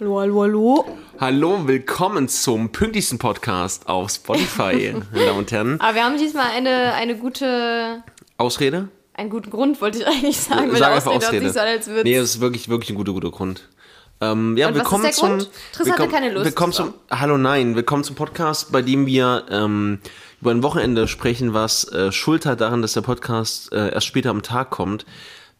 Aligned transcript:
Hallo, 0.00 0.18
hallo, 0.20 0.42
hallo. 0.42 0.98
Hallo, 1.20 1.66
willkommen 1.68 2.28
zum 2.28 2.72
pünktlichsten 2.72 3.18
Podcast 3.18 3.86
auf 3.88 4.10
Spotify, 4.10 4.94
meine 5.12 5.26
Damen 5.26 5.38
und 5.38 5.52
Herren. 5.52 5.80
Aber 5.80 5.94
wir 5.94 6.04
haben 6.04 6.16
diesmal 6.16 6.46
eine, 6.52 6.94
eine 6.94 7.16
gute, 7.16 8.02
Ausrede? 8.38 8.88
einen 9.14 9.28
guten 9.28 9.50
Grund, 9.50 9.80
wollte 9.82 9.98
ich 9.98 10.06
eigentlich 10.06 10.38
sagen. 10.40 10.70
weil 10.72 10.78
Sag 10.78 10.88
der 10.88 10.94
einfach 10.96 11.12
Ausrede 11.12 11.48
Ausrede. 11.48 11.52
so 11.52 11.60
als 11.60 12.04
nee, 12.04 12.14
das 12.16 12.30
ist 12.30 12.40
wirklich, 12.40 12.68
wirklich 12.70 12.90
ein 12.90 12.96
guter, 12.96 13.12
guter 13.12 13.30
Grund. 13.30 13.68
Ähm, 14.22 14.56
ja, 14.56 14.68
Und 14.68 14.74
was 14.74 14.80
willkommen 14.80 15.04
ist 15.04 15.20
der 15.20 15.28
zum. 15.28 15.38
Grund? 15.38 15.50
Triss 15.72 15.78
hatte 15.80 15.88
willkommen- 15.90 16.12
keine 16.12 16.32
Lust, 16.32 16.46
Willkommen 16.46 16.72
zum. 16.72 16.94
Hallo, 17.10 17.36
nein, 17.36 17.76
willkommen 17.76 18.04
zum 18.04 18.16
Podcast, 18.16 18.72
bei 18.72 18.80
dem 18.80 19.04
wir 19.06 19.44
ähm, 19.50 19.98
über 20.40 20.50
ein 20.50 20.62
Wochenende 20.62 21.08
sprechen, 21.08 21.52
was 21.52 21.84
äh, 21.92 22.10
Schuld 22.10 22.46
hat 22.46 22.62
daran, 22.62 22.80
dass 22.80 22.94
der 22.94 23.02
Podcast 23.02 23.70
äh, 23.72 23.92
erst 23.92 24.06
später 24.06 24.30
am 24.30 24.42
Tag 24.42 24.70
kommt. 24.70 25.04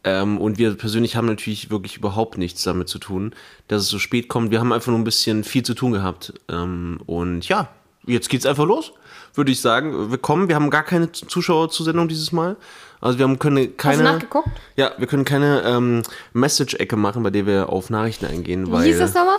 Ähm, 0.04 0.38
und 0.38 0.58
wir 0.58 0.74
persönlich 0.74 1.16
haben 1.16 1.26
natürlich 1.26 1.70
wirklich 1.70 1.96
überhaupt 1.96 2.38
nichts 2.38 2.62
damit 2.62 2.88
zu 2.88 2.98
tun, 2.98 3.34
dass 3.68 3.82
es 3.82 3.88
so 3.88 3.98
spät 3.98 4.28
kommt. 4.28 4.50
Wir 4.50 4.60
haben 4.60 4.72
einfach 4.72 4.88
nur 4.88 4.98
ein 4.98 5.04
bisschen 5.04 5.44
viel 5.44 5.62
zu 5.62 5.74
tun 5.74 5.92
gehabt. 5.92 6.32
Ähm, 6.48 7.00
und 7.06 7.46
ja, 7.48 7.68
jetzt 8.06 8.30
geht's 8.30 8.46
einfach 8.46 8.64
los, 8.64 8.92
würde 9.34 9.52
ich 9.52 9.60
sagen. 9.60 10.10
Willkommen. 10.10 10.48
Wir 10.48 10.54
haben 10.54 10.70
gar 10.70 10.84
keine 10.84 11.12
Zuschauerzusendung 11.12 12.08
dieses 12.08 12.32
Mal. 12.32 12.56
Also 13.00 13.18
wir 13.18 13.24
haben 13.24 13.38
können 13.38 13.76
keine. 13.76 14.02
nachgeguckt? 14.02 14.48
Ja, 14.76 14.92
wir 14.96 15.06
können 15.06 15.24
keine 15.24 15.62
ähm, 15.64 16.02
Message-Ecke 16.32 16.96
machen, 16.96 17.22
bei 17.22 17.30
der 17.30 17.46
wir 17.46 17.68
auf 17.68 17.90
Nachrichten 17.90 18.26
eingehen, 18.26 18.70
weil 18.70 18.84
Wie 18.84 18.88
hieß 18.88 18.98
das 18.98 19.14
nochmal? 19.14 19.38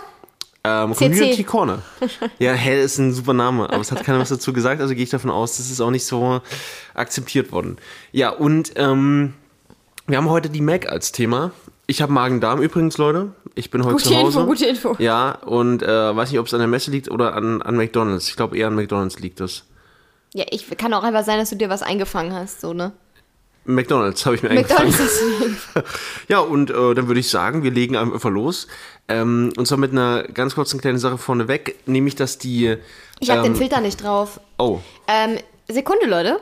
ähm, 0.64 0.94
CC. 0.94 1.08
Community 1.08 1.44
Corner. 1.44 1.82
ja, 2.38 2.52
hell 2.52 2.80
ist 2.80 2.98
ein 2.98 3.12
super 3.12 3.32
Name, 3.32 3.64
aber 3.64 3.80
es 3.80 3.90
hat 3.90 4.04
keiner 4.04 4.20
was 4.20 4.28
dazu 4.28 4.52
gesagt, 4.52 4.80
also 4.80 4.94
gehe 4.94 5.02
ich 5.02 5.10
davon 5.10 5.30
aus, 5.30 5.56
das 5.56 5.70
ist 5.70 5.80
auch 5.80 5.90
nicht 5.90 6.04
so 6.04 6.40
akzeptiert 6.94 7.52
worden. 7.52 7.78
Ja, 8.12 8.30
und 8.30 8.72
ähm, 8.76 9.34
wir 10.06 10.16
haben 10.16 10.28
heute 10.28 10.50
die 10.50 10.60
Mac 10.60 10.88
als 10.88 11.12
Thema. 11.12 11.52
Ich 11.86 12.02
habe 12.02 12.12
Magen-Darm 12.12 12.62
übrigens, 12.62 12.98
Leute. 12.98 13.32
Ich 13.54 13.70
bin 13.70 13.84
heute 13.84 13.94
Gute 13.94 14.04
zu 14.04 14.16
Hause. 14.16 14.38
Info, 14.40 14.50
gute 14.50 14.66
Info. 14.66 14.96
Ja, 14.98 15.32
und 15.32 15.82
äh, 15.82 16.16
weiß 16.16 16.30
nicht, 16.30 16.40
ob 16.40 16.46
es 16.46 16.54
an 16.54 16.60
der 16.60 16.68
Messe 16.68 16.90
liegt 16.90 17.10
oder 17.10 17.34
an, 17.34 17.60
an 17.62 17.76
McDonalds. 17.76 18.28
Ich 18.28 18.36
glaube 18.36 18.56
eher 18.56 18.68
an 18.68 18.74
McDonalds 18.74 19.18
liegt 19.18 19.40
das. 19.40 19.64
Ja, 20.34 20.44
ich 20.50 20.66
kann 20.78 20.94
auch 20.94 21.02
einfach 21.02 21.24
sein, 21.24 21.38
dass 21.38 21.50
du 21.50 21.56
dir 21.56 21.68
was 21.68 21.82
eingefangen 21.82 22.32
hast, 22.32 22.60
so, 22.60 22.72
ne? 22.72 22.92
McDonalds 23.64 24.24
habe 24.26 24.36
ich 24.36 24.42
mir 24.42 24.50
eingefangen. 24.50 24.90
McDonalds 24.90 25.20
ist 25.20 25.84
Ja, 26.28 26.38
und 26.40 26.70
äh, 26.70 26.94
dann 26.94 27.06
würde 27.06 27.20
ich 27.20 27.28
sagen, 27.28 27.62
wir 27.62 27.70
legen 27.70 27.96
einfach 27.96 28.30
los. 28.30 28.66
Ähm, 29.08 29.52
und 29.56 29.66
zwar 29.68 29.78
mit 29.78 29.92
einer 29.92 30.24
ganz 30.24 30.54
kurzen 30.54 30.80
kleinen 30.80 30.98
Sache 30.98 31.18
vorneweg, 31.18 31.76
nämlich, 31.86 32.16
dass 32.16 32.38
die. 32.38 32.76
Ich 33.20 33.30
habe 33.30 33.40
ähm, 33.40 33.52
den 33.52 33.56
Filter 33.56 33.80
nicht 33.80 34.02
drauf. 34.02 34.40
Oh, 34.58 34.80
Ähm, 35.06 35.38
Sekunde, 35.68 36.06
Leute. 36.06 36.40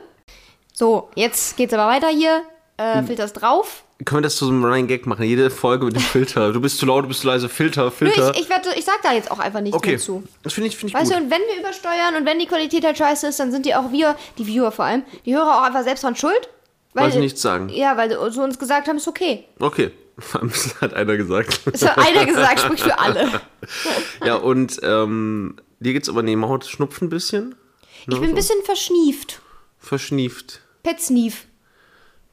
So, 0.73 1.09
jetzt 1.15 1.57
geht's 1.57 1.73
aber 1.73 1.91
weiter 1.91 2.07
hier. 2.09 2.41
Hm. 2.81 3.03
Äh, 3.03 3.07
Filter 3.07 3.25
ist 3.25 3.33
drauf. 3.33 3.83
können 4.05 4.19
wir 4.19 4.23
das 4.23 4.35
zu 4.35 4.45
so 4.45 4.51
einem 4.51 4.63
Running 4.63 4.87
Gag 4.87 5.05
machen? 5.05 5.23
Jede 5.23 5.49
Folge 5.49 5.85
mit 5.85 5.95
dem 5.95 6.01
Filter. 6.01 6.51
Du 6.51 6.61
bist 6.61 6.77
zu 6.77 6.85
laut, 6.85 7.03
du 7.03 7.07
bist 7.07 7.21
zu 7.21 7.27
leise. 7.27 7.49
Filter, 7.49 7.85
Nö, 7.85 7.91
Filter. 7.91 8.31
ich, 8.31 8.41
ich, 8.41 8.49
wette, 8.49 8.69
ich 8.75 8.85
sag 8.85 9.01
da 9.03 9.13
jetzt 9.13 9.29
auch 9.29 9.39
einfach 9.39 9.61
nichts 9.61 9.77
okay, 9.77 9.91
mehr 9.91 9.99
zu. 9.99 10.23
das 10.43 10.53
finde 10.53 10.69
ich, 10.69 10.77
find 10.77 10.91
ich 10.91 10.95
Weißt 10.95 11.11
gut. 11.11 11.19
du, 11.19 11.23
und 11.23 11.31
wenn 11.31 11.41
wir 11.41 11.59
übersteuern 11.59 12.15
und 12.17 12.25
wenn 12.25 12.39
die 12.39 12.47
Qualität 12.47 12.83
halt 12.83 12.97
scheiße 12.97 13.27
ist, 13.27 13.39
dann 13.39 13.51
sind 13.51 13.65
die 13.65 13.75
auch 13.75 13.91
wir, 13.91 14.15
die 14.37 14.47
Viewer 14.47 14.71
vor 14.71 14.85
allem, 14.85 15.03
die 15.25 15.35
Hörer 15.35 15.59
auch 15.59 15.63
einfach 15.63 15.83
selbst 15.83 16.03
dran 16.03 16.15
schuld. 16.15 16.49
Weil 16.93 17.11
sie 17.11 17.19
nichts 17.19 17.41
sagen. 17.41 17.69
Ja, 17.69 17.95
weil 17.95 18.09
sie 18.09 18.17
uns 18.41 18.59
gesagt 18.59 18.87
haben, 18.89 18.97
ist 18.97 19.07
okay. 19.07 19.45
Okay, 19.59 19.91
das 20.41 20.81
hat 20.81 20.93
einer 20.93 21.15
gesagt. 21.15 21.61
Das 21.71 21.83
hat 21.83 21.97
einer 21.97 22.25
gesagt, 22.25 22.59
spricht 22.59 22.83
für 22.83 22.99
alle. 22.99 23.41
ja, 24.25 24.35
und 24.35 24.79
ähm, 24.83 25.55
dir 25.79 25.93
geht's 25.93 26.09
aber 26.09 26.21
neben 26.21 26.45
Haut 26.45 26.65
Schnupfen 26.65 27.07
ein 27.07 27.09
bisschen? 27.09 27.55
Ich 28.07 28.19
bin 28.19 28.29
ein 28.29 28.35
bisschen 28.35 28.61
verschnieft. 28.63 29.41
Verschnieft. 29.77 30.61
Petsnief. 30.83 31.45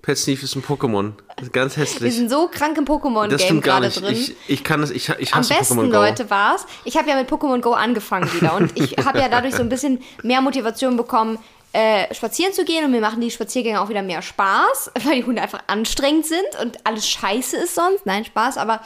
Pet 0.02 0.16
Sneef 0.16 0.42
ist 0.42 0.54
ein 0.54 0.62
Pokémon. 0.62 1.12
Ganz 1.52 1.76
Wir 1.76 1.82
hässlich. 1.84 2.14
sind 2.14 2.30
so 2.30 2.48
krank 2.48 2.78
im 2.78 2.84
Das 2.84 2.96
Pokémon-Game 2.96 3.38
stimmt 3.38 3.64
gar 3.64 3.80
gerade 3.80 3.86
nicht. 3.86 4.00
drin. 4.00 4.12
Ich, 4.12 4.36
ich 4.48 4.64
kann 4.64 4.80
das, 4.80 4.90
ich, 4.90 5.08
ich 5.18 5.32
Am 5.34 5.40
hasse 5.40 5.54
besten, 5.54 5.74
Pokémon 5.78 5.86
Go. 5.90 5.92
Leute, 5.92 6.30
war's. 6.30 6.66
Ich 6.84 6.96
habe 6.96 7.08
ja 7.10 7.16
mit 7.16 7.28
Pokémon 7.28 7.60
Go 7.60 7.72
angefangen 7.72 8.32
wieder 8.32 8.54
und 8.54 8.72
ich 8.78 8.96
habe 9.04 9.18
ja 9.18 9.28
dadurch 9.28 9.54
so 9.54 9.62
ein 9.62 9.68
bisschen 9.68 10.00
mehr 10.22 10.40
Motivation 10.40 10.96
bekommen, 10.96 11.38
äh, 11.72 12.12
spazieren 12.14 12.52
zu 12.52 12.64
gehen 12.64 12.84
und 12.84 12.92
mir 12.92 13.00
machen 13.00 13.20
die 13.20 13.30
Spaziergänge 13.30 13.80
auch 13.80 13.88
wieder 13.88 14.02
mehr 14.02 14.22
Spaß, 14.22 14.92
weil 15.04 15.16
die 15.16 15.24
Hunde 15.24 15.42
einfach 15.42 15.60
anstrengend 15.66 16.26
sind 16.26 16.46
und 16.62 16.78
alles 16.86 17.06
scheiße 17.08 17.56
ist 17.58 17.74
sonst. 17.74 18.06
Nein, 18.06 18.24
Spaß, 18.24 18.56
aber 18.56 18.80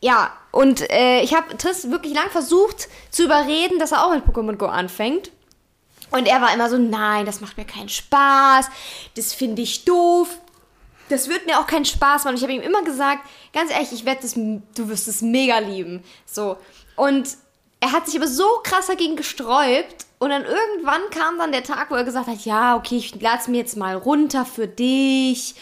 ja, 0.00 0.30
und 0.52 0.88
äh, 0.90 1.20
ich 1.22 1.34
habe 1.34 1.56
Triss 1.58 1.90
wirklich 1.90 2.14
lang 2.14 2.30
versucht 2.30 2.88
zu 3.10 3.24
überreden, 3.24 3.78
dass 3.78 3.92
er 3.92 4.06
auch 4.06 4.14
mit 4.14 4.24
Pokémon 4.24 4.56
Go 4.56 4.66
anfängt. 4.66 5.30
Und 6.10 6.26
er 6.26 6.40
war 6.40 6.54
immer 6.54 6.70
so, 6.70 6.78
nein, 6.78 7.26
das 7.26 7.40
macht 7.40 7.56
mir 7.56 7.64
keinen 7.64 7.88
Spaß, 7.88 8.68
das 9.16 9.32
finde 9.32 9.62
ich 9.62 9.84
doof. 9.84 10.28
Das 11.08 11.28
wird 11.28 11.46
mir 11.46 11.60
auch 11.60 11.66
keinen 11.66 11.84
Spaß 11.84 12.24
machen. 12.24 12.36
Ich 12.36 12.42
habe 12.42 12.52
ihm 12.52 12.62
immer 12.62 12.82
gesagt, 12.82 13.28
ganz 13.52 13.70
ehrlich, 13.70 13.92
ich 13.92 14.04
werde 14.04 14.22
das, 14.22 14.34
du 14.34 14.88
wirst 14.88 15.06
es 15.06 15.22
mega 15.22 15.58
lieben. 15.58 16.02
So. 16.24 16.56
Und 16.96 17.28
er 17.78 17.92
hat 17.92 18.06
sich 18.06 18.16
aber 18.16 18.26
so 18.26 18.60
krass 18.64 18.86
dagegen 18.88 19.16
gesträubt. 19.16 20.06
Und 20.18 20.30
dann 20.30 20.44
irgendwann 20.44 21.02
kam 21.10 21.38
dann 21.38 21.52
der 21.52 21.62
Tag, 21.62 21.90
wo 21.90 21.94
er 21.94 22.04
gesagt 22.04 22.26
hat, 22.26 22.44
ja, 22.44 22.74
okay, 22.76 22.96
ich 22.96 23.20
lade 23.20 23.50
mir 23.50 23.58
jetzt 23.58 23.76
mal 23.76 23.94
runter 23.96 24.44
für 24.44 24.66
dich. 24.66 25.54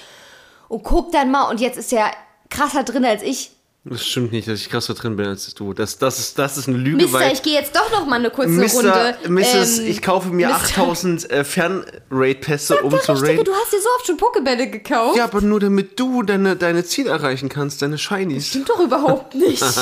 Und 0.69 0.83
guck 0.83 1.13
dann 1.13 1.31
mal. 1.31 1.51
Und 1.51 1.61
jetzt 1.61 1.77
ist 1.77 1.93
er 1.93 2.11
krasser 2.49 2.85
drin 2.85 3.05
als 3.05 3.23
ich. 3.23 3.51
Das 3.87 4.07
stimmt 4.07 4.33
nicht, 4.33 4.49
dass 4.49 4.61
ich 4.61 4.71
krasser 4.71 4.95
drin 4.95 5.17
bin 5.17 5.27
als 5.27 5.53
du. 5.53 5.75
Das, 5.75 5.99
das, 5.99 6.19
ist, 6.19 6.39
das 6.39 6.57
ist 6.57 6.69
eine 6.69 6.79
Lüge, 6.79 7.03
Mister, 7.03 7.21
weil. 7.21 7.33
ich 7.35 7.43
gehe 7.43 7.53
jetzt 7.53 7.77
doch 7.77 7.91
noch 7.93 8.07
mal 8.07 8.17
eine 8.17 8.31
kurze 8.31 8.49
Mister, 8.49 9.13
Runde. 9.23 9.43
Mrs., 9.43 9.81
ähm, 9.81 9.87
ich 9.89 10.01
kaufe 10.01 10.29
mir 10.31 10.49
Mister- 10.49 10.81
8000 10.83 11.31
äh, 11.31 11.45
Fernrate-Pässe, 11.45 12.79
um 12.79 12.91
zu 12.93 13.13
Richtige, 13.13 13.33
raten. 13.33 13.45
du 13.45 13.53
hast 13.53 13.73
dir 13.75 13.81
so 13.83 13.89
oft 13.99 14.07
schon 14.07 14.17
Pokebälle 14.17 14.71
gekauft. 14.71 15.19
Ja, 15.19 15.25
aber 15.25 15.43
nur 15.43 15.61
damit 15.61 16.01
du 16.01 16.23
deine, 16.23 16.57
deine 16.57 16.83
Ziele 16.85 17.11
erreichen 17.11 17.51
kannst, 17.51 17.83
deine 17.83 17.99
Shinies. 17.99 18.49
Stimmt 18.49 18.71
doch 18.71 18.81
überhaupt 18.81 19.35
nicht. 19.35 19.63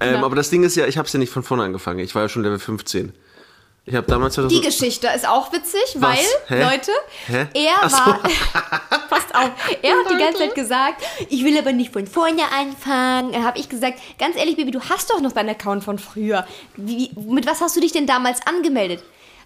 Ähm, 0.00 0.22
aber 0.22 0.36
das 0.36 0.50
Ding 0.50 0.62
ist 0.62 0.76
ja, 0.76 0.86
ich 0.86 0.96
habe 0.96 1.06
es 1.06 1.12
ja 1.12 1.18
nicht 1.18 1.32
von 1.32 1.42
vorne 1.42 1.64
angefangen. 1.64 1.98
Ich 1.98 2.14
war 2.14 2.22
ja 2.22 2.28
schon 2.28 2.44
Level 2.44 2.60
15. 2.60 3.12
Ich 3.88 3.94
habe 3.94 4.06
damals 4.06 4.34
Die 4.34 4.42
2000 4.42 4.64
Geschichte 4.64 5.08
ist 5.16 5.26
auch 5.26 5.50
witzig, 5.52 5.80
weil, 5.96 6.18
Hä? 6.48 6.62
Leute, 6.62 6.92
Hä? 7.26 7.46
er 7.54 7.88
so. 7.88 7.96
war. 7.96 8.20
passt 9.08 9.34
auf, 9.34 9.50
er 9.80 9.92
hat 9.92 10.10
die 10.10 10.18
ganze 10.18 10.38
Zeit 10.40 10.54
gesagt, 10.54 11.02
ich 11.30 11.42
will 11.42 11.58
aber 11.58 11.72
nicht 11.72 11.92
von 11.92 12.06
vorne 12.06 12.42
anfangen. 12.52 13.32
Dann 13.32 13.44
habe 13.44 13.58
ich 13.58 13.68
gesagt, 13.68 13.98
ganz 14.18 14.36
ehrlich, 14.36 14.56
Baby, 14.56 14.72
du 14.72 14.80
hast 14.80 15.10
doch 15.10 15.20
noch 15.20 15.32
deinen 15.32 15.48
Account 15.50 15.84
von 15.84 15.98
früher. 15.98 16.46
Wie, 16.76 17.10
mit 17.16 17.46
was 17.46 17.62
hast 17.62 17.76
du 17.76 17.80
dich 17.80 17.92
denn 17.92 18.06
damals 18.06 18.46
angemeldet? 18.46 19.02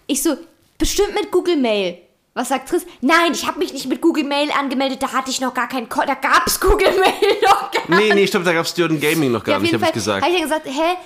Ich 0.09 0.23
so, 0.23 0.37
bestimmt 0.77 1.15
mit 1.15 1.31
Google 1.31 1.57
Mail. 1.57 1.99
Was 2.35 2.49
sagt 2.49 2.71
Triss? 2.71 2.87
Nein, 3.03 3.33
ich 3.33 3.47
habe 3.47 3.59
mich 3.59 3.75
nicht 3.75 3.87
mit 3.87 4.01
Google 4.01 4.25
Mail 4.25 4.51
angemeldet, 4.59 5.03
da 5.03 5.13
hatte 5.13 5.31
ich 5.31 5.41
noch 5.41 5.53
gar 5.53 5.69
keinen 5.69 5.89
Ko 5.89 6.01
Da 6.07 6.15
gab's 6.15 6.59
Google 6.59 6.99
Mail 6.99 7.39
noch 7.43 7.71
gar 7.71 7.83
Nee, 7.89 8.15
nee, 8.15 8.25
ich 8.25 8.31
glaube, 8.31 8.45
da 8.45 8.55
gab 8.55 8.65
es 8.65 8.73
Dirty 8.73 8.97
Gaming 8.97 9.33
noch 9.33 9.45
gar 9.45 9.57
ja, 9.57 9.59
nicht, 9.61 9.75
habe 9.75 9.85
ich 9.85 9.93
gesagt. 9.93 10.23
habe 10.25 10.33
ich 10.33 10.41
dann 10.41 10.49
gesagt, 10.49 10.67
hä, 10.67 10.97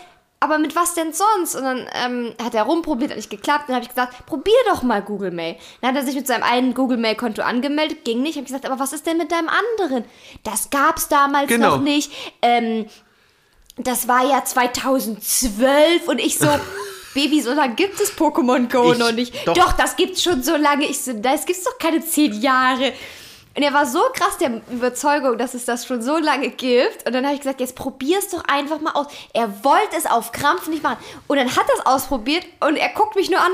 aber 0.40 0.58
mit 0.58 0.76
was 0.76 0.94
denn 0.94 1.12
sonst? 1.12 1.54
Und 1.54 1.64
dann 1.64 1.86
ähm, 1.94 2.34
hat 2.42 2.54
er 2.54 2.64
rumprobiert, 2.64 3.10
hat 3.10 3.16
nicht 3.16 3.30
geklappt. 3.30 3.64
Dann 3.68 3.74
habe 3.76 3.82
ich 3.84 3.88
gesagt, 3.88 4.26
probier 4.26 4.54
doch 4.66 4.82
mal 4.82 5.00
Google 5.02 5.30
Mail. 5.30 5.56
Dann 5.80 5.90
hat 5.90 5.96
er 5.96 6.04
sich 6.04 6.14
mit 6.14 6.26
seinem 6.26 6.42
einen 6.42 6.74
Google 6.74 6.98
Mail 6.98 7.14
Konto 7.16 7.42
angemeldet, 7.42 8.04
ging 8.04 8.22
nicht. 8.22 8.34
Habe 8.36 8.42
ich 8.42 8.48
gesagt, 8.52 8.66
aber 8.66 8.78
was 8.78 8.92
ist 8.92 9.06
denn 9.06 9.16
mit 9.16 9.32
deinem 9.32 9.48
anderen? 9.48 10.04
Das 10.44 10.70
gab's 10.70 11.08
damals 11.08 11.48
Genau. 11.48 11.76
noch 11.76 11.82
nicht. 11.82 12.12
Ähm, 12.42 12.86
das 13.78 14.08
war 14.08 14.26
ja 14.26 14.44
2012 14.44 16.08
und 16.08 16.18
ich 16.18 16.38
so, 16.38 16.48
Baby, 17.14 17.40
so 17.40 17.52
lange 17.54 17.74
gibt 17.74 17.98
es 18.00 18.12
Pokémon 18.16 18.70
Go 18.70 18.92
Ich- 18.92 18.98
noch 18.98 19.12
nicht. 19.12 19.34
doch. 19.48 19.54
Doch. 19.54 19.72
das 19.72 19.96
gibt's 19.96 20.22
schon 20.22 20.42
so 20.42 20.56
lange. 20.56 20.84
Ich 20.86 21.00
so, 21.02 21.14
das 21.14 21.46
gibt's 21.46 21.64
doch 21.64 21.78
keine 21.78 22.00
zehn 22.04 22.32
Jahre. 22.40 22.92
Und 23.56 23.62
er 23.62 23.72
war 23.72 23.86
so 23.86 24.00
krass 24.12 24.36
der 24.38 24.60
Überzeugung, 24.70 25.38
dass 25.38 25.54
es 25.54 25.64
das 25.64 25.86
schon 25.86 26.02
so 26.02 26.18
lange 26.18 26.50
gibt. 26.50 27.06
Und 27.06 27.14
dann 27.14 27.24
habe 27.24 27.34
ich 27.34 27.40
gesagt, 27.40 27.60
jetzt 27.60 27.74
probier's 27.74 28.28
doch 28.28 28.44
einfach 28.44 28.82
mal 28.82 28.92
aus. 28.92 29.06
Er 29.32 29.64
wollte 29.64 29.96
es 29.96 30.04
auf 30.04 30.32
Krampf 30.32 30.68
nicht 30.68 30.82
machen. 30.82 30.98
Und 31.26 31.38
dann 31.38 31.56
hat 31.56 31.66
er 31.68 31.78
es 31.78 31.86
ausprobiert 31.86 32.44
und 32.60 32.76
er 32.76 32.90
guckt 32.90 33.16
mich 33.16 33.30
nur 33.30 33.40
an. 33.40 33.52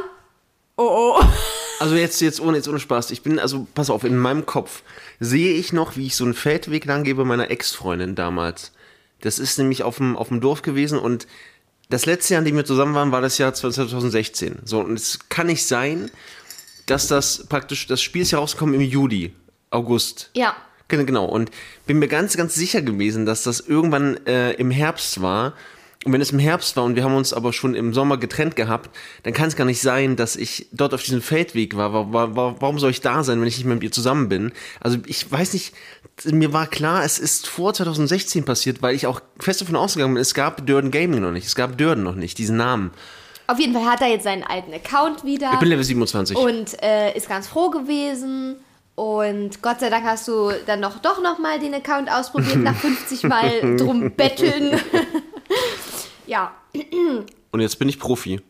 Oh 0.76 1.18
oh. 1.18 1.24
Also 1.78 1.96
jetzt, 1.96 2.20
jetzt 2.20 2.40
ohne, 2.40 2.58
jetzt 2.58 2.68
ohne 2.68 2.78
Spaß. 2.78 3.10
Ich 3.10 3.22
bin, 3.22 3.40
also 3.40 3.66
pass 3.74 3.90
auf, 3.90 4.04
in 4.04 4.16
meinem 4.16 4.46
Kopf 4.46 4.82
sehe 5.18 5.52
ich 5.54 5.72
noch, 5.72 5.96
wie 5.96 6.06
ich 6.06 6.14
so 6.14 6.22
einen 6.22 6.34
Feldweg 6.34 6.84
lang 6.84 7.02
gebe 7.02 7.24
meiner 7.24 7.50
Ex-Freundin 7.50 8.14
damals. 8.14 8.70
Das 9.20 9.40
ist 9.40 9.58
nämlich 9.58 9.82
auf 9.82 9.96
dem, 9.96 10.16
auf 10.16 10.28
dem 10.28 10.40
Dorf 10.40 10.62
gewesen 10.62 10.96
und 10.96 11.26
das 11.90 12.06
letzte 12.06 12.34
Jahr, 12.34 12.38
in 12.38 12.44
dem 12.44 12.56
wir 12.56 12.64
zusammen 12.64 12.94
waren, 12.94 13.10
war 13.10 13.20
das 13.20 13.36
Jahr 13.38 13.52
2016. 13.52 14.60
So, 14.64 14.78
und 14.78 14.94
es 14.94 15.18
kann 15.28 15.48
nicht 15.48 15.66
sein, 15.66 16.08
dass 16.86 17.08
das 17.08 17.46
praktisch, 17.48 17.88
das 17.88 18.00
Spiel 18.00 18.22
ist 18.22 18.30
ja 18.30 18.38
rausgekommen 18.38 18.76
im 18.76 18.80
Juli, 18.80 19.34
August. 19.72 20.30
Ja. 20.34 20.54
Genau. 20.88 21.24
Und 21.24 21.50
bin 21.86 21.98
mir 21.98 22.08
ganz, 22.08 22.36
ganz 22.36 22.54
sicher 22.54 22.82
gewesen, 22.82 23.24
dass 23.24 23.42
das 23.44 23.60
irgendwann 23.60 24.18
äh, 24.26 24.52
im 24.52 24.70
Herbst 24.70 25.22
war. 25.22 25.54
Und 26.04 26.12
wenn 26.12 26.20
es 26.20 26.32
im 26.32 26.38
Herbst 26.40 26.76
war 26.76 26.82
und 26.84 26.96
wir 26.96 27.04
haben 27.04 27.14
uns 27.14 27.32
aber 27.32 27.52
schon 27.52 27.74
im 27.74 27.94
Sommer 27.94 28.16
getrennt 28.18 28.56
gehabt, 28.56 28.90
dann 29.22 29.32
kann 29.32 29.46
es 29.48 29.54
gar 29.56 29.64
nicht 29.64 29.80
sein, 29.80 30.16
dass 30.16 30.34
ich 30.36 30.66
dort 30.72 30.92
auf 30.94 31.02
diesem 31.02 31.22
Feldweg 31.22 31.76
war. 31.76 31.94
Wa- 31.94 32.06
wa- 32.12 32.36
wa- 32.36 32.56
Warum 32.58 32.78
soll 32.80 32.90
ich 32.90 33.00
da 33.00 33.22
sein, 33.22 33.40
wenn 33.40 33.46
ich 33.46 33.56
nicht 33.56 33.64
mehr 33.66 33.76
mit 33.76 33.84
ihr 33.84 33.92
zusammen 33.92 34.28
bin? 34.28 34.52
Also 34.80 34.98
ich 35.06 35.30
weiß 35.30 35.52
nicht, 35.54 35.72
mir 36.24 36.52
war 36.52 36.66
klar, 36.66 37.04
es 37.04 37.18
ist 37.20 37.46
vor 37.46 37.72
2016 37.72 38.44
passiert, 38.44 38.82
weil 38.82 38.94
ich 38.96 39.06
auch 39.06 39.20
fest 39.38 39.60
davon 39.60 39.76
ausgegangen 39.76 40.14
bin, 40.14 40.20
es 40.20 40.34
gab 40.34 40.66
Dörden 40.66 40.90
Gaming 40.90 41.20
noch 41.20 41.30
nicht. 41.30 41.46
Es 41.46 41.54
gab 41.54 41.78
Dörden 41.78 42.02
noch 42.02 42.16
nicht, 42.16 42.36
diesen 42.36 42.56
Namen. 42.56 42.90
Auf 43.46 43.60
jeden 43.60 43.72
Fall 43.72 43.86
hat 43.86 44.00
er 44.00 44.08
jetzt 44.08 44.24
seinen 44.24 44.42
alten 44.42 44.74
Account 44.74 45.24
wieder. 45.24 45.52
Ich 45.54 45.58
bin 45.60 45.68
Level 45.68 45.84
27. 45.84 46.36
und 46.36 46.82
äh, 46.82 47.16
ist 47.16 47.28
ganz 47.28 47.46
froh 47.46 47.70
gewesen. 47.70 48.56
Und 48.94 49.62
Gott 49.62 49.80
sei 49.80 49.88
Dank 49.88 50.04
hast 50.04 50.28
du 50.28 50.52
dann 50.66 50.80
noch 50.80 50.98
doch 50.98 51.22
noch 51.22 51.38
mal 51.38 51.58
den 51.58 51.74
Account 51.74 52.10
ausprobiert 52.10 52.56
nach 52.58 52.76
50 52.76 53.24
Mal 53.24 53.76
drum 53.76 54.12
betteln. 54.12 54.80
Ja. 56.24 56.52
Und 57.50 57.60
jetzt 57.60 57.78
bin 57.78 57.88
ich 57.88 57.98
Profi. 57.98 58.40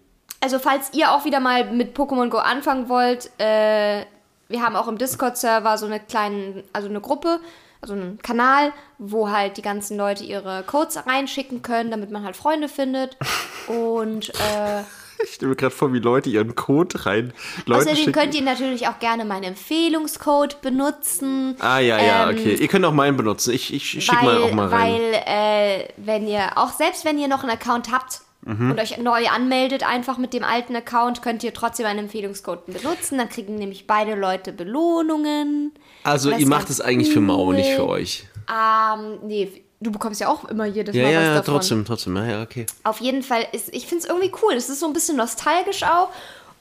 Also 0.41 0.59
falls 0.59 0.93
ihr 0.93 1.11
auch 1.11 1.25
wieder 1.25 1.41
mal 1.41 1.73
mit 1.73 1.97
Pokémon 1.97 2.29
Go 2.29 2.39
anfangen 2.39 2.89
wollt, 2.89 3.31
äh, 3.39 4.05
wir 4.49 4.63
haben 4.63 4.77
auch 4.77 4.87
im 4.87 4.99
Discord-Server 4.99 5.79
so 5.79 5.87
eine 5.87 5.99
kleine, 5.99 6.63
also 6.73 6.89
eine 6.89 7.01
Gruppe, 7.01 7.41
also 7.81 7.95
einen 7.95 8.19
Kanal, 8.19 8.73
wo 8.99 9.31
halt 9.31 9.57
die 9.57 9.63
ganzen 9.63 9.97
Leute 9.97 10.23
ihre 10.23 10.63
Codes 10.65 11.07
reinschicken 11.07 11.63
können, 11.63 11.91
damit 11.91 12.11
man 12.11 12.25
halt 12.25 12.37
Freunde 12.37 12.69
findet. 12.69 13.17
Und 13.67 14.29
äh, 14.31 14.83
Ich 15.25 15.35
stelle 15.35 15.51
mir 15.51 15.57
gerade 15.57 15.75
vor, 15.75 15.93
wie 15.93 15.99
Leute 15.99 16.31
ihren 16.31 16.55
Code 16.55 17.07
rein. 17.07 17.33
Leute 17.67 17.81
außerdem 17.83 17.97
schicken- 17.97 18.13
könnt 18.13 18.35
ihr 18.35 18.43
natürlich 18.43 18.89
auch 18.89 18.99
gerne 18.99 19.25
meinen 19.25 19.45
Empfehlungscode 19.45 20.61
benutzen. 20.61 21.57
Ah, 21.61 21.79
ja, 21.79 21.99
ja, 22.03 22.31
ähm, 22.31 22.37
okay. 22.39 22.55
Ihr 22.55 22.69
könnt 22.69 22.85
auch 22.85 22.93
meinen 22.93 23.17
benutzen. 23.17 23.53
Ich, 23.55 23.73
ich 23.73 23.89
schicke 24.05 24.25
mal 24.25 24.43
auch 24.43 24.53
mal 24.53 24.69
rein. 24.69 24.93
Weil, 24.93 25.15
äh, 25.27 25.89
wenn 25.97 26.27
ihr, 26.27 26.57
auch 26.57 26.73
selbst 26.73 27.05
wenn 27.05 27.19
ihr 27.19 27.29
noch 27.29 27.43
einen 27.43 27.53
Account 27.53 27.91
habt 27.93 28.21
Mhm. 28.45 28.73
und 28.73 28.81
euch 28.81 28.99
neu 28.99 29.29
anmeldet, 29.29 29.85
einfach 29.89 30.19
mit 30.19 30.33
dem 30.35 30.43
alten 30.43 30.75
Account, 30.75 31.23
könnt 31.23 31.45
ihr 31.45 31.55
trotzdem 31.55 31.87
einen 31.87 32.01
Empfehlungscode 32.01 32.67
benutzen. 32.67 33.19
Dann 33.19 33.29
kriegen 33.29 33.55
nämlich 33.55 33.87
beide 33.87 34.17
Leute 34.17 34.53
Belohnungen. 34.53 35.73
also, 36.03 36.31
ihr 36.33 36.47
macht 36.49 36.69
es 36.69 36.81
eigentlich 36.81 37.13
für 37.13 37.21
Mao, 37.21 37.53
nicht 37.53 37.71
für 37.71 37.87
euch. 37.87 38.25
Ähm, 38.51 39.19
nee, 39.25 39.63
du 39.83 39.91
bekommst 39.91 40.21
ja 40.21 40.29
auch 40.29 40.45
immer 40.49 40.67
jedes 40.67 40.95
Ja, 40.95 41.03
Mal 41.05 41.13
ja, 41.13 41.19
was 41.19 41.27
ja, 41.27 41.35
davon. 41.37 41.55
trotzdem, 41.55 41.85
trotzdem. 41.85 42.17
Ja, 42.17 42.27
ja, 42.27 42.43
okay. 42.43 42.67
Auf 42.85 43.01
jeden 43.01 43.23
Fall 43.23 43.47
ist, 43.53 43.69
ich 43.75 43.87
finde 43.87 44.05
es 44.05 44.09
irgendwie 44.09 44.33
cool. 44.43 44.55
Es 44.55 44.69
ist 44.69 44.81
so 44.81 44.87
ein 44.87 44.93
bisschen 44.93 45.17
nostalgisch 45.17 45.83
auch. 45.83 46.09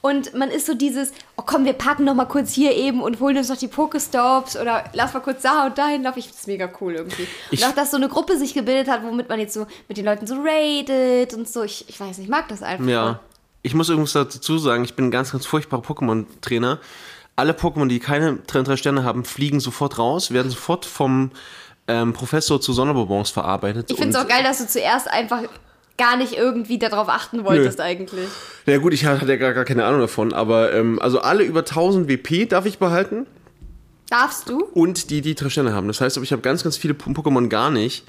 Und 0.00 0.34
man 0.34 0.50
ist 0.50 0.66
so 0.66 0.74
dieses, 0.74 1.12
oh 1.36 1.42
komm, 1.46 1.64
wir 1.64 1.74
packen 1.74 2.04
noch 2.04 2.14
mal 2.14 2.24
kurz 2.24 2.52
hier 2.52 2.74
eben 2.74 3.00
und 3.00 3.20
holen 3.20 3.36
uns 3.36 3.48
noch 3.48 3.56
die 3.56 3.68
Pokestops 3.68 4.56
oder 4.56 4.82
lass 4.94 5.14
mal 5.14 5.20
kurz 5.20 5.42
da 5.42 5.66
und 5.66 5.78
dahin 5.78 6.02
laufen. 6.02 6.18
Ich 6.18 6.24
finde 6.24 6.38
es 6.40 6.46
mega 6.48 6.68
cool 6.80 6.94
irgendwie. 6.94 7.28
Ich- 7.52 7.62
und 7.62 7.70
auch, 7.70 7.74
dass 7.74 7.92
so 7.92 7.98
eine 7.98 8.08
Gruppe 8.08 8.36
sich 8.36 8.52
gebildet 8.52 8.88
hat, 8.88 9.04
womit 9.04 9.28
man 9.28 9.38
jetzt 9.38 9.54
so 9.54 9.66
mit 9.88 9.96
den 9.96 10.04
Leuten 10.04 10.26
so 10.26 10.34
raidet 10.42 11.34
und 11.34 11.48
so. 11.48 11.62
Ich, 11.62 11.88
ich 11.88 12.00
weiß 12.00 12.18
nicht, 12.18 12.26
ich 12.26 12.28
mag 12.28 12.48
das 12.48 12.64
einfach. 12.64 12.84
Ja. 12.86 13.20
Ich 13.62 13.74
muss 13.74 13.88
irgendwas 13.88 14.12
dazu 14.14 14.58
sagen, 14.58 14.82
ich 14.82 14.94
bin 14.94 15.06
ein 15.06 15.10
ganz, 15.12 15.30
ganz 15.30 15.46
furchtbarer 15.46 15.82
Pokémon-Trainer. 15.82 16.80
Alle 17.36 17.52
Pokémon, 17.52 17.86
die 17.86 18.00
keine 18.00 18.38
drei, 18.48 18.62
drei 18.62 18.76
Sterne 18.76 19.04
haben, 19.04 19.24
fliegen 19.24 19.60
sofort 19.60 19.98
raus, 19.98 20.32
werden 20.32 20.50
sofort 20.50 20.84
vom 20.84 21.30
ähm, 21.88 22.12
Professor 22.12 22.60
zu 22.60 22.72
Sonderbonbons 22.72 23.30
verarbeitet. 23.30 23.90
Ich 23.90 23.96
finde 23.96 24.16
es 24.16 24.24
auch 24.24 24.28
geil, 24.28 24.42
dass 24.44 24.58
du 24.58 24.66
zuerst 24.66 25.08
einfach 25.08 25.42
gar 25.98 26.16
nicht 26.16 26.34
irgendwie 26.34 26.78
darauf 26.78 27.08
achten 27.08 27.44
wolltest 27.44 27.80
eigentlich. 27.80 28.28
Ja 28.66 28.78
gut, 28.78 28.92
ich 28.92 29.04
hatte 29.04 29.26
ja 29.26 29.36
gar, 29.36 29.52
gar 29.52 29.64
keine 29.64 29.84
Ahnung 29.84 30.00
davon, 30.00 30.32
aber 30.32 30.72
ähm, 30.72 30.98
also 31.00 31.20
alle 31.20 31.44
über 31.44 31.60
1000 31.60 32.08
WP 32.08 32.48
darf 32.48 32.66
ich 32.66 32.78
behalten 32.78 33.26
Darfst 34.08 34.48
du? 34.48 34.64
und 34.74 35.10
die, 35.10 35.20
die 35.20 35.34
drei 35.34 35.48
Sterne 35.48 35.74
haben. 35.74 35.88
Das 35.88 36.00
heißt, 36.00 36.16
ich 36.16 36.32
habe 36.32 36.42
ganz, 36.42 36.62
ganz 36.62 36.76
viele 36.76 36.94
Pokémon 36.94 37.48
gar 37.48 37.70
nicht. 37.70 38.04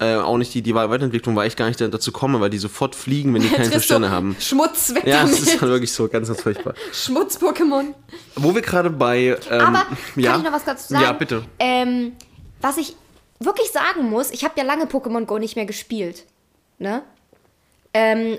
Äh, 0.00 0.14
auch 0.14 0.38
nicht 0.38 0.54
die, 0.54 0.62
die 0.62 0.76
Weiterentwicklung, 0.76 1.34
weil 1.34 1.48
ich 1.48 1.56
gar 1.56 1.66
nicht 1.66 1.80
dazu 1.80 2.12
komme, 2.12 2.40
weil 2.40 2.50
die 2.50 2.58
sofort 2.58 2.94
fliegen, 2.94 3.34
wenn 3.34 3.42
die 3.42 3.48
keine 3.56 3.80
Sterne 3.80 4.10
haben. 4.10 4.36
Schmutz 4.38 4.94
weg 4.94 5.04
Ja, 5.04 5.22
das 5.22 5.40
ist 5.40 5.60
halt 5.60 5.72
wirklich 5.72 5.92
so 5.92 6.06
ganz, 6.06 6.28
ganz 6.28 6.40
furchtbar. 6.40 6.74
Schmutz-Pokémon. 6.92 7.94
Wo 8.36 8.54
wir 8.54 8.62
gerade 8.62 8.90
bei. 8.90 9.36
Ähm, 9.50 9.60
Aber 9.60 9.86
ja, 10.14 10.30
kann 10.30 10.40
ich 10.40 10.46
noch 10.46 10.52
was 10.52 10.64
dazu 10.64 10.92
sagen? 10.92 11.02
Ja, 11.02 11.12
bitte. 11.12 11.42
Ähm, 11.58 12.12
was 12.60 12.76
ich 12.76 12.94
wirklich 13.40 13.70
sagen 13.70 14.08
muss, 14.10 14.30
ich 14.30 14.44
habe 14.44 14.54
ja 14.56 14.64
lange 14.64 14.84
Pokémon 14.84 15.24
Go 15.24 15.38
nicht 15.38 15.56
mehr 15.56 15.66
gespielt. 15.66 16.24
Ne? 16.78 17.02
Ähm, 17.94 18.38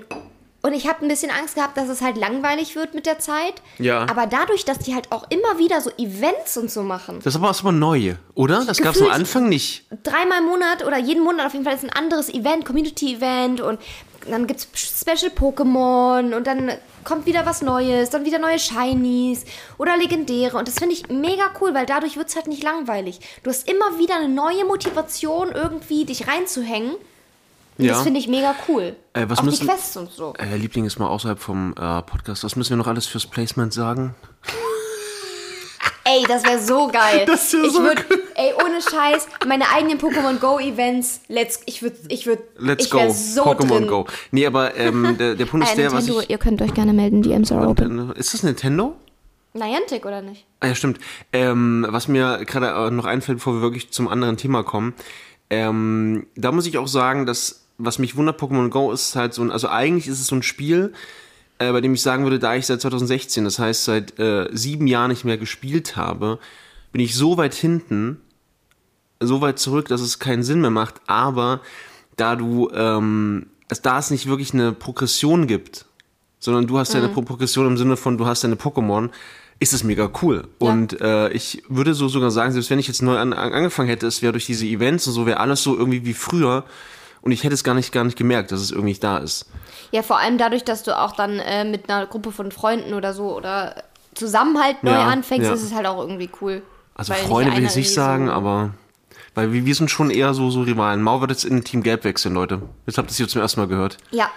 und 0.62 0.74
ich 0.74 0.86
habe 0.86 1.02
ein 1.02 1.08
bisschen 1.08 1.30
Angst 1.30 1.54
gehabt, 1.54 1.76
dass 1.78 1.88
es 1.88 2.02
halt 2.02 2.18
langweilig 2.18 2.76
wird 2.76 2.94
mit 2.94 3.06
der 3.06 3.18
Zeit. 3.18 3.62
Ja. 3.78 4.06
Aber 4.10 4.26
dadurch, 4.26 4.66
dass 4.66 4.78
die 4.78 4.94
halt 4.94 5.10
auch 5.10 5.24
immer 5.30 5.58
wieder 5.58 5.80
so 5.80 5.90
Events 5.96 6.58
und 6.58 6.70
so 6.70 6.82
machen. 6.82 7.20
Das 7.24 7.34
ist 7.34 7.40
aber, 7.40 7.48
aber 7.48 7.72
neu, 7.72 8.16
oder? 8.34 8.64
Das 8.66 8.78
gab 8.78 8.94
es 8.94 9.00
am 9.00 9.10
Anfang 9.10 9.48
nicht. 9.48 9.86
Dreimal 10.02 10.40
im 10.40 10.46
Monat 10.46 10.84
oder 10.86 10.98
jeden 10.98 11.24
Monat 11.24 11.46
auf 11.46 11.52
jeden 11.54 11.64
Fall 11.64 11.74
ist 11.74 11.84
ein 11.84 11.90
anderes 11.90 12.28
Event, 12.28 12.66
Community-Event 12.66 13.62
und 13.62 13.80
dann 14.28 14.46
gibt 14.46 14.60
es 14.60 14.68
Special 15.00 15.30
Pokémon 15.32 16.34
und 16.34 16.46
dann 16.46 16.72
kommt 17.04 17.26
wieder 17.26 17.46
was 17.46 17.62
Neues, 17.62 18.10
dann 18.10 18.24
wieder 18.24 18.38
neue 18.38 18.58
Shinies 18.58 19.44
oder 19.78 19.96
Legendäre 19.96 20.56
und 20.58 20.68
das 20.68 20.78
finde 20.78 20.94
ich 20.94 21.08
mega 21.08 21.44
cool, 21.60 21.72
weil 21.74 21.86
dadurch 21.86 22.16
wird 22.16 22.28
es 22.28 22.36
halt 22.36 22.46
nicht 22.46 22.62
langweilig. 22.62 23.20
Du 23.42 23.50
hast 23.50 23.68
immer 23.68 23.98
wieder 23.98 24.16
eine 24.16 24.28
neue 24.28 24.64
Motivation, 24.64 25.52
irgendwie 25.52 26.04
dich 26.04 26.28
reinzuhängen. 26.28 26.92
Und 27.78 27.84
Ja. 27.86 27.94
Das 27.94 28.02
finde 28.02 28.20
ich 28.20 28.28
mega 28.28 28.54
cool. 28.68 28.94
Äh, 29.14 29.24
was 29.28 29.38
auch 29.38 29.44
müssen- 29.44 29.60
die 29.62 29.66
Quests 29.68 29.96
und 29.96 30.10
so. 30.10 30.34
Äh, 30.38 30.56
Liebling 30.56 30.84
ist 30.84 30.98
mal 30.98 31.08
außerhalb 31.08 31.38
vom 31.38 31.72
äh, 31.72 32.02
Podcast. 32.02 32.44
Was 32.44 32.54
müssen 32.56 32.70
wir 32.70 32.76
noch 32.76 32.86
alles 32.88 33.06
fürs 33.06 33.24
Placement 33.26 33.72
sagen? 33.72 34.14
Ey, 36.12 36.24
das 36.26 36.44
wäre 36.44 36.58
so 36.60 36.88
geil. 36.88 37.24
Das 37.26 37.52
wär 37.52 37.64
ich 37.64 37.72
so 37.72 37.82
würd, 37.82 38.04
ey, 38.34 38.52
ohne 38.54 38.80
Scheiß, 38.82 39.26
meine 39.46 39.68
eigenen 39.70 39.98
Pokémon 39.98 40.38
Go 40.38 40.58
Events, 40.58 41.20
let's, 41.28 41.60
ich 41.66 41.82
würde, 41.82 41.96
ich 42.08 42.26
würde, 42.26 42.42
Let's 42.58 42.86
ich 42.86 42.90
go. 42.90 43.10
so 43.10 43.44
Pokémon 43.44 43.78
drin. 43.80 43.86
Go. 43.86 44.06
Nee, 44.30 44.46
aber 44.46 44.76
ähm, 44.76 45.16
der, 45.18 45.34
der 45.34 45.46
Punkt 45.46 45.66
ist 45.66 45.74
Äh, 45.74 45.76
der, 45.76 45.92
was 45.92 46.04
Nintendo, 46.04 46.20
ich. 46.22 46.30
ihr 46.30 46.38
könnt 46.38 46.62
euch 46.62 46.74
gerne 46.74 46.92
melden, 46.92 47.22
DMs 47.22 47.52
are 47.52 47.66
open. 47.68 48.12
Ist 48.16 48.34
das 48.34 48.42
Nintendo? 48.42 48.96
Niantic 49.52 50.06
oder 50.06 50.22
nicht? 50.22 50.44
Ah 50.60 50.68
ja, 50.68 50.74
stimmt. 50.74 50.98
Ähm, 51.32 51.84
was 51.88 52.08
mir 52.08 52.44
gerade 52.44 52.68
äh, 52.68 52.90
noch 52.90 53.04
einfällt, 53.04 53.38
bevor 53.38 53.54
wir 53.54 53.62
wirklich 53.62 53.90
zum 53.90 54.08
anderen 54.08 54.36
Thema 54.36 54.62
kommen, 54.62 54.94
ähm, 55.50 56.26
da 56.36 56.52
muss 56.52 56.66
ich 56.66 56.78
auch 56.78 56.86
sagen, 56.88 57.26
dass 57.26 57.64
was 57.78 57.98
mich 57.98 58.16
wundert, 58.16 58.40
Pokémon 58.40 58.68
Go 58.68 58.92
ist 58.92 59.16
halt 59.16 59.32
so 59.34 59.42
ein, 59.42 59.50
also 59.50 59.68
eigentlich 59.68 60.06
ist 60.06 60.20
es 60.20 60.26
so 60.26 60.36
ein 60.36 60.42
Spiel, 60.42 60.92
äh, 61.60 61.70
bei 61.72 61.80
dem 61.80 61.94
ich 61.94 62.02
sagen 62.02 62.24
würde, 62.24 62.38
da 62.40 62.56
ich 62.56 62.66
seit 62.66 62.80
2016, 62.80 63.44
das 63.44 63.58
heißt 63.58 63.84
seit 63.84 64.18
äh, 64.18 64.48
sieben 64.52 64.86
Jahren 64.88 65.10
nicht 65.10 65.24
mehr 65.24 65.38
gespielt 65.38 65.94
habe, 65.96 66.38
bin 66.90 67.00
ich 67.00 67.14
so 67.14 67.36
weit 67.36 67.54
hinten, 67.54 68.20
so 69.20 69.40
weit 69.40 69.58
zurück, 69.58 69.86
dass 69.88 70.00
es 70.00 70.18
keinen 70.18 70.42
Sinn 70.42 70.60
mehr 70.60 70.70
macht, 70.70 70.94
aber 71.06 71.60
da 72.16 72.34
du, 72.34 72.70
ähm, 72.74 73.46
da 73.82 73.98
es 73.98 74.10
nicht 74.10 74.26
wirklich 74.26 74.54
eine 74.54 74.72
Progression 74.72 75.46
gibt, 75.46 75.84
sondern 76.38 76.66
du 76.66 76.78
hast 76.78 76.94
deine 76.94 77.08
Pro- 77.10 77.22
Progression 77.22 77.66
im 77.66 77.76
Sinne 77.76 77.96
von, 77.96 78.16
du 78.16 78.26
hast 78.26 78.42
deine 78.42 78.56
Pokémon, 78.56 79.10
ist 79.58 79.74
es 79.74 79.84
mega 79.84 80.10
cool. 80.22 80.48
Und 80.58 80.98
äh, 81.02 81.28
ich 81.32 81.62
würde 81.68 81.92
so 81.92 82.08
sogar 82.08 82.30
sagen, 82.30 82.52
selbst 82.52 82.70
wenn 82.70 82.78
ich 82.78 82.88
jetzt 82.88 83.02
neu 83.02 83.18
an, 83.18 83.34
an, 83.34 83.52
angefangen 83.52 83.90
hätte, 83.90 84.06
es 84.06 84.22
wäre 84.22 84.32
durch 84.32 84.46
diese 84.46 84.64
Events 84.64 85.06
und 85.06 85.12
so, 85.12 85.26
wäre 85.26 85.38
alles 85.40 85.62
so 85.62 85.76
irgendwie 85.76 86.06
wie 86.06 86.14
früher 86.14 86.64
und 87.20 87.32
ich 87.32 87.44
hätte 87.44 87.52
es 87.52 87.62
gar 87.62 87.74
nicht, 87.74 87.92
gar 87.92 88.04
nicht 88.04 88.16
gemerkt, 88.16 88.52
dass 88.52 88.60
es 88.62 88.70
irgendwie 88.70 88.94
da 88.98 89.18
ist. 89.18 89.50
Ja, 89.92 90.02
vor 90.02 90.18
allem 90.18 90.38
dadurch, 90.38 90.64
dass 90.64 90.82
du 90.82 90.96
auch 90.98 91.12
dann 91.12 91.38
äh, 91.38 91.64
mit 91.64 91.90
einer 91.90 92.06
Gruppe 92.06 92.30
von 92.32 92.52
Freunden 92.52 92.94
oder 92.94 93.12
so 93.12 93.34
oder 93.36 93.82
zusammen 94.14 94.62
halt 94.62 94.82
neu 94.84 94.90
Ja, 94.92 95.06
anfängst, 95.08 95.46
ja. 95.46 95.52
ist 95.54 95.62
es 95.62 95.74
halt 95.74 95.86
auch 95.86 95.98
irgendwie 95.98 96.30
cool. 96.40 96.62
Also 96.94 97.12
Freunde 97.14 97.56
will 97.56 97.64
ich 97.64 97.76
nicht 97.76 97.92
sagen, 97.94 98.26
so- 98.26 98.32
aber 98.32 98.70
weil 99.34 99.52
wir, 99.52 99.64
wir 99.64 99.74
sind 99.74 99.90
schon 99.90 100.10
eher 100.10 100.34
so, 100.34 100.50
so 100.50 100.62
Rivalen. 100.62 101.02
Mau 101.02 101.20
wird 101.20 101.30
jetzt 101.30 101.44
in 101.44 101.64
Team 101.64 101.82
Gelb 101.82 102.04
wechseln, 102.04 102.34
Leute. 102.34 102.62
Jetzt 102.86 102.98
habt 102.98 103.08
ihr 103.08 103.12
es 103.12 103.16
hier 103.16 103.28
zum 103.28 103.40
ersten 103.40 103.60
Mal 103.60 103.66
gehört. 103.68 103.96
Ja, 104.10 104.28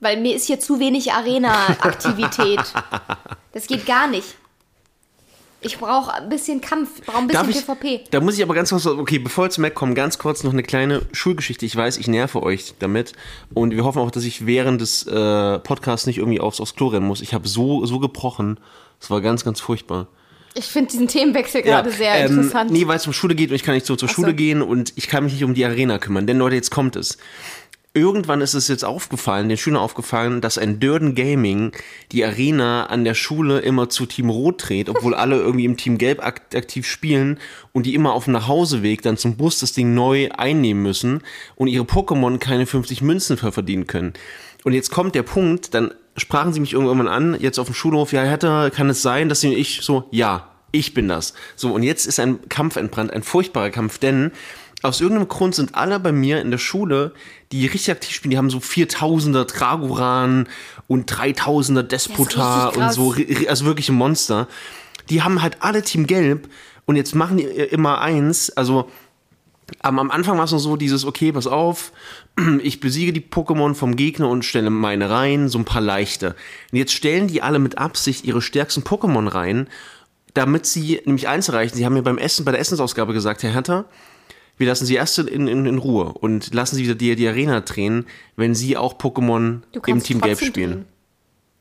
weil 0.00 0.20
mir 0.20 0.34
ist 0.34 0.46
hier 0.46 0.58
zu 0.60 0.78
wenig 0.80 1.12
Arena-Aktivität. 1.12 2.60
das 3.52 3.66
geht 3.66 3.86
gar 3.86 4.08
nicht. 4.08 4.36
Ich 5.62 5.78
brauche 5.78 6.12
ein 6.12 6.28
bisschen 6.28 6.60
Kampf, 6.60 7.02
brauche 7.04 7.18
ein 7.18 7.26
bisschen 7.28 7.46
Darf 7.46 7.56
ich, 7.56 7.66
PvP. 7.66 8.04
Da 8.10 8.20
muss 8.20 8.36
ich 8.36 8.42
aber 8.42 8.54
ganz 8.54 8.70
kurz, 8.70 8.86
okay, 8.86 9.18
bevor 9.18 9.44
wir 9.44 9.50
zum 9.50 9.62
Mac 9.62 9.74
kommen, 9.74 9.94
ganz 9.94 10.18
kurz 10.18 10.42
noch 10.42 10.52
eine 10.52 10.62
kleine 10.62 11.02
Schulgeschichte. 11.12 11.64
Ich 11.64 11.76
weiß, 11.76 11.98
ich 11.98 12.08
nerve 12.08 12.42
euch 12.42 12.74
damit 12.78 13.12
und 13.54 13.72
wir 13.72 13.84
hoffen 13.84 14.00
auch, 14.00 14.10
dass 14.10 14.24
ich 14.24 14.46
während 14.46 14.80
des 14.80 15.06
äh, 15.06 15.58
Podcasts 15.60 16.06
nicht 16.06 16.18
irgendwie 16.18 16.40
aufs, 16.40 16.60
aufs 16.60 16.74
Klo 16.74 16.88
rennen 16.88 17.06
muss. 17.06 17.20
Ich 17.20 17.34
habe 17.34 17.46
so, 17.46 17.86
so 17.86 17.98
gebrochen. 17.98 18.58
Es 19.00 19.10
war 19.10 19.20
ganz, 19.20 19.44
ganz 19.44 19.60
furchtbar. 19.60 20.08
Ich 20.54 20.66
finde 20.66 20.90
diesen 20.90 21.08
Themenwechsel 21.08 21.62
gerade 21.62 21.90
sehr 21.90 22.26
interessant. 22.26 22.70
Nee, 22.70 22.86
weil 22.86 22.96
es 22.96 23.06
um 23.06 23.12
Schule 23.12 23.34
geht 23.34 23.50
und 23.50 23.56
ich 23.56 23.62
kann 23.62 23.74
nicht 23.74 23.86
so 23.86 23.96
zur 23.96 24.08
so. 24.08 24.14
Schule 24.14 24.34
gehen 24.34 24.60
und 24.60 24.92
ich 24.96 25.08
kann 25.08 25.24
mich 25.24 25.32
nicht 25.32 25.44
um 25.44 25.54
die 25.54 25.64
Arena 25.64 25.98
kümmern. 25.98 26.26
Denn 26.26 26.38
Leute, 26.38 26.56
jetzt 26.56 26.70
kommt 26.70 26.96
es. 26.96 27.16
Irgendwann 27.94 28.40
ist 28.40 28.54
es 28.54 28.68
jetzt 28.68 28.86
aufgefallen, 28.86 29.50
den 29.50 29.58
Schülern 29.58 29.82
aufgefallen, 29.82 30.40
dass 30.40 30.56
ein 30.56 30.80
Dörden 30.80 31.14
Gaming 31.14 31.72
die 32.10 32.24
Arena 32.24 32.86
an 32.86 33.04
der 33.04 33.12
Schule 33.12 33.58
immer 33.58 33.90
zu 33.90 34.06
Team 34.06 34.30
Rot 34.30 34.66
dreht, 34.66 34.88
obwohl 34.88 35.14
alle 35.14 35.36
irgendwie 35.36 35.66
im 35.66 35.76
Team 35.76 35.98
Gelb 35.98 36.24
akt 36.24 36.56
aktiv 36.56 36.86
spielen 36.86 37.38
und 37.72 37.84
die 37.84 37.94
immer 37.94 38.14
auf 38.14 38.24
dem 38.24 38.32
Nachhauseweg 38.32 39.02
dann 39.02 39.18
zum 39.18 39.36
Bus 39.36 39.58
das 39.58 39.74
Ding 39.74 39.92
neu 39.92 40.30
einnehmen 40.30 40.82
müssen 40.82 41.20
und 41.54 41.68
ihre 41.68 41.84
Pokémon 41.84 42.38
keine 42.38 42.64
50 42.64 43.02
Münzen 43.02 43.36
verdienen 43.36 43.86
können. 43.86 44.14
Und 44.64 44.72
jetzt 44.72 44.90
kommt 44.90 45.14
der 45.14 45.22
Punkt, 45.22 45.74
dann 45.74 45.92
sprachen 46.16 46.54
sie 46.54 46.60
mich 46.60 46.72
irgendwann 46.72 47.08
an, 47.08 47.36
jetzt 47.38 47.58
auf 47.58 47.66
dem 47.66 47.74
Schulhof, 47.74 48.12
ja, 48.12 48.22
Hertha, 48.22 48.70
kann 48.70 48.88
es 48.88 49.02
sein, 49.02 49.28
dass 49.28 49.40
sie 49.40 49.54
ich 49.54 49.82
so, 49.82 50.08
ja, 50.10 50.48
ich 50.70 50.94
bin 50.94 51.08
das. 51.08 51.34
So, 51.56 51.72
und 51.72 51.82
jetzt 51.82 52.06
ist 52.06 52.18
ein 52.18 52.48
Kampf 52.48 52.76
entbrannt, 52.76 53.12
ein 53.12 53.22
furchtbarer 53.22 53.70
Kampf, 53.70 53.98
denn 53.98 54.32
aus 54.82 55.00
irgendeinem 55.00 55.28
Grund 55.28 55.54
sind 55.54 55.74
alle 55.74 56.00
bei 56.00 56.12
mir 56.12 56.40
in 56.40 56.50
der 56.50 56.58
Schule, 56.58 57.12
die 57.52 57.66
richtig 57.66 57.90
aktiv 57.92 58.14
spielen, 58.14 58.30
die 58.30 58.38
haben 58.38 58.50
so 58.50 58.58
4000er 58.58 59.44
Dragoran 59.44 60.48
und 60.88 61.10
3000er 61.10 61.82
Despota 61.82 62.68
und 62.68 62.92
so, 62.92 63.14
also 63.48 63.64
wirkliche 63.64 63.92
Monster. 63.92 64.48
Die 65.08 65.22
haben 65.22 65.42
halt 65.42 65.58
alle 65.60 65.82
Team 65.82 66.06
Gelb 66.06 66.48
und 66.86 66.96
jetzt 66.96 67.14
machen 67.14 67.36
die 67.36 67.44
immer 67.44 68.00
eins, 68.00 68.50
also 68.50 68.88
am, 69.80 69.98
am 69.98 70.10
Anfang 70.10 70.36
war 70.36 70.44
es 70.44 70.52
noch 70.52 70.58
so 70.58 70.76
dieses, 70.76 71.04
okay, 71.04 71.32
pass 71.32 71.46
auf, 71.46 71.92
ich 72.62 72.80
besiege 72.80 73.12
die 73.12 73.20
Pokémon 73.20 73.74
vom 73.74 73.96
Gegner 73.96 74.28
und 74.28 74.44
stelle 74.44 74.70
meine 74.70 75.10
rein, 75.10 75.48
so 75.48 75.58
ein 75.58 75.64
paar 75.64 75.80
leichte. 75.80 76.34
Und 76.72 76.78
jetzt 76.78 76.92
stellen 76.92 77.28
die 77.28 77.42
alle 77.42 77.58
mit 77.58 77.78
Absicht 77.78 78.24
ihre 78.24 78.42
stärksten 78.42 78.82
Pokémon 78.82 79.32
rein, 79.32 79.68
damit 80.34 80.66
sie 80.66 81.00
nämlich 81.04 81.28
eins 81.28 81.48
erreichen. 81.48 81.76
Sie 81.76 81.84
haben 81.84 81.94
mir 81.94 82.02
beim 82.02 82.18
Essen, 82.18 82.44
bei 82.44 82.52
der 82.52 82.60
Essensausgabe 82.60 83.12
gesagt, 83.12 83.42
Herr 83.42 83.52
Hertha, 83.52 83.84
wir 84.58 84.66
lassen 84.66 84.86
sie 84.86 84.94
erst 84.94 85.18
in, 85.18 85.48
in, 85.48 85.66
in 85.66 85.78
Ruhe 85.78 86.12
und 86.12 86.54
lassen 86.54 86.76
sie 86.76 86.84
wieder 86.84 86.94
die, 86.94 87.16
die 87.16 87.26
Arena 87.28 87.60
drehen, 87.60 88.06
wenn 88.36 88.54
sie 88.54 88.76
auch 88.76 88.94
Pokémon 88.98 89.60
im 89.86 90.02
Team 90.02 90.20
Gelb 90.20 90.38
spielen. 90.38 90.70
drehen. 90.70 90.84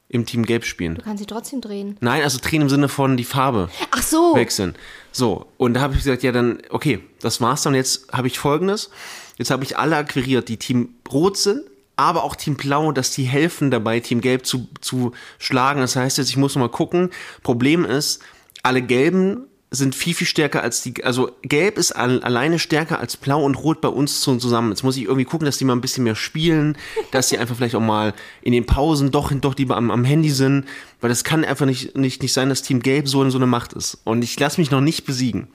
Im 0.10 0.25
Team 0.25 0.45
Gelb 0.45 0.65
spielen. 0.65 0.95
Du 0.95 1.03
kannst 1.03 1.19
sie 1.21 1.25
trotzdem 1.25 1.62
drehen. 1.62 1.95
Nein, 2.01 2.21
also 2.21 2.38
drehen 2.41 2.62
im 2.62 2.69
Sinne 2.69 2.89
von 2.89 3.15
die 3.15 3.24
Farbe 3.24 3.69
Ach 3.91 4.03
so. 4.03 4.36
wechseln. 4.36 4.75
So, 5.13 5.45
und 5.55 5.75
da 5.75 5.81
habe 5.81 5.93
ich 5.93 6.03
gesagt, 6.03 6.21
ja 6.21 6.33
dann, 6.33 6.60
okay, 6.69 7.00
das 7.21 7.39
war's 7.39 7.62
dann. 7.62 7.74
Jetzt 7.75 8.12
habe 8.12 8.27
ich 8.27 8.38
folgendes. 8.38 8.89
Jetzt 9.38 9.51
habe 9.51 9.63
ich 9.63 9.77
alle 9.77 9.95
akquiriert, 9.95 10.50
die 10.50 10.57
Team 10.57 10.95
Rot 11.12 11.38
sind, 11.38 11.62
aber 11.95 12.24
auch 12.24 12.36
Team 12.36 12.55
Blau, 12.55 12.91
dass 12.91 13.12
die 13.12 13.24
helfen 13.24 13.71
dabei, 13.71 14.01
Team 14.01 14.19
Gelb 14.19 14.45
zu, 14.45 14.67
zu 14.81 15.13
schlagen. 15.39 15.79
Das 15.79 15.95
heißt 15.95 16.17
jetzt, 16.17 16.29
ich 16.29 16.38
muss 16.38 16.55
noch 16.55 16.62
mal 16.62 16.69
gucken. 16.69 17.10
Problem 17.41 17.86
ist, 17.86 18.21
alle 18.63 18.81
Gelben 18.81 19.48
sind 19.74 19.96
viel, 19.96 20.13
viel 20.13 20.28
stärker 20.28 20.62
als 20.62 20.84
die, 20.84 21.01
also 21.06 21.32
Gelb 21.44 21.78
ist 21.78 21.94
al 21.94 22.22
alleine 22.24 22.60
stärker 22.60 23.00
als 23.00 23.16
Blau 23.16 23.46
und 23.46 23.56
Rot 23.56 23.80
bei 23.80 23.88
uns 23.88 24.20
zu- 24.20 24.36
zusammen. 24.36 24.70
Jetzt 24.72 24.84
muss 24.84 24.98
ich 24.98 25.04
irgendwie 25.04 25.24
gucken, 25.24 25.46
dass 25.46 25.58
die 25.58 25.63
mal 25.63 25.74
ein 25.74 25.80
bisschen 25.82 26.04
mehr 26.04 26.16
spielen, 26.16 26.78
dass 27.12 27.30
sie 27.30 27.38
einfach 27.38 27.56
vielleicht 27.56 27.75
auch 27.75 27.80
mal 27.80 28.13
in 28.42 28.51
den 28.51 28.66
Pausen 28.66 29.12
doch, 29.12 29.32
doch 29.34 29.56
lieber 29.56 29.78
am, 29.78 29.90
am 29.90 30.04
Handy 30.04 30.30
sind, 30.30 30.66
weil 31.01 31.10
das 31.10 31.24
kann 31.24 31.43
einfach 31.43 31.65
nicht, 31.65 31.98
nicht, 31.98 32.22
nicht 32.22 32.31
sein, 32.34 32.50
dass 32.50 32.62
Team 32.62 32.79
Gelb 32.81 33.08
so, 33.08 33.27
so 33.29 33.38
eine 33.38 33.48
Macht 33.48 33.74
ist. 33.74 33.98
Und 34.03 34.24
ich 34.24 34.39
lasse 34.39 34.62
mich 34.62 34.72
noch 34.72 34.81
nicht 34.81 35.05
besiegen. 35.05 35.48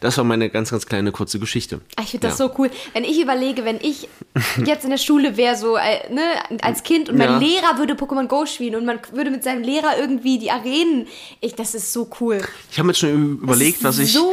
Das 0.00 0.16
war 0.18 0.24
meine 0.24 0.50
ganz, 0.50 0.70
ganz 0.70 0.86
kleine 0.86 1.12
kurze 1.12 1.38
Geschichte. 1.38 1.80
Ah, 1.96 2.02
Ich 2.02 2.10
finde 2.10 2.28
das 2.28 2.38
Ja. 2.38 2.46
so 2.48 2.54
cool. 2.58 2.70
Wenn 2.94 3.04
ich 3.04 3.20
überlege, 3.20 3.64
wenn 3.64 3.76
ich 3.82 4.08
jetzt 4.64 4.84
in 4.84 4.90
der 4.90 4.98
Schule 4.98 5.36
wäre, 5.36 5.56
so 5.56 5.76
äh, 5.76 6.12
ne, 6.12 6.22
als 6.62 6.82
Kind 6.82 7.08
und 7.08 7.18
mein 7.18 7.28
Ja. 7.28 7.38
Lehrer 7.38 7.78
würde 7.78 7.94
Pokémon 7.94 8.26
Go 8.26 8.46
spielen 8.46 8.74
und 8.76 8.84
man 8.84 8.98
würde 9.12 9.30
mit 9.30 9.44
seinem 9.44 9.62
Lehrer 9.62 9.98
irgendwie 9.98 10.38
die 10.38 10.50
Arenen. 10.50 11.06
Ich, 11.40 11.54
das 11.54 11.74
ist 11.74 11.92
so 11.92 12.08
cool. 12.20 12.40
Ich 12.70 12.78
habe 12.78 12.86
mir 12.86 12.92
jetzt 12.92 13.00
schon 13.00 13.38
überlegt, 13.42 13.84
was 13.84 13.98
ich. 13.98 14.12
So 14.12 14.32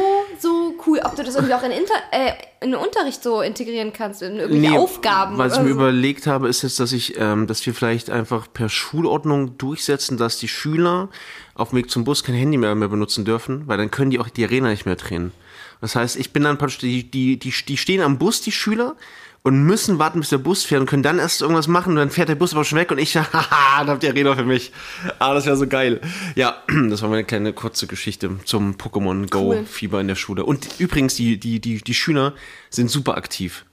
cool. 0.86 1.00
Ob 1.04 1.16
du 1.16 1.22
das 1.22 1.34
irgendwie 1.34 1.54
auch 1.54 1.62
in, 1.62 1.70
Inter 1.70 1.94
äh, 2.10 2.32
in 2.60 2.72
den 2.72 2.80
Unterricht 2.80 3.22
so 3.22 3.40
integrieren 3.40 3.92
kannst, 3.92 4.22
in 4.22 4.36
irgendwelche 4.36 4.78
Aufgaben. 4.78 5.38
Was 5.38 5.54
ich 5.54 5.62
mir 5.62 5.68
so. 5.68 5.74
überlegt 5.74 6.26
habe, 6.26 6.48
ist 6.48 6.62
jetzt, 6.62 6.80
dass 6.80 6.92
ich, 6.92 7.18
ähm, 7.18 7.46
dass 7.46 7.64
wir 7.66 7.74
vielleicht 7.74 8.10
einfach 8.10 8.46
per 8.52 8.68
Schulordnung 8.68 9.58
durchsetzen, 9.58 10.16
dass 10.16 10.38
die 10.38 10.48
Schüler 10.48 11.08
auf 11.54 11.70
dem 11.70 11.78
Weg 11.78 11.90
zum 11.90 12.04
Bus 12.04 12.24
kein 12.24 12.34
Handy 12.34 12.56
mehr, 12.56 12.74
mehr 12.74 12.88
benutzen 12.88 13.24
dürfen, 13.24 13.66
weil 13.66 13.78
dann 13.78 13.90
können 13.90 14.10
die 14.10 14.18
auch 14.18 14.28
die 14.28 14.44
Arena 14.44 14.68
nicht 14.68 14.86
mehr 14.86 14.96
drehen. 14.96 15.32
Das 15.80 15.96
heißt, 15.96 16.16
ich 16.16 16.32
bin 16.32 16.44
dann 16.44 16.58
praktisch, 16.58 16.78
die, 16.78 17.10
die, 17.10 17.38
die, 17.38 17.50
die 17.50 17.76
stehen 17.76 18.02
am 18.02 18.18
Bus, 18.18 18.40
die 18.40 18.52
Schüler, 18.52 18.96
und 19.44 19.64
müssen 19.64 19.98
warten, 19.98 20.20
bis 20.20 20.28
der 20.28 20.38
Bus 20.38 20.62
fährt 20.62 20.80
und 20.80 20.86
können 20.86 21.02
dann 21.02 21.18
erst 21.18 21.42
irgendwas 21.42 21.66
machen 21.66 21.90
und 21.90 21.96
dann 21.96 22.10
fährt 22.10 22.28
der 22.28 22.36
Bus 22.36 22.52
aber 22.52 22.64
schon 22.64 22.78
weg 22.78 22.90
und 22.92 22.98
ich, 22.98 23.16
haha, 23.16 23.80
dann 23.80 23.88
habt 23.88 24.04
ihr 24.04 24.10
Arena 24.10 24.36
für 24.36 24.44
mich. 24.44 24.72
Ah, 25.18 25.34
das 25.34 25.46
wäre 25.46 25.56
so 25.56 25.66
geil. 25.66 26.00
Ja, 26.36 26.62
das 26.88 27.02
war 27.02 27.08
meine 27.08 27.24
kleine 27.24 27.52
kurze 27.52 27.86
Geschichte 27.86 28.38
zum 28.44 28.76
Pokémon 28.76 29.28
Go 29.28 29.50
Cool. 29.50 29.64
Fieber 29.64 30.00
in 30.00 30.08
der 30.08 30.14
Schule. 30.14 30.44
Und 30.44 30.68
übrigens, 30.78 31.16
die, 31.16 31.38
die, 31.38 31.60
die, 31.60 31.78
die 31.80 31.94
Schüler 31.94 32.34
sind 32.70 32.88
super 32.88 33.16
aktiv. 33.16 33.64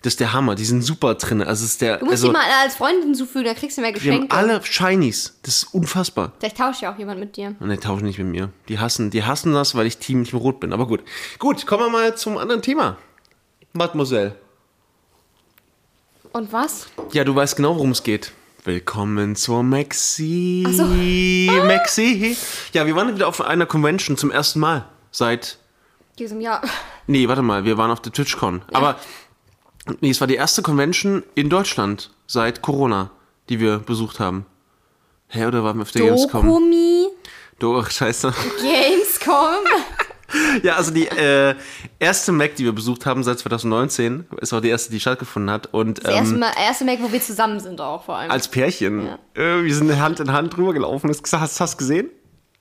Das 0.00 0.14
ist 0.14 0.20
der 0.20 0.32
Hammer, 0.32 0.56
die 0.56 0.64
sind 0.64 0.82
super 0.82 1.14
drin. 1.14 1.42
Also 1.42 1.64
ist 1.64 1.80
der, 1.80 1.98
Du 1.98 2.06
musst 2.06 2.14
also, 2.14 2.28
die 2.28 2.32
mal 2.32 2.42
als 2.64 2.74
Freundin 2.74 3.04
hinzufügen, 3.04 3.44
da 3.44 3.54
kriegst 3.54 3.76
du 3.76 3.82
mehr 3.82 3.94
wir 3.94 4.12
haben 4.12 4.28
Geschenke. 4.28 4.34
alle 4.36 4.60
Shinies. 4.64 5.38
Das 5.42 5.58
ist 5.62 5.74
unfassbar. 5.74 6.32
Vielleicht 6.40 6.56
tauscht 6.56 6.82
ja 6.82 6.92
auch 6.92 6.98
jemand 6.98 7.20
mit 7.20 7.36
dir. 7.36 7.54
Und 7.60 7.70
die 7.70 7.76
tauschen 7.76 8.06
nicht 8.06 8.18
mit 8.18 8.26
mir. 8.26 8.50
Die 8.68 8.80
hassen, 8.80 9.10
die 9.10 9.22
hassen 9.22 9.52
das, 9.52 9.76
weil 9.76 9.86
ich 9.86 9.98
Team 9.98 10.24
Team 10.24 10.38
Rot 10.40 10.58
bin. 10.58 10.72
Aber 10.72 10.88
gut. 10.88 11.02
Gut, 11.38 11.66
kommen 11.66 11.84
wir 11.84 11.90
mal 11.90 12.16
zum 12.16 12.36
anderen 12.36 12.62
Thema. 12.62 12.96
Mademoiselle. 13.74 14.34
Und 16.32 16.50
was? 16.52 16.86
Ja, 17.12 17.24
du 17.24 17.34
weißt 17.34 17.56
genau, 17.56 17.74
worum 17.76 17.90
es 17.90 18.02
geht. 18.02 18.32
Willkommen 18.64 19.36
zur 19.36 19.62
Maxi. 19.62 20.64
so. 20.70 20.84
Maxi. 20.84 22.36
Ja, 22.72 22.86
wir 22.86 22.96
waren 22.96 23.14
wieder 23.14 23.28
auf 23.28 23.42
einer 23.42 23.66
Convention 23.66 24.16
zum 24.16 24.30
ersten 24.30 24.60
Mal. 24.60 24.86
Seit. 25.10 25.58
Diesem 26.18 26.40
Jahr. 26.40 26.62
Nee, 27.06 27.28
warte 27.28 27.42
mal, 27.42 27.64
wir 27.64 27.76
waren 27.76 27.90
auf 27.90 28.00
der 28.00 28.12
TwitchCon. 28.12 28.62
Aber. 28.72 28.96
Nee, 30.00 30.10
es 30.10 30.20
war 30.20 30.26
die 30.28 30.36
erste 30.36 30.62
Convention 30.62 31.22
in 31.34 31.50
Deutschland 31.50 32.10
seit 32.26 32.62
Corona, 32.62 33.10
die 33.50 33.60
wir 33.60 33.78
besucht 33.80 34.18
haben. 34.20 34.46
Hä, 35.28 35.46
oder 35.46 35.64
waren 35.64 35.76
wir 35.76 35.82
auf 35.82 35.90
der 35.90 36.02
Gamescom? 36.02 36.46
Dokumi, 36.46 37.08
Do, 37.58 37.78
ach, 37.78 37.90
scheiße. 37.90 38.32
Gamescom. 38.60 39.66
Ja, 40.62 40.76
also 40.76 40.90
die 40.90 41.06
äh, 41.08 41.54
erste 41.98 42.32
Mac, 42.32 42.54
die 42.56 42.64
wir 42.64 42.72
besucht 42.72 43.06
haben 43.06 43.22
seit 43.24 43.38
2019, 43.38 44.26
ist 44.40 44.52
auch 44.52 44.60
die 44.60 44.68
erste, 44.68 44.90
die 44.90 45.00
stattgefunden 45.00 45.50
hat. 45.50 45.68
Und 45.72 46.04
Das 46.04 46.12
erste, 46.14 46.34
ähm, 46.34 46.40
Mal, 46.40 46.52
erste 46.58 46.84
Mac, 46.84 46.98
wo 47.02 47.12
wir 47.12 47.20
zusammen 47.20 47.60
sind 47.60 47.80
auch 47.80 48.04
vor 48.04 48.16
allem. 48.16 48.30
als 48.30 48.48
Pärchen, 48.48 49.06
Ja. 49.06 49.18
äh, 49.34 49.64
wir 49.64 49.74
sind 49.74 49.94
Hand 50.00 50.20
in 50.20 50.32
Hand 50.32 50.56
drüber 50.56 50.72
gelaufen. 50.72 51.08
Hast 51.10 51.32
hast 51.32 51.60
hast 51.60 51.74
du 51.74 51.78
gesehen? 51.78 52.10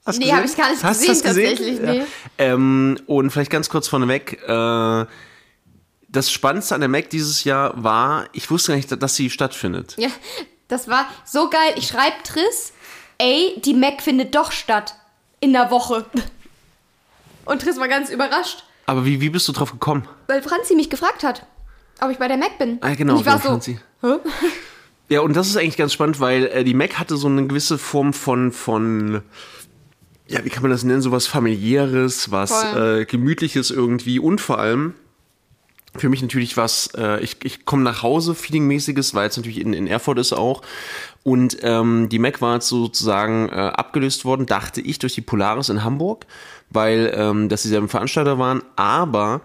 Hast 0.06 0.20
Nee, 0.20 0.32
hab 0.32 0.44
ich 0.44 0.58
gar 0.58 0.72
nicht 0.72 0.84
Hast 0.84 1.04
du 1.04 1.08
gesehen, 1.08 1.24
das 1.24 1.36
gesehen? 1.36 1.50
tatsächlich, 1.58 1.80
Ja. 1.86 1.92
nee. 1.94 2.04
Ähm, 2.40 2.98
und 3.08 3.30
vielleicht 3.32 3.52
ganz 3.52 3.70
kurz 3.70 3.88
vorneweg, 3.88 4.42
äh, 4.48 5.06
das 6.10 6.30
Spannendste 6.32 6.76
an 6.76 6.82
der 6.82 6.90
Mac 6.90 7.10
dieses 7.10 7.44
Jahr 7.44 7.82
war, 7.84 8.26
ich 8.34 8.50
wusste 8.52 8.72
gar 8.72 8.76
nicht, 8.78 9.02
dass 9.02 9.16
sie 9.16 9.30
stattfindet. 9.30 9.96
Ja, 9.98 10.10
das 10.68 10.88
war 10.88 11.06
so 11.26 11.50
geil. 11.50 11.74
Ich 11.78 11.88
schreibe 11.88 12.16
Triss, 12.24 12.74
ey, 13.18 13.62
die 13.64 13.74
Mac 13.74 14.02
findet 14.02 14.36
doch 14.36 14.52
statt. 14.52 14.96
In 15.40 15.54
der 15.54 15.72
Woche. 15.72 16.06
Und 17.46 17.62
Triss 17.62 17.80
war 17.80 17.88
ganz 17.88 18.10
überrascht, 18.10 18.64
Aber 18.86 19.06
wie, 19.06 19.22
wie 19.22 19.30
bist 19.30 19.48
du 19.48 19.52
drauf 19.52 19.72
gekommen? 19.72 20.08
weil 20.28 20.42
Franzi 20.42 20.76
mich 20.76 20.90
gefragt 20.90 21.24
hat, 21.24 21.46
ob 22.02 22.10
ich 22.12 22.18
bei 22.18 22.28
der 22.28 22.38
Mac 22.38 22.58
bin. 22.58 22.78
Ah, 22.82 22.94
genau, 22.94 23.14
Und 23.14 23.20
ich 23.22 23.26
war 23.26 23.34
genau, 23.34 23.44
so, 23.44 23.50
Franzi. 23.50 23.80
Hä? 24.02 24.08
Ja, 25.10 25.22
und 25.22 25.36
das 25.36 25.48
ist 25.48 25.58
eigentlich 25.58 25.78
ganz 25.78 25.92
spannend, 25.94 26.20
weil 26.20 26.46
äh, 26.46 26.64
die 26.64 26.74
Mac 26.74 26.98
hatte 26.98 27.18
so 27.18 27.28
eine 27.28 27.46
gewisse 27.46 27.78
Form 27.78 28.14
von, 28.14 28.52
von, 28.54 29.22
ja, 30.28 30.46
wie 30.46 30.50
kann 30.50 30.62
man 30.62 30.72
das 30.72 30.84
nennen, 30.84 31.02
so 31.02 31.12
was 31.12 31.28
familiäres, 31.28 32.32
was 32.32 32.64
äh, 32.76 33.06
gemütliches 33.06 33.72
irgendwie 33.72 34.20
und 34.20 34.40
vor 34.40 34.60
allem 34.60 34.94
für 35.98 36.08
mich 36.08 36.22
natürlich 36.22 36.56
was, 36.56 36.92
äh, 36.98 37.20
ich, 37.22 37.44
ich 37.44 37.66
komme 37.66 37.84
nach 37.84 38.02
Hause, 38.02 38.34
Feeling-mäßiges, 38.34 39.14
weil 39.14 39.28
es 39.28 39.36
natürlich 39.36 39.60
in, 39.60 39.74
in 39.74 39.88
Erfurt 39.88 40.20
ist 40.20 40.32
auch. 40.32 40.62
Und 41.24 41.58
ähm, 41.64 42.08
die 42.08 42.18
Mac 42.18 42.40
war 42.42 42.54
jetzt 42.56 42.70
sozusagen 42.70 43.50
äh, 43.50 43.52
abgelöst 43.52 44.24
worden, 44.24 44.46
dachte 44.46 44.80
ich, 44.80 45.00
durch 45.00 45.16
die 45.16 45.22
Polaris 45.22 45.68
in 45.68 45.84
Hamburg, 45.84 46.26
weil 46.72 47.12
ähm, 47.16 47.50
das 47.50 47.64
dieselben 47.64 47.90
Veranstalter 47.90 48.40
waren. 48.40 48.64
Aber 48.76 49.42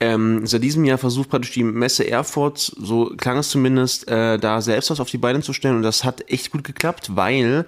ähm, 0.00 0.46
seit 0.46 0.62
diesem 0.62 0.84
Jahr 0.84 0.98
versucht 0.98 1.30
praktisch 1.30 1.52
die 1.52 1.64
Messe 1.64 2.08
Erfurt, 2.08 2.58
so 2.58 3.12
klang 3.16 3.38
es 3.38 3.48
zumindest, 3.50 4.08
äh, 4.08 4.38
da 4.38 4.60
selbst 4.60 4.90
was 4.90 5.00
auf 5.00 5.10
die 5.10 5.18
Beine 5.18 5.40
zu 5.40 5.52
stellen. 5.52 5.76
Und 5.76 5.82
das 5.82 6.04
hat 6.04 6.30
echt 6.30 6.50
gut 6.50 6.64
geklappt, 6.64 7.16
weil 7.16 7.66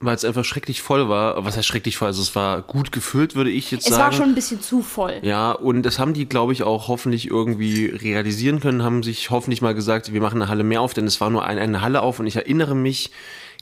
weil 0.00 0.14
es 0.14 0.24
einfach 0.24 0.44
schrecklich 0.44 0.80
voll 0.80 1.08
war. 1.08 1.44
Was 1.44 1.56
heißt 1.56 1.66
schrecklich 1.66 1.96
voll? 1.96 2.06
Also 2.06 2.22
es 2.22 2.34
war 2.36 2.62
gut 2.62 2.92
gefüllt, 2.92 3.34
würde 3.34 3.50
ich 3.50 3.70
jetzt 3.70 3.86
Es 3.88 3.90
sagen. 3.94 4.02
war 4.02 4.12
schon 4.12 4.28
ein 4.28 4.34
bisschen 4.34 4.60
zu 4.60 4.82
voll. 4.82 5.18
Ja, 5.22 5.50
und 5.52 5.82
das 5.82 5.98
haben 5.98 6.14
die, 6.14 6.28
glaube 6.28 6.52
ich, 6.52 6.62
auch 6.62 6.88
hoffentlich 6.88 7.28
irgendwie 7.28 7.86
realisieren 7.86 8.60
können, 8.60 8.84
haben 8.84 9.02
sich 9.02 9.30
hoffentlich 9.30 9.60
mal 9.60 9.74
gesagt, 9.74 10.12
wir 10.12 10.20
machen 10.20 10.40
eine 10.40 10.48
Halle 10.48 10.62
mehr 10.62 10.82
auf, 10.82 10.94
denn 10.94 11.06
es 11.06 11.20
war 11.20 11.30
nur 11.30 11.44
ein, 11.44 11.58
eine 11.58 11.80
Halle 11.80 12.02
auf 12.02 12.20
und 12.20 12.26
ich 12.26 12.36
erinnere 12.36 12.76
mich, 12.76 13.10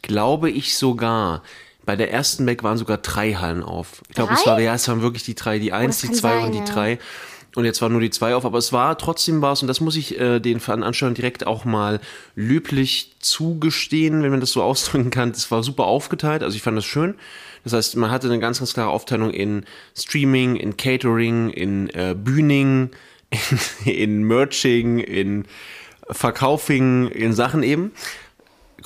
glaube 0.03 0.51
ich 0.51 0.77
sogar, 0.77 1.43
bei 1.87 1.97
der 1.97 2.13
ersten 2.13 2.45
Mac 2.45 2.63
waren 2.65 2.77
sogar 2.77 2.99
drei 2.99 3.35
Hallen 3.35 3.63
auf. 3.63 4.03
Ich 4.09 4.17
glaube, 4.17 4.35
es 4.35 4.45
war, 4.45 4.61
ja, 4.61 4.75
es 4.75 4.87
waren 4.89 5.01
wirklich 5.03 5.23
die 5.23 5.37
drei, 5.37 5.59
die 5.61 5.73
eins, 5.73 6.01
das 6.01 6.11
die 6.11 6.17
zwei 6.17 6.35
sein, 6.35 6.45
und 6.47 6.53
die 6.53 6.59
ja. 6.59 6.65
drei. 6.65 6.99
Und 7.55 7.65
jetzt 7.65 7.81
waren 7.81 7.93
nur 7.93 8.03
die 8.03 8.11
zwei 8.11 8.35
auf, 8.35 8.45
aber 8.45 8.59
es 8.59 8.73
war 8.73 8.99
trotzdem 8.99 9.41
was, 9.41 9.63
und 9.63 9.69
das 9.69 9.81
muss 9.81 9.97
ich 9.97 10.21
äh, 10.21 10.41
den 10.41 10.61
Veranstaltern 10.61 11.15
direkt 11.15 11.47
auch 11.47 11.65
mal 11.65 12.01
löblich 12.35 13.15
zugestehen, 13.21 14.23
wenn 14.23 14.31
man 14.31 14.41
das 14.41 14.53
so 14.53 14.63
ausdrücken 14.65 15.11
kann. 15.11 15.33
Das 15.33 15.51
war 15.51 15.63
super 15.63 15.85
aufgeteilt, 15.85 16.43
also 16.43 16.57
ich 16.57 16.63
fand 16.63 16.77
das 16.77 16.85
schön. 16.85 17.15
Das 17.65 17.73
heißt, 17.73 17.97
man 17.97 18.11
hatte 18.11 18.29
eine 18.29 18.41
ganz, 18.41 18.59
ganz 18.59 18.75
klare 18.75 18.91
Aufteilung 18.91 19.31
in 19.31 19.65
Streaming, 19.97 20.57
in 20.57 20.77
Catering, 20.77 21.51
in 21.51 21.89
äh, 21.91 22.15
Bühning, 22.17 22.91
in, 23.85 23.93
in 23.93 24.25
Merching, 24.25 24.99
in 24.99 25.47
Verkaufing, 26.11 27.09
in 27.09 27.33
Sachen 27.33 27.63
eben. 27.63 27.93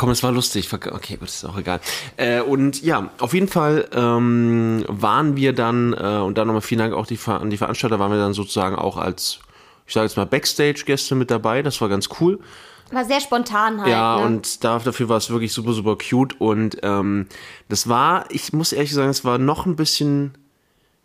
Komm, 0.00 0.08
es 0.08 0.22
war 0.22 0.32
lustig. 0.32 0.72
Okay, 0.72 1.18
gut, 1.18 1.28
ist 1.28 1.44
auch 1.44 1.58
egal. 1.58 1.78
Äh, 2.16 2.40
und 2.40 2.82
ja, 2.82 3.10
auf 3.18 3.34
jeden 3.34 3.48
Fall 3.48 3.86
ähm, 3.92 4.82
waren 4.88 5.36
wir 5.36 5.52
dann, 5.52 5.92
äh, 5.92 6.22
und 6.24 6.38
dann 6.38 6.46
nochmal 6.46 6.62
vielen 6.62 6.78
Dank 6.78 6.94
auch 6.94 7.04
die, 7.06 7.18
an 7.26 7.50
die 7.50 7.58
Veranstalter, 7.58 7.98
waren 7.98 8.10
wir 8.10 8.16
dann 8.16 8.32
sozusagen 8.32 8.76
auch 8.76 8.96
als, 8.96 9.40
ich 9.86 9.92
sage 9.92 10.06
jetzt 10.06 10.16
mal, 10.16 10.24
Backstage-Gäste 10.24 11.14
mit 11.16 11.30
dabei. 11.30 11.60
Das 11.60 11.82
war 11.82 11.90
ganz 11.90 12.08
cool. 12.18 12.40
War 12.90 13.04
sehr 13.04 13.20
spontan 13.20 13.82
halt. 13.82 13.90
Ja, 13.90 14.16
ne? 14.16 14.24
und 14.24 14.64
da, 14.64 14.78
dafür 14.78 15.10
war 15.10 15.18
es 15.18 15.28
wirklich 15.28 15.52
super, 15.52 15.74
super 15.74 15.98
cute. 15.98 16.40
Und 16.40 16.78
ähm, 16.82 17.26
das 17.68 17.86
war, 17.86 18.24
ich 18.30 18.54
muss 18.54 18.72
ehrlich 18.72 18.94
sagen, 18.94 19.10
es 19.10 19.26
war 19.26 19.36
noch 19.36 19.66
ein 19.66 19.76
bisschen 19.76 20.32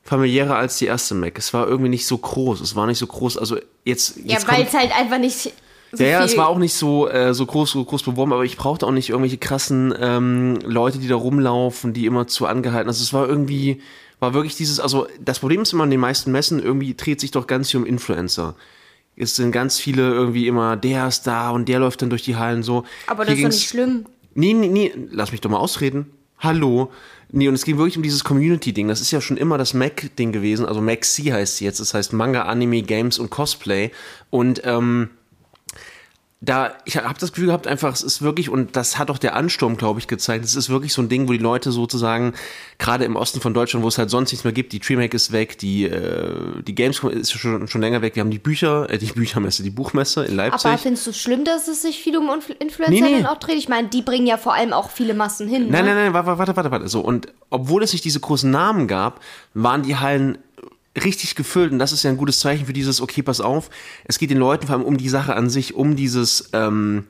familiärer 0.03 0.55
als 0.55 0.77
die 0.77 0.85
erste 0.85 1.15
Mac. 1.15 1.37
Es 1.37 1.53
war 1.53 1.67
irgendwie 1.67 1.89
nicht 1.89 2.07
so 2.07 2.17
groß. 2.17 2.61
Es 2.61 2.77
war 2.77 2.87
nicht 2.87 2.99
so 2.99 3.07
groß. 3.07 3.39
Also 3.39 3.57
jetzt, 3.83 4.15
ja, 4.15 4.35
jetzt 4.35 4.47
weil 4.47 4.55
kommt, 4.55 4.69
es 4.69 4.73
halt 4.73 4.97
einfach 4.97 5.17
nicht 5.17 5.51
so 5.95 6.03
ja, 6.03 6.11
ja, 6.11 6.23
es 6.23 6.37
war 6.37 6.47
auch 6.47 6.57
nicht 6.57 6.73
so, 6.73 7.07
äh, 7.09 7.33
so 7.33 7.45
groß, 7.45 7.71
so 7.71 7.83
groß 7.83 8.03
beworben, 8.03 8.33
aber 8.33 8.45
ich 8.45 8.57
brauchte 8.57 8.85
auch 8.85 8.91
nicht 8.91 9.09
irgendwelche 9.09 9.37
krassen 9.37 9.93
ähm, 9.99 10.59
Leute, 10.63 10.99
die 10.99 11.07
da 11.07 11.15
rumlaufen, 11.15 11.93
die 11.93 12.05
immer 12.05 12.27
zu 12.27 12.45
angehalten. 12.45 12.87
Also 12.87 13.03
es 13.03 13.13
war 13.13 13.27
irgendwie, 13.27 13.81
war 14.19 14.33
wirklich 14.33 14.55
dieses, 14.55 14.79
also 14.79 15.07
das 15.19 15.39
Problem 15.39 15.61
ist 15.61 15.73
immer 15.73 15.83
an 15.83 15.91
den 15.91 15.99
meisten 15.99 16.31
Messen, 16.31 16.61
irgendwie 16.61 16.93
dreht 16.95 17.19
sich 17.19 17.31
doch 17.31 17.47
ganz 17.47 17.71
viel 17.71 17.79
um 17.79 17.85
Influencer. 17.85 18.55
Es 19.17 19.35
sind 19.35 19.51
ganz 19.51 19.79
viele 19.79 20.11
irgendwie 20.11 20.47
immer, 20.47 20.75
der 20.75 21.07
ist 21.07 21.23
da 21.23 21.51
und 21.51 21.69
der 21.69 21.79
läuft 21.79 22.01
dann 22.01 22.09
durch 22.09 22.23
die 22.23 22.35
Hallen 22.35 22.63
so. 22.63 22.83
aber 23.07 23.25
das 23.25 23.35
Hier 23.35 23.47
ist 23.47 23.55
doch 23.55 23.59
nicht 23.59 23.69
schlimm. 23.69 24.05
Nee, 24.33 24.53
nee, 24.53 24.67
nee, 24.67 24.93
lass 25.11 25.31
mich 25.31 25.41
doch 25.41 25.49
mal 25.49 25.57
ausreden. 25.57 26.11
Hallo. 26.39 26.91
Nee, 27.31 27.47
und 27.47 27.55
es 27.55 27.65
ging 27.65 27.77
wirklich 27.77 27.97
um 27.97 28.03
dieses 28.03 28.23
Community-Ding. 28.23 28.87
Das 28.87 29.01
ist 29.01 29.11
ja 29.11 29.21
schon 29.21 29.37
immer 29.37 29.57
das 29.57 29.73
Mac-Ding 29.73 30.31
gewesen. 30.31 30.65
Also 30.65 30.81
Mac-C 30.81 31.33
heißt 31.33 31.57
sie 31.57 31.65
jetzt. 31.65 31.79
Das 31.79 31.93
heißt 31.93 32.13
Manga, 32.13 32.43
Anime, 32.43 32.81
Games 32.81 33.17
und 33.17 33.29
Cosplay. 33.29 33.91
Und 34.29 34.61
ähm, 34.65 35.09
da, 36.41 36.73
ich 36.83 36.97
habe 36.97 37.17
das 37.17 37.31
Gefühl 37.31 37.47
gehabt, 37.47 37.65
einfach, 37.65 37.93
es 37.93 38.03
ist 38.03 38.21
wirklich, 38.21 38.49
und 38.49 38.75
das 38.75 38.97
hat 38.97 39.09
auch 39.09 39.17
der 39.17 39.35
Ansturm, 39.35 39.77
glaube 39.77 39.99
ich, 39.99 40.07
gezeigt, 40.07 40.43
es 40.43 40.55
ist 40.55 40.69
wirklich 40.69 40.93
so 40.93 41.01
ein 41.01 41.07
Ding, 41.07 41.27
wo 41.27 41.31
die 41.31 41.39
Leute 41.39 41.71
sozusagen, 41.71 42.33
gerade 42.77 43.05
im 43.05 43.15
Osten 43.15 43.39
von 43.39 43.53
Deutschland, 43.53 43.83
wo 43.83 43.87
es 43.87 43.97
halt 43.97 44.09
sonst 44.09 44.31
nichts 44.31 44.43
mehr 44.43 44.53
gibt, 44.53 44.73
die 44.73 44.79
Treemake 44.79 45.15
ist 45.15 45.31
weg, 45.31 45.57
die, 45.57 45.85
äh, 45.85 46.61
die 46.61 46.75
Gamescom 46.75 47.09
ist 47.09 47.31
schon, 47.31 47.67
schon 47.67 47.81
länger 47.81 48.01
weg, 48.01 48.15
wir 48.15 48.21
haben 48.21 48.31
die 48.31 48.39
Bücher, 48.39 48.89
äh, 48.89 48.97
die 48.97 49.07
Büchermesse, 49.07 49.63
die 49.63 49.69
Buchmesse 49.69 50.25
in 50.25 50.35
Leipzig. 50.35 50.69
Aber 50.69 50.77
findest 50.77 51.07
du 51.07 51.11
es 51.11 51.17
schlimm, 51.17 51.45
dass 51.45 51.67
es 51.69 51.81
sich 51.81 51.99
viel 51.99 52.17
um 52.17 52.29
Influencer 52.59 52.91
nee, 52.91 53.01
nee. 53.01 53.25
auch 53.25 53.37
dreht? 53.37 53.57
Ich 53.57 53.69
meine, 53.69 53.87
die 53.87 54.01
bringen 54.01 54.27
ja 54.27 54.37
vor 54.37 54.53
allem 54.53 54.73
auch 54.73 54.91
viele 54.91 55.13
Massen 55.13 55.47
hin. 55.47 55.69
Nein, 55.69 55.85
ne? 55.85 55.95
nein, 55.95 56.11
nein, 56.11 56.13
warte, 56.13 56.37
warte, 56.37 56.55
warte, 56.55 56.71
warte. 56.71 56.87
So, 56.89 56.99
und 56.99 57.29
obwohl 57.49 57.81
es 57.81 57.93
nicht 57.93 58.03
diese 58.03 58.19
großen 58.19 58.51
Namen 58.51 58.87
gab, 58.87 59.21
waren 59.53 59.83
die 59.83 59.95
Hallen 59.95 60.37
richtig 60.95 61.35
gefüllt 61.35 61.71
und 61.71 61.79
das 61.79 61.91
ist 61.91 62.03
ja 62.03 62.09
ein 62.09 62.17
gutes 62.17 62.39
Zeichen 62.39 62.65
für 62.65 62.73
dieses, 62.73 63.01
okay, 63.01 63.21
pass 63.21 63.41
auf, 63.41 63.69
es 64.05 64.17
geht 64.19 64.29
den 64.29 64.37
Leuten 64.37 64.67
vor 64.67 64.75
allem 64.75 64.85
um 64.85 64.97
die 64.97 65.09
Sache 65.09 65.35
an 65.35 65.49
sich, 65.49 65.75
um 65.75 65.95
dieses 65.95 66.49
ähm, 66.53 67.05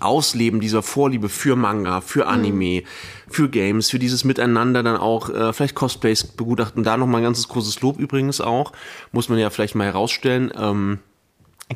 Ausleben 0.00 0.60
dieser 0.60 0.82
Vorliebe 0.82 1.28
für 1.28 1.56
Manga, 1.56 2.00
für 2.00 2.26
Anime, 2.26 2.82
mhm. 2.82 2.86
für 3.28 3.48
Games, 3.48 3.90
für 3.90 3.98
dieses 3.98 4.24
Miteinander 4.24 4.82
dann 4.82 4.96
auch 4.96 5.30
äh, 5.30 5.52
vielleicht 5.52 5.74
Cosplays 5.74 6.24
begutachten. 6.24 6.84
Da 6.84 6.96
nochmal 6.96 7.20
ein 7.20 7.24
ganzes 7.24 7.48
großes 7.48 7.80
Lob 7.80 7.98
übrigens 7.98 8.40
auch, 8.40 8.72
muss 9.12 9.28
man 9.28 9.38
ja 9.38 9.50
vielleicht 9.50 9.74
mal 9.74 9.86
herausstellen. 9.86 10.52
Ähm, 10.56 10.98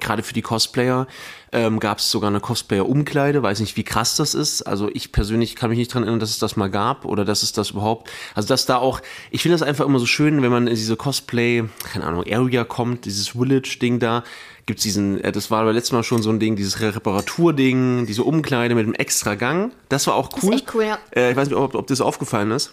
Gerade 0.00 0.22
für 0.22 0.32
die 0.32 0.40
Cosplayer 0.40 1.06
ähm, 1.52 1.78
gab 1.78 1.98
es 1.98 2.10
sogar 2.10 2.30
eine 2.30 2.40
Cosplayer-Umkleide, 2.40 3.42
weiß 3.42 3.60
nicht, 3.60 3.76
wie 3.76 3.84
krass 3.84 4.16
das 4.16 4.34
ist. 4.34 4.62
Also 4.62 4.88
ich 4.92 5.12
persönlich 5.12 5.54
kann 5.54 5.68
mich 5.68 5.78
nicht 5.78 5.92
dran 5.92 6.02
erinnern, 6.02 6.18
dass 6.20 6.30
es 6.30 6.38
das 6.38 6.56
mal 6.56 6.70
gab 6.70 7.04
oder 7.04 7.26
dass 7.26 7.42
es 7.42 7.52
das 7.52 7.70
überhaupt. 7.70 8.10
Also 8.34 8.48
dass 8.48 8.64
da 8.64 8.78
auch, 8.78 9.00
ich 9.30 9.42
finde 9.42 9.58
das 9.58 9.66
einfach 9.66 9.84
immer 9.84 9.98
so 9.98 10.06
schön, 10.06 10.40
wenn 10.40 10.50
man 10.50 10.66
in 10.66 10.74
diese 10.74 10.96
Cosplay, 10.96 11.64
keine 11.92 12.06
Ahnung, 12.06 12.24
Area 12.26 12.64
kommt, 12.64 13.04
dieses 13.04 13.28
Village-Ding 13.28 13.98
da, 13.98 14.24
gibt's 14.64 14.82
diesen, 14.82 15.22
äh, 15.22 15.30
das 15.30 15.50
war 15.50 15.60
aber 15.60 15.74
letztes 15.74 15.92
Mal 15.92 16.04
schon 16.04 16.22
so 16.22 16.30
ein 16.30 16.40
Ding, 16.40 16.56
dieses 16.56 16.80
Reparaturding, 16.80 18.06
diese 18.06 18.24
Umkleide 18.24 18.74
mit 18.74 18.86
einem 18.86 18.94
extra 18.94 19.34
Gang. 19.34 19.72
Das 19.90 20.06
war 20.06 20.14
auch 20.14 20.30
cool. 20.42 20.52
Das 20.52 20.60
ist 20.60 20.62
echt 20.62 20.74
cool, 20.74 20.84
ja. 20.84 20.98
Äh, 21.14 21.32
ich 21.32 21.36
weiß 21.36 21.48
nicht, 21.48 21.56
ob, 21.56 21.74
ob 21.74 21.86
das 21.86 22.00
aufgefallen 22.00 22.50
ist. 22.50 22.72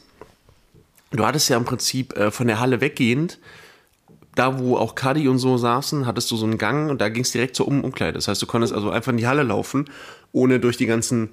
Du 1.11 1.25
hattest 1.25 1.49
ja 1.49 1.57
im 1.57 1.65
Prinzip 1.65 2.15
äh, 2.15 2.31
von 2.31 2.47
der 2.47 2.61
Halle 2.61 2.79
weggehend 2.79 3.39
da, 4.39 4.57
wo 4.59 4.77
auch 4.77 4.95
Kadi 4.95 5.27
und 5.27 5.37
so 5.37 5.57
saßen, 5.57 6.05
hattest 6.05 6.31
du 6.31 6.37
so 6.37 6.45
einen 6.45 6.57
Gang 6.57 6.89
und 6.89 7.01
da 7.01 7.09
ging 7.09 7.23
es 7.23 7.31
direkt 7.31 7.55
zur 7.55 7.67
um 7.67 7.83
Umkleide. 7.83 8.13
Das 8.13 8.27
heißt, 8.27 8.41
du 8.41 8.45
konntest 8.45 8.73
also 8.73 8.89
einfach 8.89 9.11
in 9.11 9.17
die 9.17 9.27
Halle 9.27 9.43
laufen, 9.43 9.85
ohne 10.31 10.59
durch 10.59 10.77
die 10.77 10.85
ganzen 10.85 11.29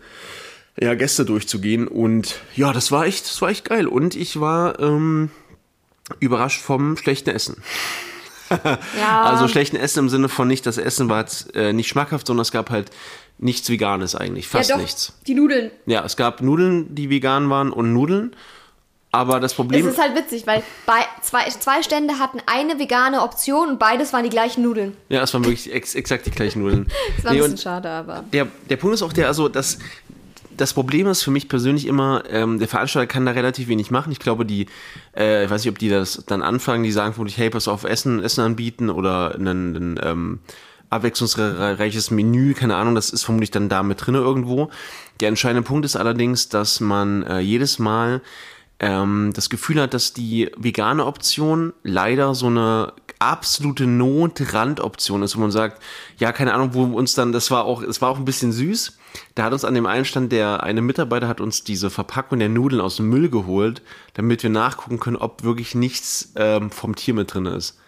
ja, 0.78 0.94
Gäste 0.94 1.24
durchzugehen. 1.24 1.86
Und 1.86 2.40
ja, 2.56 2.72
das 2.72 2.90
war 2.90 3.06
echt, 3.06 3.26
das 3.26 3.40
war 3.40 3.50
echt 3.50 3.64
geil. 3.64 3.86
Und 3.86 4.16
ich 4.16 4.40
war 4.40 4.80
ähm, 4.80 5.30
überrascht 6.18 6.60
vom 6.60 6.96
schlechten 6.96 7.30
Essen. 7.30 7.62
ja. 8.98 9.22
Also 9.22 9.48
schlechten 9.48 9.76
Essen 9.76 10.00
im 10.00 10.08
Sinne 10.08 10.28
von 10.28 10.48
nicht, 10.48 10.66
das 10.66 10.76
Essen 10.76 11.08
war 11.08 11.20
jetzt, 11.20 11.54
äh, 11.54 11.72
nicht 11.72 11.88
schmackhaft, 11.88 12.26
sondern 12.26 12.42
es 12.42 12.52
gab 12.52 12.70
halt 12.70 12.90
nichts 13.38 13.68
Veganes 13.68 14.14
eigentlich, 14.14 14.48
fast 14.48 14.70
ja, 14.70 14.76
doch, 14.76 14.82
nichts. 14.82 15.12
Die 15.26 15.34
Nudeln. 15.34 15.70
Ja, 15.86 16.04
es 16.04 16.16
gab 16.16 16.40
Nudeln, 16.40 16.94
die 16.94 17.10
vegan 17.10 17.50
waren 17.50 17.70
und 17.70 17.92
Nudeln. 17.92 18.34
Aber 19.12 19.40
das 19.40 19.54
Problem. 19.54 19.86
Es 19.86 19.94
ist 19.94 20.00
halt 20.00 20.14
witzig, 20.14 20.46
weil 20.46 20.62
bei 20.84 21.00
zwei, 21.22 21.48
zwei 21.48 21.82
Stände 21.82 22.18
hatten 22.18 22.38
eine 22.46 22.78
vegane 22.78 23.22
Option 23.22 23.70
und 23.70 23.78
beides 23.78 24.12
waren 24.12 24.24
die 24.24 24.30
gleichen 24.30 24.62
Nudeln. 24.62 24.96
Ja, 25.08 25.22
es 25.22 25.32
waren 25.32 25.44
wirklich 25.44 25.72
ex, 25.72 25.94
exakt 25.94 26.26
die 26.26 26.30
gleichen 26.30 26.62
Nudeln. 26.62 26.86
das 27.16 27.24
war 27.24 27.32
nee, 27.32 27.38
ein 27.38 27.42
bisschen 27.44 27.58
schade, 27.58 27.88
aber. 27.88 28.24
Der, 28.32 28.46
der 28.68 28.76
Punkt 28.76 28.94
ist 28.94 29.02
auch 29.02 29.12
der, 29.12 29.28
also 29.28 29.48
das, 29.48 29.78
das 30.56 30.74
Problem 30.74 31.06
ist 31.06 31.22
für 31.22 31.30
mich 31.30 31.48
persönlich 31.48 31.86
immer, 31.86 32.24
ähm, 32.30 32.58
der 32.58 32.68
Veranstalter 32.68 33.06
kann 33.06 33.26
da 33.26 33.32
relativ 33.32 33.68
wenig 33.68 33.90
machen. 33.90 34.12
Ich 34.12 34.18
glaube, 34.18 34.44
die, 34.44 34.66
äh, 35.16 35.44
ich 35.44 35.50
weiß 35.50 35.64
nicht, 35.64 35.70
ob 35.70 35.78
die 35.78 35.88
das 35.88 36.24
dann 36.26 36.42
anfangen, 36.42 36.82
die 36.82 36.92
sagen 36.92 37.14
vermutlich, 37.14 37.38
hey, 37.38 37.50
pass 37.50 37.68
auf, 37.68 37.84
Essen, 37.84 38.22
Essen 38.22 38.42
anbieten 38.42 38.90
oder 38.90 39.34
einen, 39.34 39.76
einen 39.76 40.00
ähm, 40.02 40.40
abwechslungsreiches 40.90 42.10
Menü, 42.10 42.54
keine 42.54 42.76
Ahnung, 42.76 42.94
das 42.94 43.10
ist 43.10 43.24
vermutlich 43.24 43.50
dann 43.50 43.68
da 43.68 43.82
mit 43.82 44.04
drin 44.06 44.14
irgendwo. 44.14 44.70
Der 45.20 45.28
entscheidende 45.28 45.66
Punkt 45.66 45.84
ist 45.84 45.96
allerdings, 45.96 46.48
dass 46.48 46.80
man 46.80 47.22
äh, 47.22 47.40
jedes 47.40 47.78
Mal 47.78 48.20
ähm, 48.80 49.32
das 49.34 49.50
Gefühl 49.50 49.80
hat, 49.80 49.94
dass 49.94 50.12
die 50.12 50.50
vegane 50.56 51.06
Option 51.06 51.72
leider 51.82 52.34
so 52.34 52.46
eine 52.46 52.92
absolute 53.18 53.86
Notrandoption 53.86 55.22
ist, 55.22 55.36
wo 55.36 55.40
man 55.40 55.50
sagt, 55.50 55.82
ja, 56.18 56.32
keine 56.32 56.52
Ahnung, 56.52 56.74
wo 56.74 56.84
uns 56.84 57.14
dann, 57.14 57.32
das 57.32 57.50
war 57.50 57.64
auch, 57.64 57.82
es 57.82 58.02
war 58.02 58.10
auch 58.10 58.18
ein 58.18 58.24
bisschen 58.24 58.52
süß. 58.52 58.98
Da 59.34 59.44
hat 59.44 59.52
uns 59.54 59.64
an 59.64 59.74
dem 59.74 59.86
Einstand 59.86 60.30
der 60.30 60.62
eine 60.62 60.82
Mitarbeiter 60.82 61.26
hat 61.26 61.40
uns 61.40 61.64
diese 61.64 61.88
Verpackung 61.88 62.38
der 62.38 62.50
Nudeln 62.50 62.82
aus 62.82 62.96
dem 62.96 63.08
Müll 63.08 63.30
geholt, 63.30 63.80
damit 64.12 64.42
wir 64.42 64.50
nachgucken 64.50 65.00
können, 65.00 65.16
ob 65.16 65.42
wirklich 65.42 65.74
nichts 65.74 66.32
ähm, 66.36 66.70
vom 66.70 66.94
Tier 66.94 67.14
mit 67.14 67.32
drin 67.32 67.46
ist. 67.46 67.78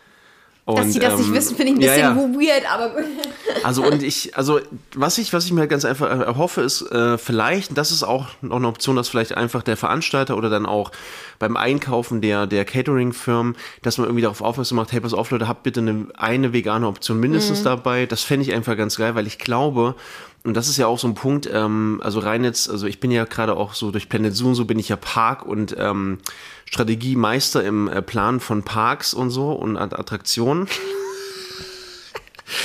Und, 0.69 0.79
Dass 0.81 0.93
sie 0.93 0.99
das 0.99 1.15
ähm, 1.15 1.21
nicht 1.21 1.33
wissen, 1.33 1.57
finde 1.57 1.73
ich 1.73 1.79
ein 1.79 1.81
bisschen 1.81 1.99
ja, 1.99 2.11
ja. 2.11 2.17
weird, 2.17 2.71
aber 2.71 2.91
gut. 2.91 3.07
Also 3.65 3.83
und 3.83 4.03
ich, 4.03 4.37
also 4.37 4.61
was 4.95 5.17
ich, 5.17 5.33
was 5.33 5.47
ich 5.47 5.53
mir 5.53 5.67
ganz 5.67 5.87
einfach 5.87 6.11
erhoffe, 6.11 6.61
ist 6.61 6.83
äh, 6.93 7.17
vielleicht, 7.17 7.77
das 7.79 7.91
ist 7.91 8.03
auch 8.03 8.27
noch 8.43 8.57
eine 8.57 8.69
Option, 8.69 8.95
dass 8.95 9.09
vielleicht 9.09 9.33
einfach 9.33 9.63
der 9.63 9.79
Veranstalter 9.79 10.37
oder 10.37 10.51
dann 10.51 10.67
auch 10.67 10.93
beim 11.39 11.57
Einkaufen 11.57 12.21
der, 12.21 12.47
der 12.47 12.67
Catering-Firmen, 12.67 13.57
dass 13.81 13.97
man 13.97 14.09
irgendwie 14.09 14.23
darauf 14.23 14.43
aufmerksam 14.43 14.77
macht, 14.77 14.93
hey, 14.93 15.01
pass 15.01 15.15
auf, 15.15 15.31
Leute, 15.31 15.49
habt 15.49 15.63
bitte 15.63 15.81
eine, 15.81 16.09
eine 16.19 16.53
vegane 16.53 16.87
Option 16.87 17.19
mindestens 17.19 17.61
mhm. 17.61 17.65
dabei. 17.65 18.05
Das 18.05 18.23
fände 18.23 18.45
ich 18.45 18.53
einfach 18.53 18.77
ganz 18.77 18.99
geil, 18.99 19.15
weil 19.15 19.27
ich 19.27 19.39
glaube, 19.39 19.95
und 20.45 20.55
das 20.55 20.69
ist 20.69 20.77
ja 20.77 20.87
auch 20.87 20.99
so 20.99 21.09
ein 21.09 21.15
Punkt, 21.15 21.49
ähm, 21.53 22.01
also 22.03 22.21
rein 22.21 22.45
jetzt, 22.45 22.71
also 22.71 22.87
ich 22.87 23.01
bin 23.01 23.11
ja 23.11 23.25
gerade 23.25 23.57
auch 23.57 23.75
so 23.75 23.91
durch 23.91 24.09
Planet 24.09 24.35
Zoo, 24.35 24.55
so 24.55 24.65
bin 24.65 24.79
ich 24.79 24.89
ja 24.89 24.97
Park 24.97 25.45
und 25.45 25.75
ähm, 25.79 26.19
Strategiemeister 26.65 27.65
im 27.65 27.89
äh, 27.89 28.03
Plan 28.03 28.41
von 28.41 28.63
Parks 28.63 29.15
und 29.15 29.31
so 29.31 29.53
und 29.53 29.77
Attraktionen. 29.77 30.69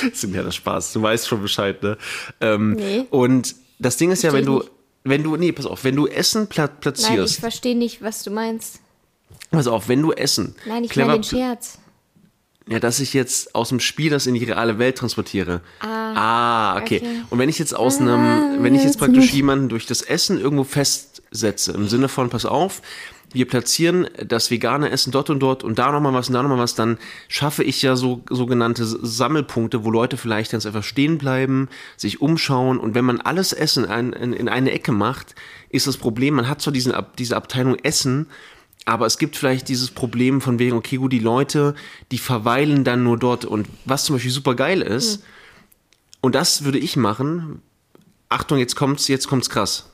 das 0.02 0.24
ist 0.24 0.30
mir 0.30 0.44
das 0.44 0.56
Spaß, 0.56 0.94
du 0.94 1.02
weißt 1.02 1.28
schon 1.28 1.42
Bescheid, 1.42 1.82
ne? 1.84 1.98
Ähm, 2.42 2.74
nee. 2.74 3.06
Und 3.10 3.56
das 3.80 3.98
Ding 3.98 4.12
ist 4.12 4.24
ja, 4.24 4.32
wenn 4.34 4.46
du, 4.46 4.60
nicht. 4.60 4.72
wenn 5.04 5.24
du, 5.24 5.36
nee, 5.36 5.52
pass 5.52 5.66
auf, 5.66 5.84
wenn 5.84 5.96
du 5.96 6.08
Essen 6.08 6.48
pla 6.48 6.68
platzierst. 6.68 7.10
Nein, 7.12 7.26
ich 7.26 7.38
verstehe 7.38 7.78
nicht, 7.78 8.02
was 8.02 8.24
du 8.24 8.32
meinst. 8.32 8.80
Pass 9.52 9.68
auf, 9.68 9.88
wenn 9.88 10.02
du 10.02 10.12
Essen. 10.12 10.56
Nein, 10.66 10.84
ich 10.84 10.96
meine 10.96 11.14
den 11.14 11.24
Scherz. 11.24 11.80
Ja, 12.70 12.80
dass 12.80 13.02
ich 13.02 13.14
jetzt 13.14 13.56
aus 13.56 13.70
dem 13.70 13.82
Spiel 13.82 14.10
das 14.10 14.26
in 14.26 14.36
die 14.36 14.44
reale 14.46 14.80
Welt 14.80 14.98
transportiere. 14.98 15.62
Ah, 15.82 16.14
ah 16.16 16.78
okay. 16.78 17.02
okay. 17.04 17.22
Und 17.30 17.40
wenn 17.40 17.50
ich 17.50 17.60
jetzt 17.60 17.76
aus 17.76 18.00
einem, 18.00 18.10
ah, 18.10 18.56
wenn 18.60 18.74
ich 18.74 18.84
jetzt 18.84 19.00
praktisch 19.00 19.34
jemanden 19.34 19.68
durch 19.68 19.86
das 19.86 20.02
Essen 20.02 20.40
irgendwo 20.40 20.64
festsetze, 20.64 21.74
im 21.74 21.90
Sinne 21.90 22.08
von, 22.08 22.30
pass 22.30 22.46
auf, 22.46 22.82
wir 23.34 23.48
platzieren 23.48 24.08
das 24.26 24.52
vegane 24.52 24.92
Essen 24.92 25.12
dort 25.12 25.30
und 25.30 25.40
dort 25.40 25.64
und 25.64 25.80
da 25.80 25.92
nochmal 25.92 26.14
was 26.14 26.30
und 26.30 26.36
da 26.36 26.44
nochmal 26.44 26.60
was, 26.60 26.76
dann 26.76 26.98
schaffe 27.28 27.64
ich 27.64 27.82
ja 27.82 27.96
so 27.96 28.22
sogenannte 28.30 28.86
Sammelpunkte, 28.86 29.84
wo 29.84 29.92
Leute 29.92 30.18
vielleicht 30.18 30.52
ganz 30.52 30.66
einfach 30.66 30.84
stehen 30.84 31.18
bleiben, 31.18 31.68
sich 31.98 32.22
umschauen 32.22 32.80
und 32.80 32.96
wenn 32.96 33.06
man 33.06 33.20
alles 33.20 33.52
Essen 33.52 33.86
in, 33.86 34.14
in, 34.14 34.34
in 34.34 34.50
eine 34.50 34.72
Ecke 34.72 34.92
macht, 34.92 35.36
ist 35.70 35.88
das 35.88 35.98
Problem, 35.98 36.36
man 36.36 36.48
hat 36.48 36.62
zwar 36.62 36.72
diesen, 36.74 36.94
diese 37.18 37.36
Abteilung 37.36 37.76
Essen, 37.76 38.28
aber 38.86 39.06
es 39.06 39.18
gibt 39.18 39.38
vielleicht 39.38 39.70
dieses 39.70 39.92
Problem 39.92 40.42
von 40.42 40.60
wegen, 40.60 40.76
okay, 40.76 40.98
gut, 40.98 41.14
die 41.14 41.20
Leute, 41.20 41.76
die 42.12 42.18
verweilen 42.18 42.84
dann 42.84 43.04
nur 43.04 43.18
dort. 43.18 43.46
Und 43.46 43.68
was 43.86 44.06
zum 44.06 44.16
Beispiel 44.16 44.32
super 44.32 44.56
geil 44.56 44.82
ist, 44.82 45.20
mhm. 45.20 45.26
und 46.22 46.36
das 46.36 46.64
würde 46.64 46.80
ich 46.80 46.98
machen, 46.98 47.62
Achtung, 48.30 48.58
jetzt 48.58 48.76
kommt's, 48.76 49.08
jetzt 49.08 49.28
kommt's 49.28 49.50
krass. 49.50 49.90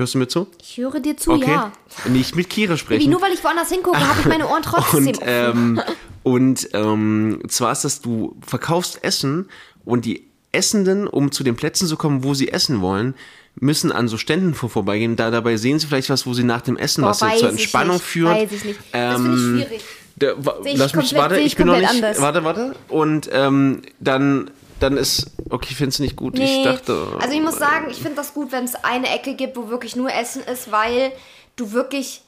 Hörst 0.00 0.14
du 0.14 0.18
mir 0.18 0.28
zu? 0.28 0.46
Ich 0.62 0.78
höre 0.78 0.98
dir 0.98 1.16
zu, 1.18 1.32
okay. 1.32 1.50
ja. 1.50 1.72
Nicht 2.08 2.34
mit 2.34 2.48
Kira 2.48 2.78
sprechen. 2.78 3.02
Wie 3.02 3.08
nur 3.08 3.20
weil 3.20 3.34
ich 3.34 3.44
woanders 3.44 3.68
hingucke, 3.68 4.00
habe 4.00 4.20
ich 4.20 4.26
meine 4.26 4.48
Ohren 4.48 4.62
trotzdem 4.64 5.08
und, 5.08 5.18
ähm, 5.20 5.82
und 6.22 6.68
ähm, 6.72 7.42
zwar 7.48 7.72
ist 7.72 7.84
das, 7.84 8.00
du 8.00 8.34
verkaufst 8.40 9.04
Essen 9.04 9.50
und 9.84 10.06
die 10.06 10.26
Essenden, 10.52 11.06
um 11.06 11.32
zu 11.32 11.44
den 11.44 11.54
Plätzen 11.54 11.86
zu 11.86 11.98
kommen, 11.98 12.24
wo 12.24 12.32
sie 12.32 12.48
essen 12.48 12.80
wollen, 12.80 13.14
müssen 13.56 13.92
an 13.92 14.08
so 14.08 14.16
Ständen 14.16 14.54
vor 14.54 14.70
vorbeigehen. 14.70 15.16
Da 15.16 15.30
dabei 15.30 15.56
sehen 15.56 15.78
sie 15.78 15.86
vielleicht 15.86 16.10
was, 16.10 16.26
wo 16.26 16.34
sie 16.34 16.44
nach 16.44 16.62
dem 16.62 16.76
Essen 16.76 17.02
Boah, 17.02 17.10
was 17.10 17.18
zur 17.18 17.50
Entspannung 17.50 17.96
nicht, 17.96 18.04
führt. 18.04 18.36
Weiß 18.36 18.52
ich 18.52 18.64
nicht. 18.64 18.80
Das 18.92 19.18
ähm, 19.18 19.22
finde 19.22 19.36
ich 19.36 19.66
schwierig. 19.66 19.84
Der, 20.16 20.36
lass 20.74 20.94
mich, 20.94 21.14
warte, 21.14 21.38
ich, 21.38 21.46
ich 21.46 21.56
bin 21.56 21.66
noch 21.66 21.78
nicht. 21.78 21.88
Anders. 21.88 22.20
Warte, 22.20 22.44
warte. 22.44 22.74
Und 22.88 23.30
ähm, 23.32 23.82
dann 24.00 24.50
dann 24.80 24.96
ist, 24.96 25.30
okay, 25.50 25.74
findest 25.74 25.98
du 25.98 26.02
nicht 26.02 26.16
gut? 26.16 26.34
Nee. 26.34 26.58
Ich 26.58 26.64
dachte. 26.64 27.06
Also 27.20 27.34
ich 27.34 27.42
muss 27.42 27.58
sagen, 27.58 27.88
ich 27.90 27.98
finde 27.98 28.16
das 28.16 28.34
gut, 28.34 28.50
wenn 28.50 28.64
es 28.64 28.74
eine 28.74 29.08
Ecke 29.10 29.34
gibt, 29.34 29.56
wo 29.56 29.68
wirklich 29.68 29.94
nur 29.94 30.12
Essen 30.12 30.42
ist, 30.42 30.72
weil 30.72 31.12
du 31.56 31.72
wirklich. 31.72 32.22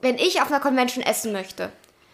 Wenn 0.00 0.16
ich 0.16 0.40
auf 0.40 0.48
einer 0.48 0.60
Convention 0.60 1.02
essen 1.02 1.32
möchte, 1.32 1.72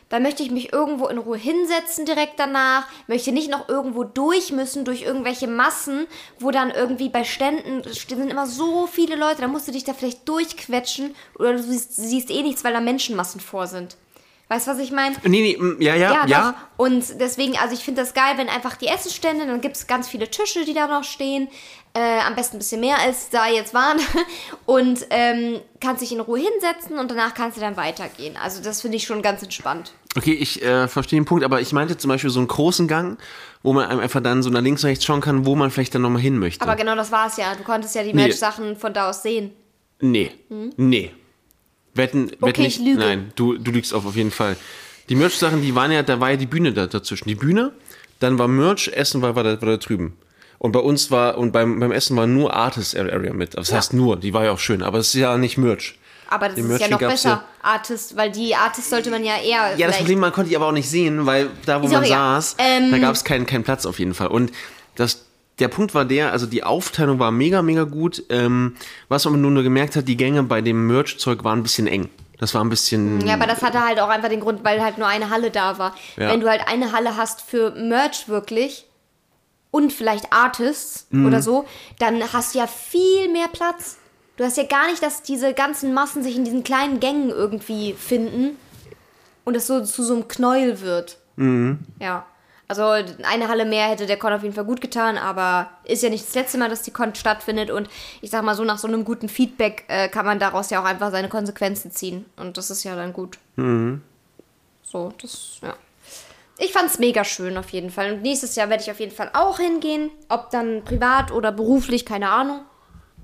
dann 0.09 0.23
möchte 0.23 0.43
ich 0.43 0.51
mich 0.51 0.73
irgendwo 0.73 1.07
in 1.09 1.19
Ruhe 1.19 1.37
hinsetzen 1.37 2.07
direkt 2.07 2.39
danach, 2.39 2.87
möchte 3.07 3.33
nicht 3.33 3.51
noch 3.51 3.69
irgendwo 3.69 4.05
durch 4.05 4.53
müssen, 4.53 4.85
durch 4.85 5.03
irgendwelche 5.03 5.49
Massen, 5.49 6.07
wo 6.39 6.51
dann 6.51 6.71
irgendwie 6.71 7.09
bei 7.09 7.25
Ständen 7.25 7.83
sind 7.93 8.31
immer 8.31 8.47
so 8.47 8.87
viele 8.87 9.17
Leute, 9.17 9.41
da 9.41 9.49
musst 9.49 9.69
du 9.69 9.73
dich 9.73 9.85
da 9.85 9.95
vielleicht 9.95 10.29
durchquetschen 10.29 11.15
oder 11.39 11.55
du 11.55 11.63
siehst, 11.63 11.97
siehst 11.97 12.31
eh 12.31 12.43
nichts, 12.43 12.65
weil 12.65 12.73
da 12.73 12.81
Menschenmassen 12.81 13.41
vor 13.41 13.67
sind. 13.67 13.97
Weißt 14.49 14.67
du, 14.67 14.73
was 14.73 14.79
ich 14.79 14.93
meine? 14.93 15.17
Nee, 15.23 15.41
nee, 15.41 15.57
mm, 15.59 15.81
ja, 15.81 15.95
ja, 15.95 16.13
ja. 16.13 16.27
Ja. 16.27 16.55
Und 16.77 17.19
deswegen, 17.21 17.57
also 17.57 17.75
ich 17.75 17.83
finde 17.83 18.03
das 18.03 18.13
geil, 18.13 18.35
wenn 18.37 18.49
einfach 18.49 18.77
die 18.77 18.89
Essenstände, 18.89 19.47
dann 19.47 19.61
gibt 19.61 19.77
es 19.77 19.87
ganz 19.87 20.07
viele 20.09 20.29
Tische, 20.31 20.65
die 20.65 20.75
da 20.75 20.87
noch 20.87 21.05
stehen. 21.05 21.49
Äh, 21.97 22.21
am 22.27 22.35
besten 22.35 22.57
ein 22.57 22.59
bisschen 22.59 22.81
mehr 22.81 22.99
als 22.99 23.31
da 23.31 23.47
jetzt 23.47 23.73
waren. 23.73 23.99
Und 24.67 25.07
ähm, 25.11 25.61
kannst 25.81 26.03
dich 26.03 26.11
in 26.13 26.19
Ruhe 26.19 26.41
hinsetzen 26.41 26.99
und 26.99 27.09
danach 27.11 27.35
kannst 27.35 27.57
du 27.57 27.61
dann 27.61 27.77
weitergehen. 27.77 28.37
Also 28.43 28.61
das 28.63 28.81
finde 28.81 28.97
ich 28.97 29.05
schon 29.05 29.23
ganz 29.23 29.43
entspannt. 29.45 29.93
Okay, 30.17 30.33
ich 30.33 30.61
äh, 30.63 30.89
verstehe 30.89 31.21
den 31.21 31.25
Punkt, 31.25 31.45
aber 31.45 31.61
ich 31.61 31.73
meinte 31.73 31.97
zum 31.97 32.09
Beispiel 32.09 32.31
so 32.31 32.41
einen 32.41 32.49
großen 32.49 32.89
Gang, 32.89 33.19
wo 33.63 33.73
man 33.73 34.01
einfach 34.01 34.21
dann 34.23 34.43
so 34.43 34.51
nach 34.51 34.63
links 34.63 34.83
und 34.83 34.89
rechts 34.89 35.05
schauen 35.05 35.21
kann, 35.21 35.47
wo 35.47 35.55
man 35.55 35.71
vielleicht 35.71 35.95
dann 35.95 36.03
nochmal 36.03 36.23
hin 36.23 36.39
möchte. 36.39 36.63
Aber 36.63 36.75
genau 36.75 36.97
das 36.97 37.13
war 37.13 37.29
es 37.29 37.37
ja. 37.37 37.55
Du 37.55 37.63
konntest 37.63 37.95
ja 37.95 38.03
die 38.03 38.13
Nee. 38.13 38.23
Merch-Sachen 38.25 38.77
von 38.77 38.93
da 38.93 39.11
aus 39.11 39.23
sehen. 39.23 39.53
Nee. 40.01 40.33
Nee. 40.77 41.13
Wetten, 41.95 42.31
wetten? 42.31 42.45
Okay, 42.45 42.63
nicht. 42.63 42.81
ich 42.81 42.85
lüge. 42.85 42.99
Nein, 42.99 43.33
du, 43.37 43.57
du 43.57 43.71
lügst 43.71 43.95
auf, 43.95 44.07
auf 44.07 44.17
jeden 44.17 44.31
Fall. 44.31 44.57
Die 45.09 45.15
Merch-Sachen, 45.15 45.63
die 45.63 45.75
waren 45.75 45.93
ja, 45.93 46.03
da 46.03 46.21
war 46.21 46.31
ja 46.31 46.37
die 46.37 46.47
Bühne 46.47 46.73
da, 46.73 46.87
dazwischen. 46.87 47.29
Die 47.29 47.35
Bühne, 47.35 47.73
dann 48.21 48.39
war 48.39 48.49
Merch, 48.49 48.89
Essen 48.89 49.23
war, 49.23 49.37
war, 49.37 49.45
da, 49.45 49.61
war 49.61 49.69
da 49.69 49.77
drüben. 49.77 50.17
Und 50.59 50.73
bei 50.73 50.81
uns 50.81 51.11
war, 51.11 51.37
und 51.37 51.53
beim, 51.53 51.79
beim 51.79 51.93
Essen 51.93 52.17
war 52.17 52.27
nur 52.27 52.55
Artist 52.55 52.97
Area 52.97 53.33
mit. 53.35 53.57
Das 53.57 53.73
heißt 53.73 53.93
nur, 53.93 54.17
die 54.17 54.33
war 54.33 54.45
ja 54.45 54.53
auch 54.53 54.59
schön, 54.59 54.83
aber 54.83 54.99
es 54.99 55.09
ist 55.09 55.15
ja 55.15 55.37
nicht 55.37 55.59
Merch. 55.59 55.99
Aber 56.29 56.47
das 56.47 56.57
Den 56.57 56.71
ist 56.71 56.81
ja 56.81 56.89
noch 56.89 56.99
besser, 56.99 57.45
Artist, 57.63 58.17
weil 58.17 58.31
die 58.31 58.55
Artist 58.55 58.89
sollte 58.89 59.11
man 59.11 59.23
ja 59.25 59.37
eher. 59.37 59.77
Ja, 59.77 59.87
das 59.87 59.99
Problem, 59.99 60.21
man 60.21 60.33
konnte 60.33 60.49
die 60.49 60.57
aber 60.57 60.69
auch 60.69 60.73
nicht 60.73 60.89
sehen, 60.89 61.27
weil 61.27 61.51
da, 61.67 61.83
wo 61.83 61.87
Ist 61.87 61.93
man 61.93 62.05
saß, 62.05 62.57
Ähm, 62.59 62.91
da 62.91 62.99
gab 62.99 63.15
es 63.15 63.25
keinen, 63.25 63.47
keinen 63.47 63.63
Platz 63.63 63.85
auf 63.85 63.99
jeden 63.99 64.15
Fall. 64.15 64.29
Und 64.29 64.53
das, 64.97 65.24
der 65.59 65.69
Punkt 65.69 65.95
war 65.95 66.05
der, 66.05 66.33
also 66.33 66.47
die 66.47 66.65
Aufteilung 66.65 67.19
war 67.19 67.31
mega, 67.31 67.63
mega 67.63 67.85
gut. 67.85 68.23
Ähm, 68.29 68.75
was 69.09 69.25
man 69.25 69.41
nur, 69.41 69.51
nur 69.51 69.63
gemerkt 69.63 69.97
hat, 69.97 70.09
die 70.09 70.17
Gänge 70.17 70.43
bei 70.43 70.61
dem 70.61 70.87
Merch-Zeug 70.87 71.45
waren 71.45 71.61
ein 71.61 71.63
bisschen 71.63 71.87
eng. 71.87 72.09
Das 72.39 72.53
war 72.55 72.65
ein 72.65 72.69
bisschen. 72.69 73.25
Ja, 73.27 73.35
aber 73.35 73.47
das 73.47 73.63
hatte 73.63 73.81
halt 73.85 74.01
auch 74.01 74.09
einfach 74.09 74.29
den 74.29 74.41
Grund, 74.41 74.65
weil 74.65 74.83
halt 74.83 74.99
nur 74.99 75.07
eine 75.07 75.31
Halle 75.31 75.51
da 75.53 75.79
war. 75.79 75.95
Ja. 76.17 76.31
Wenn 76.31 76.41
du 76.41 76.49
halt 76.49 76.63
eine 76.67 76.91
Halle 76.93 77.17
hast 77.17 77.41
für 77.43 77.71
Merch 77.71 78.29
wirklich 78.29 78.87
und 79.71 79.93
vielleicht 79.93 80.33
Artists 80.33 81.07
Mhm. 81.11 81.27
oder 81.27 81.41
so, 81.43 81.65
dann 82.01 82.21
hast 82.33 82.55
du 82.55 82.59
ja 82.59 82.67
viel 82.67 83.31
mehr 83.33 83.49
Platz. 83.53 83.99
Du 84.37 84.43
hast 84.45 84.57
ja 84.57 84.65
gar 84.65 84.89
nicht, 84.91 85.01
dass 85.03 85.23
diese 85.23 85.55
ganzen 85.55 85.95
Massen 85.95 86.25
sich 86.25 86.35
in 86.37 86.45
diesen 86.45 86.65
kleinen 86.65 86.99
Gängen 86.99 87.31
irgendwie 87.31 87.93
finden 87.95 88.57
und 89.45 89.57
es 89.57 89.69
so 89.69 89.81
zu 89.85 90.03
so 90.03 90.15
einem 90.15 90.27
Knäuel 90.27 90.81
wird. 90.81 91.19
Mhm. 91.37 91.79
Ja. 92.01 92.27
Also 92.67 92.83
eine 92.85 93.49
Halle 93.49 93.67
mehr 93.67 93.89
hätte 93.89 94.07
der 94.07 94.17
Con 94.17 94.33
auf 94.33 94.43
jeden 94.43 94.55
Fall 94.55 94.65
gut 94.65 94.81
getan, 94.81 95.19
aber 95.19 95.69
ist 95.85 96.03
ja 96.03 96.09
nicht 96.09 96.27
das 96.27 96.35
letzte 96.35 96.57
Mal, 96.57 96.71
dass 96.71 96.81
die 96.81 96.93
Con 96.93 97.15
stattfindet 97.15 97.71
und 97.71 97.89
ich 98.23 98.31
sag 98.31 98.43
mal 98.43 98.55
so, 98.55 98.65
nach 98.65 98.79
so 98.79 98.89
einem 98.89 99.05
guten 99.05 99.29
Feedback 99.29 99.85
äh, 99.89 100.09
kann 100.09 100.25
man 100.25 100.39
daraus 100.39 100.71
ja 100.71 100.81
auch 100.81 100.87
einfach 100.87 101.11
seine 101.11 101.29
Konsequenzen 101.29 101.91
ziehen 101.91 102.25
und 102.37 102.57
das 102.57 102.71
ist 102.71 102.83
ja 102.85 102.97
dann 102.97 103.13
gut. 103.13 103.39
So, 104.83 105.13
das, 105.21 105.59
ja. 105.63 105.75
Ich 106.57 106.73
fand's 106.73 106.99
mega 106.99 107.25
schön 107.25 107.59
auf 107.59 107.69
jeden 107.71 107.91
Fall 107.91 108.15
und 108.15 108.23
nächstes 108.23 108.55
Jahr 108.57 108.71
werde 108.71 108.83
ich 108.83 108.91
auf 108.91 109.01
jeden 109.01 109.15
Fall 109.15 109.31
auch 109.35 109.59
hingehen, 109.59 110.11
ob 110.31 110.49
dann 110.51 110.85
privat 110.85 111.33
oder 111.33 111.53
beruflich, 111.53 112.07
keine 112.07 112.31
Ahnung, 112.31 112.61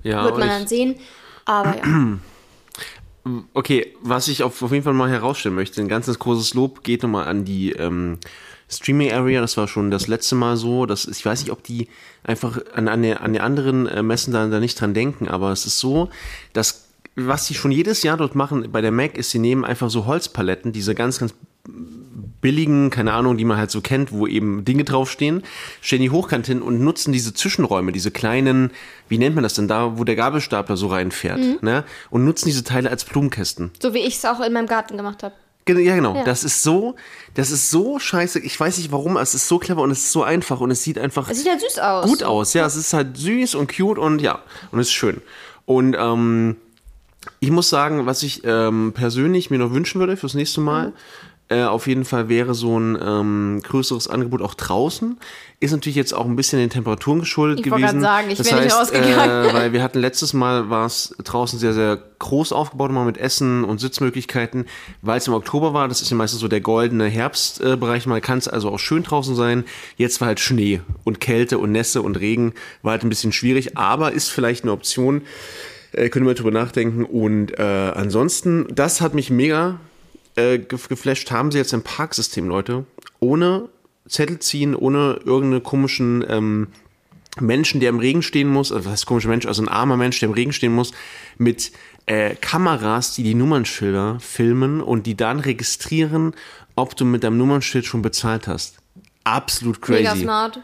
ja, 0.03 0.23
wird 0.23 0.37
man 0.37 0.49
dann 0.49 0.67
sehen, 0.67 0.99
aber 1.45 1.77
ja. 1.77 1.83
Okay, 3.53 3.95
was 4.01 4.27
ich 4.27 4.41
auf, 4.41 4.63
auf 4.63 4.71
jeden 4.71 4.83
Fall 4.83 4.93
mal 4.93 5.09
herausstellen 5.09 5.53
möchte, 5.53 5.79
ein 5.79 5.87
ganzes 5.87 6.17
großes 6.17 6.55
Lob 6.55 6.83
geht 6.83 7.03
nochmal 7.03 7.27
an 7.27 7.45
die 7.45 7.71
ähm, 7.71 8.17
Streaming 8.71 9.11
Area. 9.11 9.41
Das 9.41 9.57
war 9.57 9.67
schon 9.67 9.91
das 9.91 10.07
letzte 10.07 10.35
Mal 10.35 10.57
so. 10.57 10.85
Das 10.85 11.05
ist, 11.05 11.19
ich 11.19 11.25
weiß 11.25 11.41
nicht, 11.41 11.51
ob 11.51 11.63
die 11.63 11.87
einfach 12.23 12.59
an, 12.73 12.87
an, 12.87 13.01
der, 13.01 13.21
an 13.21 13.33
die 13.33 13.41
anderen 13.41 13.87
äh, 13.87 14.01
Messen 14.01 14.33
da, 14.33 14.47
da 14.47 14.59
nicht 14.59 14.79
dran 14.79 14.93
denken, 14.93 15.27
aber 15.27 15.51
es 15.51 15.65
ist 15.65 15.79
so, 15.79 16.09
dass 16.53 16.87
was 17.15 17.45
sie 17.45 17.55
schon 17.55 17.71
jedes 17.71 18.03
Jahr 18.03 18.15
dort 18.15 18.35
machen 18.35 18.71
bei 18.71 18.79
der 18.79 18.91
Mac 18.91 19.17
ist, 19.17 19.31
sie 19.31 19.39
nehmen 19.39 19.65
einfach 19.65 19.89
so 19.89 20.05
Holzpaletten, 20.05 20.71
diese 20.71 20.95
ganz, 20.95 21.19
ganz 21.19 21.33
billigen, 22.41 22.89
keine 22.89 23.13
Ahnung, 23.13 23.37
die 23.37 23.45
man 23.45 23.57
halt 23.57 23.71
so 23.71 23.81
kennt, 23.81 24.11
wo 24.11 24.27
eben 24.27 24.65
Dinge 24.65 24.83
draufstehen, 24.83 25.43
stellen 25.81 26.01
die 26.01 26.09
hochkant 26.09 26.47
hin 26.47 26.61
und 26.61 26.81
nutzen 26.81 27.13
diese 27.13 27.33
Zwischenräume, 27.33 27.91
diese 27.91 28.11
kleinen, 28.11 28.71
wie 29.07 29.17
nennt 29.17 29.35
man 29.35 29.43
das 29.43 29.53
denn 29.53 29.67
da, 29.67 29.97
wo 29.97 30.03
der 30.03 30.15
Gabelstapler 30.15 30.75
so 30.75 30.87
reinfährt, 30.87 31.61
ne? 31.61 31.83
Und 32.09 32.25
nutzen 32.25 32.45
diese 32.47 32.63
Teile 32.63 32.89
als 32.89 33.05
Blumenkästen. 33.05 33.71
So 33.81 33.93
wie 33.93 33.99
ich 33.99 34.15
es 34.15 34.25
auch 34.25 34.39
in 34.39 34.53
meinem 34.53 34.67
Garten 34.67 34.97
gemacht 34.97 35.21
habe. 35.21 35.35
Ge- 35.65 35.79
Ja, 35.83 35.95
genau. 35.95 36.15
Ja. 36.15 36.23
Das 36.23 36.43
ist 36.43 36.63
so, 36.63 36.95
das 37.35 37.51
ist 37.51 37.69
so 37.69 37.99
scheiße. 37.99 38.39
Ich 38.39 38.59
weiß 38.59 38.77
nicht 38.79 38.91
warum, 38.91 39.17
es 39.17 39.35
ist 39.35 39.47
so 39.47 39.59
clever 39.59 39.81
und 39.81 39.91
es 39.91 39.99
ist 40.05 40.11
so 40.11 40.23
einfach 40.23 40.59
und 40.59 40.71
es 40.71 40.83
sieht 40.83 40.97
einfach 40.97 41.29
Es 41.29 41.37
sieht 41.39 41.49
halt 41.49 41.61
süß 41.61 41.79
aus. 41.79 42.05
gut 42.05 42.23
aus. 42.23 42.53
Ja, 42.53 42.65
es 42.65 42.75
ist 42.75 42.93
halt 42.93 43.17
süß 43.17 43.55
und 43.55 43.75
cute 43.75 43.99
und 43.99 44.21
ja, 44.21 44.39
und 44.71 44.79
es 44.79 44.87
ist 44.87 44.93
schön. 44.93 45.21
Und 45.65 45.95
ähm, 45.97 46.57
ich 47.39 47.51
muss 47.51 47.69
sagen, 47.69 48.05
was 48.07 48.23
ich 48.23 48.41
ähm, 48.45 48.93
persönlich 48.95 49.51
mir 49.51 49.59
noch 49.59 49.71
wünschen 49.71 49.99
würde 49.99 50.17
fürs 50.17 50.33
nächste 50.33 50.61
Mal, 50.61 50.87
Mhm. 50.87 50.93
Äh, 51.51 51.65
auf 51.65 51.85
jeden 51.85 52.05
Fall 52.05 52.29
wäre 52.29 52.53
so 52.53 52.79
ein 52.79 52.97
ähm, 53.01 53.59
größeres 53.61 54.07
Angebot 54.07 54.41
auch 54.41 54.53
draußen. 54.53 55.17
Ist 55.59 55.71
natürlich 55.71 55.97
jetzt 55.97 56.13
auch 56.13 56.25
ein 56.25 56.37
bisschen 56.37 56.59
den 56.59 56.69
Temperaturen 56.69 57.19
geschuldet 57.19 57.59
Ich 57.59 57.69
wollte 57.69 57.83
gewesen. 57.83 58.01
grad 58.01 58.19
sagen, 58.19 58.31
ich 58.31 58.37
das 58.37 58.47
nicht 58.47 58.55
heißt, 58.55 58.79
rausgegangen. 58.79 59.49
Äh, 59.49 59.53
weil 59.53 59.73
wir 59.73 59.83
hatten 59.83 59.99
letztes 59.99 60.31
Mal 60.31 60.69
war 60.69 60.85
es 60.85 61.13
draußen 61.21 61.59
sehr, 61.59 61.73
sehr 61.73 61.99
groß 62.19 62.53
aufgebaut, 62.53 62.91
mal 62.91 63.03
mit 63.03 63.17
Essen 63.17 63.65
und 63.65 63.79
Sitzmöglichkeiten, 63.79 64.65
weil 65.01 65.17
es 65.17 65.27
im 65.27 65.33
Oktober 65.33 65.73
war. 65.73 65.89
Das 65.89 66.01
ist 66.01 66.09
ja 66.09 66.15
meistens 66.15 66.39
so 66.39 66.47
der 66.47 66.61
goldene 66.61 67.07
Herbstbereich. 67.07 68.05
Mal 68.05 68.21
kann 68.21 68.37
es 68.37 68.47
also 68.47 68.69
auch 68.69 68.79
schön 68.79 69.03
draußen 69.03 69.35
sein. 69.35 69.65
Jetzt 69.97 70.21
war 70.21 70.29
halt 70.29 70.39
Schnee 70.39 70.79
und 71.03 71.19
Kälte 71.19 71.59
und 71.59 71.73
Nässe 71.73 72.01
und 72.01 72.17
Regen. 72.17 72.53
War 72.81 72.93
halt 72.93 73.03
ein 73.03 73.09
bisschen 73.09 73.33
schwierig, 73.33 73.77
aber 73.77 74.13
ist 74.13 74.29
vielleicht 74.29 74.63
eine 74.63 74.71
Option. 74.71 75.23
Äh, 75.91 76.07
können 76.07 76.25
wir 76.25 76.33
drüber 76.33 76.51
nachdenken. 76.51 77.03
Und 77.03 77.59
äh, 77.59 77.91
ansonsten, 77.93 78.67
das 78.73 79.01
hat 79.01 79.13
mich 79.13 79.29
mega 79.29 79.81
äh, 80.35 80.55
gef- 80.55 80.87
geflasht. 80.87 81.31
Haben 81.31 81.51
sie 81.51 81.57
jetzt 81.57 81.73
ein 81.73 81.83
Parksystem, 81.83 82.47
Leute, 82.47 82.85
ohne 83.19 83.69
Zettel 84.07 84.39
ziehen, 84.39 84.75
ohne 84.75 85.19
irgendeine 85.25 85.61
komischen 85.61 86.25
ähm, 86.27 86.67
Menschen, 87.39 87.79
der 87.79 87.89
im 87.89 87.99
Regen 87.99 88.21
stehen 88.21 88.49
muss, 88.49 88.71
also 88.71 88.85
was 88.85 88.91
heißt 88.93 89.05
komischer 89.05 89.29
Mensch, 89.29 89.45
also 89.45 89.61
ein 89.61 89.69
armer 89.69 89.95
Mensch, 89.95 90.19
der 90.19 90.27
im 90.29 90.33
Regen 90.33 90.51
stehen 90.51 90.73
muss, 90.73 90.91
mit 91.37 91.71
äh, 92.05 92.35
Kameras, 92.35 93.15
die 93.15 93.23
die 93.23 93.35
Nummernschilder 93.35 94.19
filmen 94.19 94.81
und 94.81 95.05
die 95.05 95.15
dann 95.15 95.39
registrieren, 95.39 96.33
ob 96.75 96.95
du 96.97 97.05
mit 97.05 97.23
deinem 97.23 97.37
Nummernschild 97.37 97.85
schon 97.85 98.01
bezahlt 98.01 98.47
hast. 98.47 98.79
Absolut 99.23 99.81
crazy. 99.81 100.03
Mega 100.03 100.15
smart. 100.15 100.59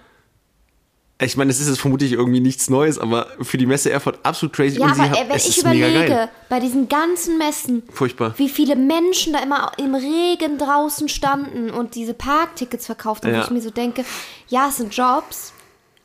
Ich 1.19 1.35
meine, 1.35 1.49
es 1.49 1.59
ist 1.59 1.67
jetzt 1.67 1.79
vermutlich 1.79 2.11
irgendwie 2.11 2.39
nichts 2.39 2.69
Neues, 2.69 2.99
aber 2.99 3.27
für 3.41 3.57
die 3.57 3.65
Messe 3.65 3.89
Erfurt 3.89 4.19
absolut 4.23 4.53
crazy. 4.55 4.77
Ja, 4.79 4.85
und 4.85 4.91
aber 4.91 5.09
hat- 5.09 5.29
wenn 5.29 5.35
ich 5.35 5.57
überlege, 5.57 6.29
bei 6.47 6.59
diesen 6.59 6.87
ganzen 6.89 7.39
Messen, 7.39 7.81
Furchtbar. 7.91 8.35
wie 8.37 8.49
viele 8.49 8.75
Menschen 8.75 9.33
da 9.33 9.39
immer 9.39 9.71
im 9.77 9.95
Regen 9.95 10.59
draußen 10.59 11.09
standen 11.09 11.71
und 11.71 11.95
diese 11.95 12.13
Parktickets 12.13 12.85
verkauft 12.85 13.25
haben, 13.25 13.33
Ja. 13.33 13.39
wo 13.39 13.45
ich 13.45 13.49
mir 13.49 13.61
so 13.61 13.71
denke, 13.71 14.05
ja, 14.47 14.67
es 14.69 14.77
sind 14.77 14.93
Jobs, 14.95 15.53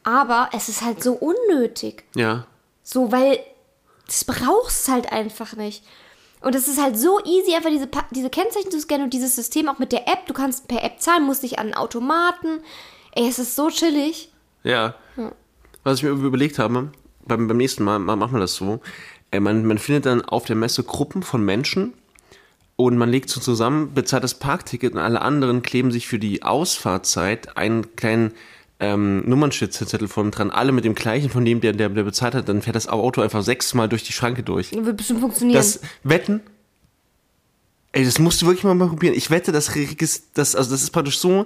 aber 0.02 0.48
es 0.54 0.70
ist 0.70 0.80
halt 0.82 1.02
so 1.02 1.12
unnötig. 1.12 2.04
Ja. 2.16 2.46
So, 2.82 3.12
weil 3.12 3.38
das 4.06 4.24
brauchst 4.24 4.88
halt 4.88 5.12
einfach 5.12 5.54
nicht. 5.56 5.84
Und 6.40 6.54
es 6.54 6.66
ist 6.68 6.80
halt 6.82 6.98
so 6.98 7.20
easy, 7.24 7.54
einfach 7.54 7.70
diese, 7.70 7.86
Pa- 7.86 8.06
diese 8.12 8.30
Kennzeichen 8.30 8.70
zu 8.70 8.80
scannen 8.80 9.04
und 9.04 9.12
dieses 9.12 9.36
System 9.36 9.68
auch 9.68 9.78
mit 9.78 9.92
der 9.92 10.08
App. 10.08 10.26
Du 10.26 10.32
kannst 10.32 10.68
per 10.68 10.82
App 10.82 11.00
zahlen, 11.02 11.22
musst 11.24 11.42
nicht 11.42 11.58
an 11.58 11.74
Automaten. 11.74 12.60
Ey, 13.14 13.28
es 13.28 13.38
ist 13.38 13.54
so 13.56 13.68
chillig. 13.68 14.30
Ja. 14.64 14.94
Was 15.84 15.98
ich 15.98 16.04
mir 16.04 16.10
überlegt 16.10 16.58
habe, 16.58 16.90
beim, 17.26 17.48
beim 17.48 17.56
nächsten 17.56 17.82
Mal 17.84 17.98
ma- 17.98 18.16
machen 18.16 18.34
wir 18.34 18.40
das 18.40 18.54
so. 18.54 18.80
Äh, 19.30 19.40
man, 19.40 19.64
man 19.64 19.78
findet 19.78 20.06
dann 20.06 20.22
auf 20.22 20.44
der 20.44 20.56
Messe 20.56 20.84
Gruppen 20.84 21.22
von 21.22 21.44
Menschen 21.44 21.94
und 22.76 22.96
man 22.96 23.08
legt 23.10 23.28
so 23.30 23.40
zusammen, 23.40 23.94
bezahlt 23.94 24.24
das 24.24 24.34
Parkticket 24.34 24.92
und 24.92 24.98
alle 24.98 25.20
anderen 25.22 25.62
kleben 25.62 25.90
sich 25.90 26.06
für 26.06 26.18
die 26.18 26.42
Ausfahrtzeit 26.42 27.56
einen 27.56 27.96
kleinen 27.96 28.32
ähm, 28.80 29.22
Nummernschildzettel 29.28 30.08
von 30.08 30.30
dran, 30.30 30.50
alle 30.50 30.72
mit 30.72 30.84
dem 30.84 30.94
gleichen 30.94 31.30
von 31.30 31.44
dem, 31.44 31.60
der, 31.60 31.72
der, 31.72 31.88
der 31.88 32.02
bezahlt 32.02 32.34
hat, 32.34 32.48
dann 32.48 32.62
fährt 32.62 32.74
das 32.76 32.88
Auto 32.88 33.20
einfach 33.20 33.42
sechsmal 33.42 33.88
durch 33.88 34.02
die 34.02 34.12
Schranke 34.12 34.42
durch. 34.42 34.72
Wird 34.72 34.96
bestimmt 34.96 35.20
funktionieren. 35.20 35.56
Das 35.56 35.80
Wetten. 36.02 36.40
Ey, 37.92 38.04
das 38.04 38.18
musst 38.18 38.40
du 38.40 38.46
wirklich 38.46 38.64
mal, 38.64 38.74
mal 38.74 38.88
probieren. 38.88 39.14
Ich 39.14 39.30
wette, 39.30 39.52
das, 39.52 39.70
das, 40.34 40.56
also 40.56 40.70
das 40.70 40.82
ist 40.82 40.90
praktisch 40.90 41.18
so, 41.18 41.44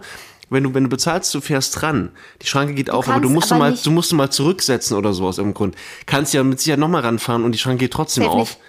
wenn 0.51 0.63
du, 0.63 0.75
wenn 0.75 0.85
du 0.85 0.89
bezahlst, 0.91 1.35
du 1.35 1.41
fährst 1.41 1.81
dran. 1.81 2.13
Die 2.43 2.47
Schranke 2.47 2.75
geht 2.75 2.91
auf, 2.91 3.09
aber 3.09 3.21
du 3.21 3.29
musst 3.29 3.51
du 3.51 3.55
aber 3.57 3.65
mal, 3.65 3.71
nicht- 3.73 3.85
du 3.87 3.91
musst 3.91 4.13
du 4.13 4.17
mal 4.17 4.31
zurücksetzen 4.31 4.97
oder 4.97 5.13
so 5.13 5.27
aus 5.27 5.39
irgendeinem 5.39 5.55
Grund. 5.59 5.77
Kannst 6.07 6.35
ja 6.35 6.43
mit 6.45 6.61
Sicherheit 6.61 6.79
nochmal 6.81 7.03
ranfahren 7.03 7.45
und 7.45 7.53
die 7.53 7.59
Schranke 7.59 7.79
geht 7.85 7.93
trotzdem 7.93 8.25
Safe 8.25 8.35
auf. 8.37 8.49
nicht. 8.51 8.61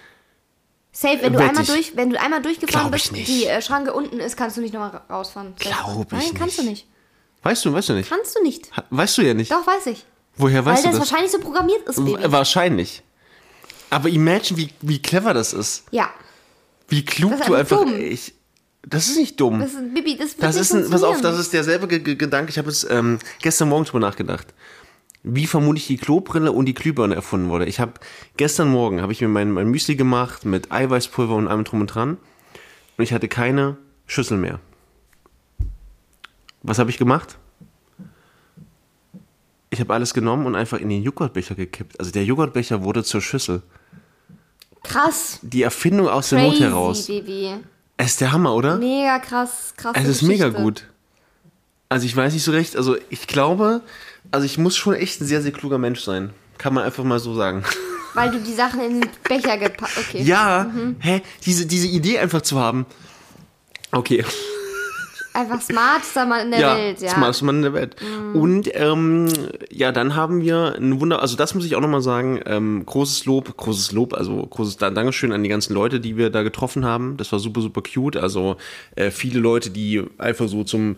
Safe, 0.92 1.18
wenn 1.22 1.32
du 1.32 1.38
Wett 1.38 1.48
einmal 1.50 1.62
ich. 1.62 1.68
durch, 1.68 1.96
wenn 1.96 2.10
du 2.10 2.20
einmal 2.20 2.42
durchgefahren 2.42 2.88
Glaub 2.90 2.92
bist, 3.00 3.12
nicht. 3.12 3.28
die 3.28 3.44
äh, 3.46 3.62
Schranke 3.62 3.92
unten 3.92 4.18
ist, 4.18 4.36
kannst 4.36 4.56
du 4.56 4.60
nicht 4.60 4.74
nochmal 4.74 5.00
rausfahren. 5.08 5.54
Safe. 5.62 5.70
Glaub 5.70 6.12
ich 6.12 6.18
Nein, 6.18 6.34
kannst 6.34 6.58
du 6.58 6.62
nicht. 6.62 6.70
nicht. 6.70 6.86
Weißt 7.44 7.64
du, 7.64 7.72
weißt 7.72 7.90
du 7.90 7.92
nicht? 7.92 8.08
Kannst 8.10 8.36
du 8.36 8.42
nicht. 8.42 8.76
Ha- 8.76 8.84
Weißt 8.90 9.16
du 9.18 9.22
ja 9.22 9.34
nicht. 9.34 9.52
Doch, 9.52 9.64
weiß 9.64 9.86
ich. 9.86 10.04
Woher 10.36 10.64
Weil 10.64 10.72
weißt 10.74 10.86
das, 10.86 10.92
du 10.92 10.98
das? 10.98 11.08
wahrscheinlich 11.10 11.30
so 11.32 11.38
programmiert 11.38 11.82
ist, 11.88 12.04
Baby. 12.04 12.18
Wahrscheinlich. 12.24 13.02
Aber 13.90 14.08
imagine, 14.08 14.58
wie, 14.58 14.70
wie 14.80 15.00
clever 15.00 15.34
das 15.34 15.52
ist. 15.52 15.84
Ja. 15.92 16.10
Wie 16.88 17.04
klug 17.04 17.30
du 17.46 17.54
einfach 17.54 17.78
einfach. 17.78 17.78
dumm. 17.84 18.00
Ich, 18.00 18.34
das 18.90 19.08
ist 19.08 19.18
nicht 19.18 19.38
dumm. 19.38 19.60
Das 19.60 19.74
ist, 19.74 19.94
Bibi, 19.94 20.16
das 20.16 20.36
Das 20.36 20.56
ist 20.56 20.72
ein, 20.72 20.88
pass 20.90 21.02
auf, 21.02 21.20
das 21.20 21.38
ist 21.38 21.52
derselbe 21.52 21.88
Ge 21.88 22.14
Gedanke. 22.14 22.50
Ich 22.50 22.58
habe 22.58 22.68
jetzt 22.68 22.86
ähm, 22.90 23.18
gestern 23.42 23.68
Morgen 23.68 23.84
drüber 23.84 24.00
nachgedacht. 24.00 24.46
Wie 25.22 25.46
vermutlich 25.46 25.86
die 25.88 25.98
Klobrille 25.98 26.52
und 26.52 26.66
die 26.66 26.74
Glühbirne 26.74 27.14
erfunden 27.14 27.50
wurde. 27.50 27.66
Ich 27.66 27.80
habe 27.80 27.94
gestern 28.36 28.68
Morgen 28.68 29.02
habe 29.02 29.12
ich 29.12 29.20
mir 29.20 29.28
mein, 29.28 29.52
mein 29.52 29.68
Müsli 29.68 29.96
gemacht 29.96 30.44
mit 30.46 30.72
Eiweißpulver 30.72 31.34
und 31.34 31.48
allem 31.48 31.64
drum 31.64 31.82
und 31.82 31.88
dran 31.88 32.16
und 32.96 33.04
ich 33.04 33.12
hatte 33.12 33.28
keine 33.28 33.76
Schüssel 34.06 34.38
mehr. 34.38 34.58
Was 36.62 36.78
habe 36.78 36.90
ich 36.90 36.98
gemacht? 36.98 37.36
Ich 39.70 39.80
habe 39.80 39.92
alles 39.92 40.14
genommen 40.14 40.46
und 40.46 40.54
einfach 40.54 40.78
in 40.78 40.88
den 40.88 41.02
Joghurtbecher 41.02 41.54
gekippt. 41.54 42.00
Also 42.00 42.10
der 42.10 42.24
Joghurtbecher 42.24 42.82
wurde 42.82 43.04
zur 43.04 43.20
Schüssel. 43.20 43.62
Krass. 44.82 45.40
Die 45.42 45.62
Erfindung 45.62 46.08
aus 46.08 46.30
der 46.30 46.38
Crazy, 46.38 46.62
Not 46.62 46.70
heraus. 46.70 47.06
Baby. 47.06 47.58
Es 47.98 48.12
ist 48.12 48.20
der 48.20 48.32
Hammer, 48.32 48.54
oder? 48.54 48.78
Mega 48.78 49.18
krass, 49.18 49.74
krass. 49.76 49.94
Es 49.96 50.08
ist 50.08 50.22
mega 50.22 50.48
gut. 50.48 50.84
Also 51.88 52.06
ich 52.06 52.16
weiß 52.16 52.32
nicht 52.32 52.44
so 52.44 52.52
recht, 52.52 52.76
also 52.76 52.96
ich 53.10 53.26
glaube, 53.26 53.82
also 54.30 54.46
ich 54.46 54.56
muss 54.56 54.76
schon 54.76 54.94
echt 54.94 55.20
ein 55.20 55.26
sehr, 55.26 55.42
sehr 55.42 55.52
kluger 55.52 55.78
Mensch 55.78 56.00
sein. 56.00 56.30
Kann 56.58 56.74
man 56.74 56.84
einfach 56.84 57.04
mal 57.04 57.18
so 57.18 57.34
sagen. 57.34 57.64
Weil 58.14 58.30
du 58.30 58.40
die 58.40 58.54
Sachen 58.54 58.80
in 58.80 59.00
den 59.00 59.10
Becher 59.28 59.58
gepackt 59.58 59.98
Okay. 59.98 60.22
Ja, 60.22 60.70
hä, 61.00 61.22
diese, 61.44 61.66
diese 61.66 61.88
Idee 61.88 62.18
einfach 62.18 62.42
zu 62.42 62.58
haben. 62.58 62.86
Okay. 63.90 64.24
Einfach 65.34 65.60
smartester 65.60 66.26
Mann 66.26 66.46
in 66.46 66.50
der 66.52 66.60
ja, 66.60 66.76
Welt, 66.76 67.00
ja. 67.00 67.10
smarteste 67.10 67.44
Mann 67.44 67.56
in 67.56 67.62
der 67.62 67.74
Welt. 67.74 67.96
Und 68.34 68.68
ähm, 68.74 69.28
ja, 69.70 69.92
dann 69.92 70.16
haben 70.16 70.40
wir 70.40 70.74
ein 70.76 71.00
Wunder, 71.00 71.20
also 71.22 71.36
das 71.36 71.54
muss 71.54 71.64
ich 71.64 71.76
auch 71.76 71.80
nochmal 71.80 72.00
sagen, 72.02 72.40
ähm, 72.46 72.84
großes 72.84 73.24
Lob, 73.26 73.56
großes 73.56 73.92
Lob, 73.92 74.14
also 74.14 74.36
großes 74.44 74.78
Dan- 74.78 74.94
Dankeschön 74.94 75.30
an 75.32 75.42
die 75.42 75.48
ganzen 75.48 75.74
Leute, 75.74 76.00
die 76.00 76.16
wir 76.16 76.30
da 76.30 76.42
getroffen 76.42 76.84
haben. 76.84 77.16
Das 77.18 77.30
war 77.30 77.38
super, 77.38 77.60
super 77.60 77.82
cute. 77.82 78.16
Also 78.16 78.56
äh, 78.96 79.10
viele 79.10 79.38
Leute, 79.38 79.70
die 79.70 80.02
einfach 80.18 80.48
so 80.48 80.64
zum 80.64 80.96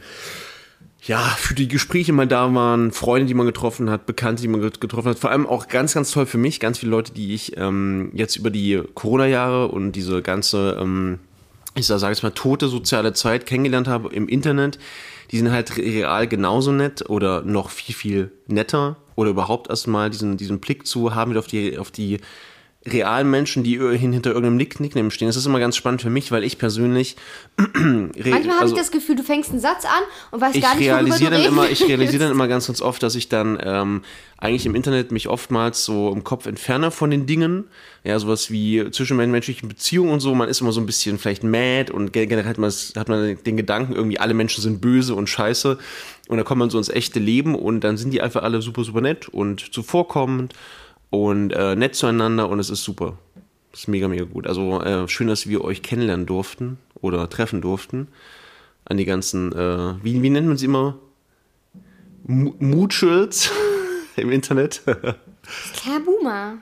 ja, 1.02 1.18
für 1.18 1.54
die 1.54 1.66
Gespräche 1.66 2.12
mal 2.12 2.26
da 2.26 2.54
waren, 2.54 2.92
Freunde, 2.92 3.26
die 3.26 3.32
man 3.32 3.46
getroffen 3.46 3.88
hat, 3.88 4.04
Bekannte, 4.04 4.42
die 4.42 4.48
man 4.48 4.60
get- 4.60 4.82
getroffen 4.82 5.08
hat. 5.08 5.18
Vor 5.18 5.30
allem 5.30 5.46
auch 5.46 5.68
ganz, 5.68 5.94
ganz 5.94 6.10
toll 6.10 6.26
für 6.26 6.36
mich, 6.36 6.60
ganz 6.60 6.78
viele 6.78 6.90
Leute, 6.90 7.12
die 7.14 7.32
ich 7.34 7.56
ähm, 7.56 8.10
jetzt 8.12 8.36
über 8.36 8.50
die 8.50 8.82
Corona-Jahre 8.94 9.68
und 9.68 9.92
diese 9.92 10.20
ganze, 10.20 10.76
ähm, 10.78 11.18
ich 11.74 11.86
sage 11.86 12.06
jetzt 12.06 12.22
mal, 12.22 12.30
tote 12.30 12.68
soziale 12.68 13.12
Zeit 13.12 13.46
kennengelernt 13.46 13.88
habe 13.88 14.12
im 14.14 14.28
Internet. 14.28 14.78
Die 15.30 15.38
sind 15.38 15.50
halt 15.52 15.76
real 15.76 16.26
genauso 16.26 16.72
nett 16.72 17.08
oder 17.08 17.42
noch 17.42 17.70
viel, 17.70 17.94
viel 17.94 18.32
netter. 18.46 18.96
Oder 19.14 19.30
überhaupt 19.30 19.68
erstmal 19.68 20.10
diesen, 20.10 20.36
diesen 20.36 20.60
Blick 20.60 20.86
zu 20.86 21.14
haben 21.14 21.36
auf 21.36 21.46
die, 21.46 21.78
auf 21.78 21.90
die 21.90 22.20
realen 22.86 23.28
Menschen, 23.30 23.62
die 23.62 23.78
hin- 23.78 24.12
hinter 24.14 24.30
irgendeinem 24.30 24.56
Nick 24.56 24.80
Nickname 24.80 25.10
stehen. 25.10 25.28
Das 25.28 25.36
ist 25.36 25.44
immer 25.44 25.60
ganz 25.60 25.76
spannend 25.76 26.00
für 26.00 26.08
mich, 26.08 26.32
weil 26.32 26.44
ich 26.44 26.56
persönlich 26.56 27.16
Manchmal 27.74 28.56
habe 28.58 28.68
ich 28.68 28.72
das 28.74 28.90
Gefühl, 28.90 29.16
du 29.16 29.22
fängst 29.22 29.50
einen 29.50 29.60
Satz 29.60 29.84
an 29.84 30.02
und 30.30 30.40
weißt 30.40 30.60
gar 30.62 30.74
nicht, 30.76 30.88
worüber 30.88 31.00
du 31.00 31.04
realisiere 31.06 31.30
dann 31.30 31.44
immer, 31.44 31.68
ich 31.68 31.86
realisiere 31.86 32.24
dann 32.24 32.32
immer 32.32 32.48
ganz, 32.48 32.68
ganz 32.68 32.80
oft, 32.80 33.02
dass 33.02 33.14
ich 33.16 33.28
dann 33.28 33.58
ähm, 33.62 34.02
eigentlich 34.38 34.64
im 34.64 34.74
Internet 34.74 35.12
mich 35.12 35.28
oftmals 35.28 35.84
so 35.84 36.10
im 36.10 36.24
Kopf 36.24 36.46
entferne 36.46 36.90
von 36.90 37.10
den 37.10 37.26
Dingen. 37.26 37.64
Ja, 38.02 38.18
sowas 38.18 38.50
wie 38.50 38.90
zwischenmenschlichen 38.90 39.68
Beziehungen 39.68 40.10
und 40.12 40.20
so. 40.20 40.34
Man 40.34 40.48
ist 40.48 40.62
immer 40.62 40.72
so 40.72 40.80
ein 40.80 40.86
bisschen 40.86 41.18
vielleicht 41.18 41.44
mad 41.44 41.92
und 41.92 42.14
ge- 42.14 42.24
generell 42.24 42.48
hat 42.48 42.56
man, 42.56 42.70
hat 42.70 43.08
man 43.10 43.36
den 43.44 43.56
Gedanken, 43.58 43.92
irgendwie 43.94 44.18
alle 44.18 44.32
Menschen 44.32 44.62
sind 44.62 44.80
böse 44.80 45.14
und 45.14 45.28
scheiße. 45.28 45.76
Und 46.28 46.36
dann 46.38 46.46
kommt 46.46 46.60
man 46.60 46.70
so 46.70 46.78
ins 46.78 46.88
echte 46.88 47.18
Leben 47.18 47.54
und 47.54 47.80
dann 47.82 47.98
sind 47.98 48.12
die 48.12 48.22
einfach 48.22 48.42
alle 48.42 48.62
super, 48.62 48.84
super 48.84 49.02
nett 49.02 49.28
und 49.28 49.74
zuvorkommend 49.74 50.54
und 51.10 51.50
äh, 51.52 51.76
nett 51.76 51.94
zueinander 51.94 52.48
und 52.48 52.58
es 52.60 52.70
ist 52.70 52.82
super. 52.84 53.18
Das 53.72 53.80
ist 53.80 53.88
mega, 53.88 54.08
mega 54.08 54.24
gut. 54.24 54.46
Also 54.46 54.80
äh, 54.82 55.06
schön, 55.08 55.28
dass 55.28 55.46
wir 55.48 55.62
euch 55.62 55.82
kennenlernen 55.82 56.26
durften 56.26 56.78
oder 57.00 57.28
treffen 57.28 57.60
durften. 57.60 58.08
An 58.84 58.96
die 58.96 59.04
ganzen, 59.04 59.52
äh, 59.52 59.94
wie, 60.02 60.22
wie 60.22 60.30
nennt 60.30 60.48
man 60.48 60.56
sie 60.56 60.64
immer? 60.66 60.98
Mu- 62.24 62.54
Mutuals 62.58 63.50
im 64.16 64.30
Internet. 64.32 64.82
Kleiner 64.84 66.00
Boomer. 66.04 66.54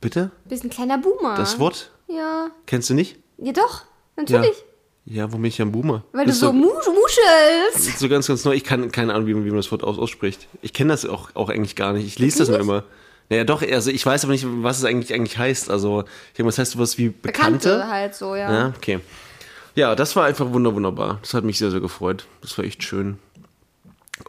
Bitte? 0.00 0.30
Bist 0.48 0.64
ein 0.64 0.70
kleiner 0.70 0.98
Boomer. 0.98 1.36
Das 1.36 1.58
Wort? 1.58 1.90
Ja. 2.08 2.50
Kennst 2.66 2.90
du 2.90 2.94
nicht? 2.94 3.16
Ja, 3.38 3.52
doch. 3.52 3.82
Natürlich. 4.16 4.64
Ja, 5.04 5.30
wo 5.32 5.36
bin 5.36 5.46
ich 5.46 5.60
ein 5.60 5.72
Boomer? 5.72 6.04
Weil 6.12 6.26
du 6.26 6.32
so 6.32 6.52
mu 6.52 6.66
muschelst. 6.66 7.98
so 7.98 8.08
ganz, 8.08 8.26
ganz 8.28 8.44
neu. 8.44 8.52
Ich 8.54 8.64
kann 8.64 8.90
keine 8.92 9.14
Ahnung, 9.14 9.26
wie 9.26 9.34
man, 9.34 9.44
wie 9.44 9.48
man 9.50 9.56
das 9.58 9.70
Wort 9.72 9.82
aus, 9.84 9.98
ausspricht. 9.98 10.46
Ich 10.62 10.72
kenne 10.72 10.92
das 10.92 11.04
auch, 11.06 11.30
auch 11.34 11.48
eigentlich 11.50 11.74
gar 11.76 11.92
nicht. 11.92 12.06
Ich 12.06 12.18
lese 12.18 12.38
das 12.38 12.48
nur 12.48 12.60
immer. 12.60 12.84
Naja, 13.32 13.44
doch, 13.44 13.62
also 13.62 13.90
ich 13.90 14.04
weiß 14.04 14.24
aber 14.24 14.34
nicht, 14.34 14.44
was 14.46 14.76
es 14.76 14.84
eigentlich, 14.84 15.14
eigentlich 15.14 15.38
heißt. 15.38 15.70
Also, 15.70 16.02
ich 16.02 16.36
denke, 16.36 16.48
was 16.48 16.58
heißt 16.58 16.72
sowas 16.72 16.98
wie 16.98 17.08
Bekannte? 17.08 17.68
Bekannte 17.76 17.88
halt 17.88 18.14
so, 18.14 18.36
ja. 18.36 18.52
Ja, 18.52 18.72
okay. 18.76 19.00
Ja, 19.74 19.94
das 19.94 20.14
war 20.16 20.26
einfach 20.26 20.52
wunder, 20.52 20.74
wunderbar. 20.74 21.18
Das 21.22 21.32
hat 21.32 21.42
mich 21.44 21.56
sehr, 21.56 21.70
sehr 21.70 21.80
gefreut. 21.80 22.26
Das 22.42 22.58
war 22.58 22.64
echt 22.66 22.82
schön. 22.84 23.18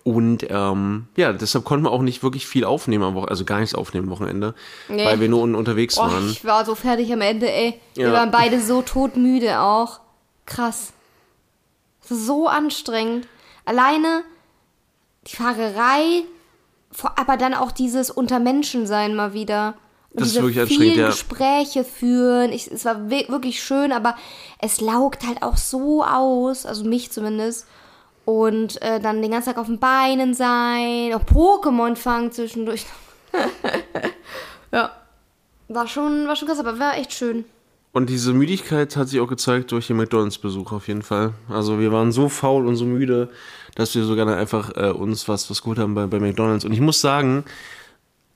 Und 0.05 0.47
ähm, 0.49 1.07
ja, 1.17 1.33
deshalb 1.33 1.65
konnten 1.65 1.85
wir 1.85 1.91
auch 1.91 2.01
nicht 2.01 2.23
wirklich 2.23 2.47
viel 2.47 2.63
aufnehmen 2.63 3.03
am 3.03 3.13
Wochenende, 3.15 3.31
also 3.31 3.43
gar 3.43 3.59
nichts 3.59 3.75
aufnehmen 3.75 4.07
am 4.07 4.11
Wochenende, 4.11 4.55
Nee. 4.87 5.05
weil 5.05 5.19
wir 5.19 5.27
nur 5.27 5.41
un 5.41 5.53
unterwegs 5.53 5.97
Oh, 5.97 6.03
waren. 6.03 6.29
ich 6.29 6.45
war 6.45 6.63
so 6.63 6.73
fertig 6.75 7.11
am 7.11 7.19
Ende, 7.19 7.51
ey. 7.51 7.77
Wir 7.95 8.07
Ja. 8.07 8.13
waren 8.13 8.31
beide 8.31 8.61
so 8.61 8.81
todmüde 8.81 9.59
auch. 9.59 9.99
Krass. 10.45 10.93
Das 12.01 12.11
ist 12.11 12.25
so 12.25 12.47
anstrengend. 12.47 13.27
Alleine 13.65 14.23
die 15.27 15.35
Fahrerei, 15.35 16.23
aber 17.15 17.38
dann 17.38 17.53
auch 17.53 17.71
dieses 17.71 18.10
Untermenschensein 18.10 19.15
mal 19.15 19.34
wieder. 19.34 19.75
Und 20.12 20.21
Das 20.21 20.27
ist 20.27 20.36
diese 20.36 20.43
wirklich 20.43 20.60
anstrengend, 20.62 20.93
vielen 20.93 20.99
ja. 20.99 21.10
Gespräche 21.10 21.84
führen. 21.84 22.51
Ich, 22.51 22.71
es 22.71 22.86
war 22.86 23.10
wirklich 23.10 23.63
schön, 23.63 23.91
aber 23.91 24.15
es 24.60 24.79
laugt 24.79 25.25
halt 25.25 25.41
auch 25.41 25.58
so 25.58 26.03
aus, 26.03 26.65
also 26.65 26.86
mich 26.86 27.12
zumindest. 27.12 27.67
Und 28.25 28.82
äh, 28.82 28.99
dann 28.99 29.21
den 29.21 29.32
ganzen 29.32 29.49
Tag 29.49 29.58
auf 29.58 29.67
den 29.67 29.79
Beinen 29.79 30.34
sein, 30.34 31.13
auch 31.13 31.23
Pokémon 31.23 31.95
fangen 31.95 32.32
zwischendurch. 32.32 32.86
ja. 34.71 34.91
War 35.69 35.88
schon, 35.88 36.27
war 36.27 36.36
schon 36.36 36.47
krass, 36.47 36.60
aber 36.60 36.77
war 36.77 36.97
echt 36.97 37.13
schön. 37.13 37.45
Und 37.93 38.10
diese 38.10 38.34
Müdigkeit 38.34 38.95
hat 38.95 39.08
sich 39.08 39.19
auch 39.19 39.27
gezeigt 39.27 39.71
durch 39.71 39.88
den 39.88 39.97
McDonalds-Besuch 39.97 40.71
auf 40.71 40.88
jeden 40.88 41.03
Fall. 41.03 41.34
Also 41.47 41.79
wir 41.79 41.91
waren 41.91 42.12
so 42.12 42.27
faul 42.27 42.65
und 42.65 42.75
so 42.75 42.86
müde, 42.86 43.29
dass 43.75 43.95
wir 43.95 44.03
sogar 44.03 44.25
dann 44.25 44.38
einfach 44.38 44.75
äh, 44.75 44.91
uns 44.91 45.27
was, 45.27 45.49
was 45.49 45.62
geholt 45.62 45.79
haben 45.79 45.95
bei, 45.95 46.05
bei 46.07 46.19
McDonalds. 46.19 46.65
Und 46.65 46.73
ich 46.73 46.79
muss 46.79 47.01
sagen, 47.01 47.43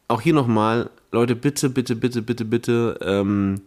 auch 0.07 0.21
hier 0.21 0.33
nochmal, 0.33 0.89
Leute, 1.11 1.35
bitte, 1.35 1.69
bitte, 1.69 1.95
bitte, 1.95 2.21
bitte, 2.21 2.45
bitte, 2.45 2.97
ähm, 3.01 3.61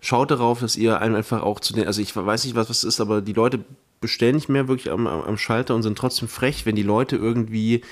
schaut 0.00 0.30
darauf, 0.30 0.60
dass 0.60 0.76
ihr 0.76 1.00
einem 1.00 1.14
einfach 1.14 1.42
auch 1.42 1.60
zu 1.60 1.72
den, 1.72 1.86
also 1.86 2.00
ich 2.00 2.14
weiß 2.14 2.44
nicht, 2.44 2.54
was 2.54 2.68
was 2.68 2.84
ist, 2.84 3.00
aber 3.00 3.22
die 3.22 3.32
Leute 3.32 3.64
bestellen 4.00 4.34
nicht 4.34 4.48
mehr 4.48 4.68
wirklich 4.68 4.92
am, 4.92 5.06
am, 5.06 5.22
am 5.22 5.38
Schalter 5.38 5.74
und 5.74 5.82
sind 5.82 5.98
trotzdem 5.98 6.28
frech, 6.28 6.66
wenn 6.66 6.76
die 6.76 6.82
Leute 6.82 7.16
irgendwie, 7.16 7.82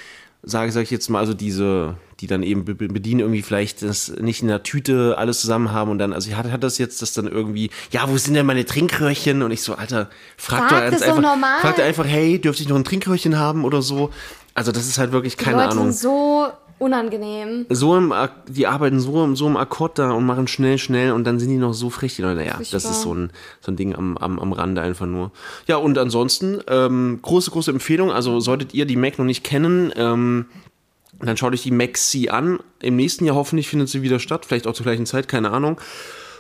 sage 0.44 0.72
sag 0.72 0.82
ich 0.82 0.90
jetzt 0.90 1.08
mal, 1.10 1.18
also 1.18 1.34
diese, 1.34 1.96
die 2.20 2.26
dann 2.26 2.42
eben 2.42 2.64
be- 2.64 2.74
be- 2.74 2.88
bedienen, 2.88 3.20
irgendwie 3.20 3.42
vielleicht 3.42 3.82
das 3.82 4.08
nicht 4.20 4.42
in 4.42 4.48
der 4.48 4.62
Tüte 4.62 5.16
alles 5.18 5.40
zusammen 5.40 5.72
haben 5.72 5.90
und 5.90 5.98
dann, 5.98 6.12
also 6.12 6.28
ich 6.28 6.36
hatte 6.36 6.52
hat 6.52 6.62
das 6.62 6.78
jetzt, 6.78 7.02
das 7.02 7.12
dann 7.14 7.26
irgendwie, 7.26 7.70
ja, 7.90 8.08
wo 8.08 8.16
sind 8.18 8.34
denn 8.34 8.46
meine 8.46 8.64
Trinkröhrchen? 8.64 9.42
Und 9.42 9.50
ich 9.50 9.62
so, 9.62 9.74
Alter, 9.74 10.10
frag 10.36 10.70
Sag 10.70 10.70
doch 10.70 10.76
einfach, 11.08 11.20
normal. 11.22 11.60
frag 11.60 11.78
einfach, 11.80 12.04
hey, 12.06 12.38
dürfte 12.40 12.62
ich 12.62 12.68
noch 12.68 12.76
ein 12.76 12.84
Trinkröhrchen 12.84 13.38
haben 13.38 13.64
oder 13.64 13.82
so? 13.82 14.10
Also 14.54 14.70
das 14.70 14.86
ist 14.86 14.98
halt 14.98 15.12
wirklich 15.12 15.36
Die 15.36 15.44
keine 15.44 15.56
Leute 15.58 15.70
Ahnung 15.70 15.90
sind 15.92 15.98
so 16.00 16.46
unangenehm. 16.84 17.66
so 17.70 17.96
im, 17.96 18.12
die 18.48 18.66
arbeiten 18.66 19.00
so, 19.00 19.24
im- 19.24 19.36
so 19.36 19.46
im 19.46 19.56
Akkord 19.56 19.98
da 19.98 20.12
und 20.12 20.24
machen 20.26 20.46
schnell, 20.46 20.78
schnell 20.78 21.12
und 21.12 21.24
dann 21.24 21.38
sind 21.38 21.48
die 21.50 21.56
noch 21.56 21.72
so 21.74 21.90
frech, 21.90 22.16
die 22.16 22.22
Leute. 22.22 22.44
Ja, 22.44 22.58
das 22.58 22.84
ist 22.84 23.02
so 23.02 23.14
ein, 23.14 23.30
so 23.60 23.72
ein 23.72 23.76
Ding 23.76 23.94
am, 23.94 24.16
am, 24.18 24.38
am 24.38 24.52
Rande 24.52 24.80
einfach 24.82 25.06
nur. 25.06 25.32
Ja, 25.66 25.76
und 25.76 25.98
ansonsten, 25.98 26.60
ähm, 26.68 27.18
große, 27.22 27.50
große 27.50 27.70
Empfehlung. 27.70 28.12
Also 28.12 28.40
solltet 28.40 28.74
ihr 28.74 28.84
die 28.86 28.96
Mac 28.96 29.18
noch 29.18 29.24
nicht 29.24 29.42
kennen, 29.44 29.92
ähm, 29.96 30.46
dann 31.20 31.36
schaut 31.36 31.52
euch 31.52 31.62
die 31.62 31.70
Mac 31.70 31.96
C 31.96 32.28
an. 32.28 32.58
Im 32.82 32.96
nächsten 32.96 33.24
Jahr 33.24 33.36
hoffentlich 33.36 33.68
findet 33.68 33.88
sie 33.88 34.02
wieder 34.02 34.18
statt, 34.18 34.44
vielleicht 34.44 34.66
auch 34.66 34.74
zur 34.74 34.84
gleichen 34.84 35.06
Zeit, 35.06 35.28
keine 35.28 35.50
Ahnung. 35.50 35.80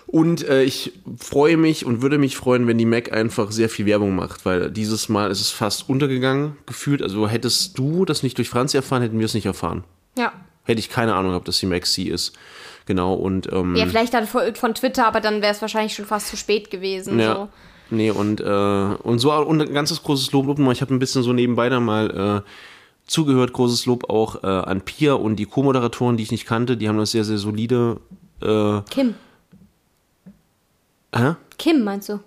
Und 0.06 0.46
äh, 0.46 0.62
ich 0.64 0.92
freue 1.16 1.56
mich 1.56 1.86
und 1.86 2.02
würde 2.02 2.18
mich 2.18 2.36
freuen, 2.36 2.66
wenn 2.66 2.76
die 2.76 2.84
Mac 2.84 3.10
einfach 3.12 3.50
sehr 3.50 3.70
viel 3.70 3.86
Werbung 3.86 4.14
macht, 4.14 4.44
weil 4.44 4.70
dieses 4.70 5.08
Mal 5.08 5.30
ist 5.30 5.40
es 5.40 5.50
fast 5.50 5.88
untergegangen 5.88 6.56
gefühlt. 6.66 7.02
Also 7.02 7.26
hättest 7.26 7.78
du 7.78 8.04
das 8.04 8.22
nicht 8.22 8.36
durch 8.36 8.50
Franzi 8.50 8.76
erfahren, 8.76 9.00
hätten 9.02 9.18
wir 9.18 9.24
es 9.24 9.32
nicht 9.34 9.46
erfahren. 9.46 9.82
Ja. 10.16 10.32
Hätte 10.64 10.78
ich 10.78 10.88
keine 10.88 11.14
Ahnung, 11.14 11.34
ob 11.34 11.44
das 11.44 11.58
die 11.58 11.66
Maxi 11.66 12.04
ist. 12.04 12.36
Genau, 12.86 13.14
und 13.14 13.50
ähm, 13.52 13.76
Ja, 13.76 13.86
vielleicht 13.86 14.14
dann 14.14 14.26
von, 14.26 14.74
Twitter, 14.74 15.06
aber 15.06 15.20
dann 15.20 15.42
wäre 15.42 15.52
es 15.52 15.60
wahrscheinlich 15.62 15.94
schon 15.94 16.04
fast 16.06 16.28
zu 16.28 16.36
spät 16.36 16.70
gewesen. 16.70 17.18
ja. 17.18 17.34
So. 17.34 17.48
Nee, 17.90 18.10
und, 18.10 18.40
äh, 18.40 18.44
und 18.44 19.18
so 19.18 19.32
und 19.34 19.60
ein 19.60 19.72
ganzes 19.74 20.02
großes 20.02 20.32
Lob. 20.32 20.58
Ich 20.72 20.80
habe 20.80 20.94
ein 20.94 20.98
bisschen 20.98 21.22
so 21.22 21.34
nebenbei 21.34 21.68
da 21.68 21.80
mal 21.80 22.42
äh, 22.42 22.50
zugehört, 23.06 23.52
großes 23.52 23.84
Lob 23.86 24.08
auch 24.08 24.42
äh, 24.42 24.46
an 24.46 24.80
Pia 24.80 25.12
und 25.12 25.36
die 25.36 25.44
Co-Moderatoren, 25.44 26.16
die 26.16 26.22
ich 26.22 26.30
nicht 26.30 26.46
kannte, 26.46 26.76
die 26.78 26.88
haben 26.88 26.98
das 26.98 27.10
sehr, 27.10 27.24
sehr 27.24 27.38
solide. 27.38 28.00
Äh, 28.40 28.80
Kim. 28.90 29.14
hä? 31.14 31.34
Kim, 31.58 31.84
meinst 31.84 32.08
du? 32.08 32.20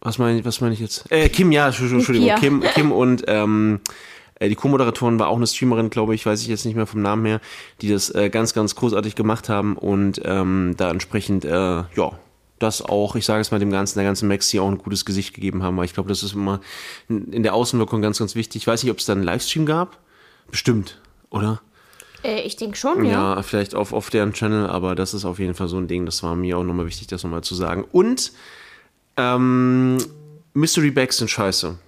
Was 0.00 0.18
meine 0.18 0.40
ich, 0.40 0.44
was 0.44 0.60
meine 0.60 0.74
ich 0.74 0.80
jetzt? 0.80 1.10
Äh, 1.12 1.28
Kim, 1.28 1.52
ja, 1.52 1.66
Entschuldigung. 1.66 2.34
Kim, 2.36 2.62
Kim 2.74 2.90
und 2.92 3.24
ähm, 3.28 3.80
äh, 4.40 4.48
die 4.48 4.56
Co-Moderatorin 4.56 5.20
war 5.20 5.28
auch 5.28 5.36
eine 5.36 5.46
Streamerin, 5.46 5.90
glaube 5.90 6.14
ich, 6.16 6.26
weiß 6.26 6.42
ich 6.42 6.48
jetzt 6.48 6.64
nicht 6.64 6.74
mehr 6.74 6.86
vom 6.86 7.02
Namen 7.02 7.24
her, 7.26 7.40
die 7.80 7.90
das 7.90 8.12
äh, 8.12 8.30
ganz, 8.30 8.52
ganz 8.52 8.74
großartig 8.74 9.14
gemacht 9.14 9.48
haben 9.48 9.76
und 9.76 10.20
ähm, 10.24 10.74
da 10.76 10.90
entsprechend, 10.90 11.44
äh, 11.44 11.50
ja, 11.50 12.18
das 12.58 12.82
auch, 12.82 13.16
ich 13.16 13.24
sage 13.24 13.40
es 13.40 13.50
mal 13.52 13.58
dem 13.58 13.70
Ganzen, 13.70 13.98
der 13.98 14.04
ganzen 14.06 14.28
Maxi 14.28 14.58
auch 14.58 14.68
ein 14.68 14.78
gutes 14.78 15.04
Gesicht 15.04 15.34
gegeben 15.34 15.62
haben, 15.62 15.76
weil 15.76 15.86
ich 15.86 15.94
glaube, 15.94 16.08
das 16.08 16.22
ist 16.22 16.34
immer 16.34 16.60
in 17.08 17.42
der 17.42 17.54
Außenwirkung 17.54 18.02
ganz, 18.02 18.18
ganz 18.18 18.34
wichtig. 18.34 18.62
Ich 18.62 18.66
weiß 18.66 18.82
nicht, 18.82 18.92
ob 18.92 18.98
es 18.98 19.06
da 19.06 19.14
einen 19.14 19.22
Livestream 19.22 19.64
gab. 19.64 19.98
Bestimmt, 20.50 21.00
oder? 21.30 21.62
Äh, 22.22 22.42
ich 22.42 22.56
denke 22.56 22.76
schon, 22.76 23.04
Ja, 23.04 23.36
ja. 23.36 23.42
vielleicht 23.42 23.74
auf, 23.74 23.92
auf 23.92 24.10
deren 24.10 24.32
Channel, 24.32 24.66
aber 24.66 24.94
das 24.94 25.14
ist 25.14 25.24
auf 25.24 25.38
jeden 25.38 25.54
Fall 25.54 25.68
so 25.68 25.78
ein 25.78 25.88
Ding, 25.88 26.04
das 26.04 26.22
war 26.22 26.34
mir 26.36 26.58
auch 26.58 26.64
nochmal 26.64 26.86
wichtig, 26.86 27.06
das 27.06 27.22
nochmal 27.22 27.42
zu 27.42 27.54
sagen. 27.54 27.84
Und 27.92 28.32
ähm, 29.16 29.98
Mystery 30.52 30.90
Bags 30.90 31.18
sind 31.18 31.30
scheiße. 31.30 31.78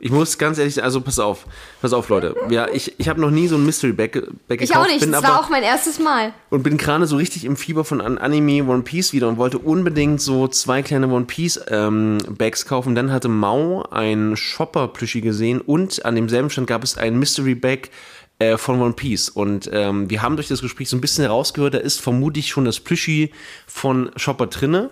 Ich 0.00 0.10
muss 0.10 0.36
ganz 0.36 0.58
ehrlich, 0.58 0.82
also 0.82 1.00
pass 1.00 1.18
auf, 1.18 1.46
pass 1.80 1.92
auf, 1.92 2.08
Leute. 2.08 2.34
Ja, 2.50 2.68
ich, 2.68 2.94
ich 2.98 3.08
habe 3.08 3.20
noch 3.20 3.30
nie 3.30 3.46
so 3.48 3.56
ein 3.56 3.64
Mystery 3.64 3.92
Bag, 3.92 4.22
Bag 4.48 4.60
Ich 4.60 4.74
auch 4.76 4.86
nicht, 4.86 5.02
das 5.02 5.22
war 5.22 5.40
auch 5.40 5.48
mein 5.48 5.62
erstes 5.62 5.98
Mal. 5.98 6.34
Und 6.50 6.62
bin 6.62 6.76
gerade 6.76 7.06
so 7.06 7.16
richtig 7.16 7.44
im 7.44 7.56
Fieber 7.56 7.84
von 7.84 8.00
Anime 8.00 8.64
One 8.64 8.82
Piece 8.82 9.12
wieder 9.12 9.28
und 9.28 9.38
wollte 9.38 9.58
unbedingt 9.58 10.20
so 10.20 10.48
zwei 10.48 10.82
kleine 10.82 11.08
One 11.08 11.24
Piece 11.24 11.60
ähm, 11.68 12.18
Bags 12.28 12.66
kaufen. 12.66 12.94
Dann 12.94 13.12
hatte 13.12 13.28
Mao 13.28 13.82
ein 13.90 14.36
Shopper-Plüschi 14.36 15.20
gesehen 15.20 15.60
und 15.60 16.04
an 16.04 16.16
demselben 16.16 16.50
Stand 16.50 16.66
gab 16.66 16.84
es 16.84 16.98
ein 16.98 17.18
Mystery 17.18 17.54
Bag 17.54 17.90
äh, 18.38 18.58
von 18.58 18.80
One 18.80 18.94
Piece. 18.94 19.28
Und 19.28 19.70
ähm, 19.72 20.10
wir 20.10 20.22
haben 20.22 20.36
durch 20.36 20.48
das 20.48 20.60
Gespräch 20.60 20.88
so 20.88 20.96
ein 20.96 21.00
bisschen 21.00 21.24
herausgehört, 21.24 21.74
da 21.74 21.78
ist 21.78 22.00
vermutlich 22.00 22.48
schon 22.48 22.64
das 22.64 22.80
Plüschi 22.80 23.32
von 23.66 24.10
Shopper 24.16 24.48
drinne. 24.48 24.90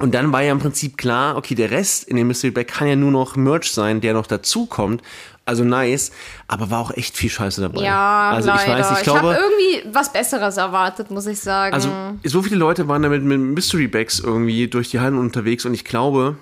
Und 0.00 0.14
dann 0.14 0.32
war 0.32 0.42
ja 0.42 0.52
im 0.52 0.58
Prinzip 0.58 0.96
klar, 0.96 1.36
okay, 1.36 1.54
der 1.54 1.70
Rest 1.70 2.04
in 2.04 2.16
dem 2.16 2.26
Mystery 2.28 2.50
Bag 2.50 2.66
kann 2.68 2.88
ja 2.88 2.96
nur 2.96 3.10
noch 3.10 3.36
Merch 3.36 3.70
sein, 3.72 4.00
der 4.00 4.14
noch 4.14 4.26
dazukommt. 4.26 5.02
Also 5.44 5.64
nice, 5.64 6.12
aber 6.48 6.70
war 6.70 6.80
auch 6.80 6.90
echt 6.92 7.16
viel 7.16 7.30
Scheiße 7.30 7.60
dabei. 7.60 7.82
Ja, 7.82 8.30
also 8.30 8.48
leider. 8.48 8.62
ich 8.62 8.68
weiß, 8.68 8.90
ich 8.92 8.96
ich 8.98 9.02
glaube, 9.02 9.20
habe 9.20 9.34
irgendwie 9.34 9.94
was 9.94 10.12
Besseres 10.12 10.56
erwartet, 10.56 11.10
muss 11.10 11.26
ich 11.26 11.40
sagen. 11.40 11.74
also 11.74 11.90
so 12.24 12.42
viele 12.42 12.56
Leute 12.56 12.86
waren 12.88 13.02
damit 13.02 13.22
mit 13.24 13.38
Mystery 13.40 13.88
Bags 13.88 14.20
irgendwie 14.20 14.68
durch 14.68 14.90
die 14.90 15.00
Hallen 15.00 15.18
unterwegs 15.18 15.64
und 15.64 15.74
ich 15.74 15.84
glaube, 15.84 16.36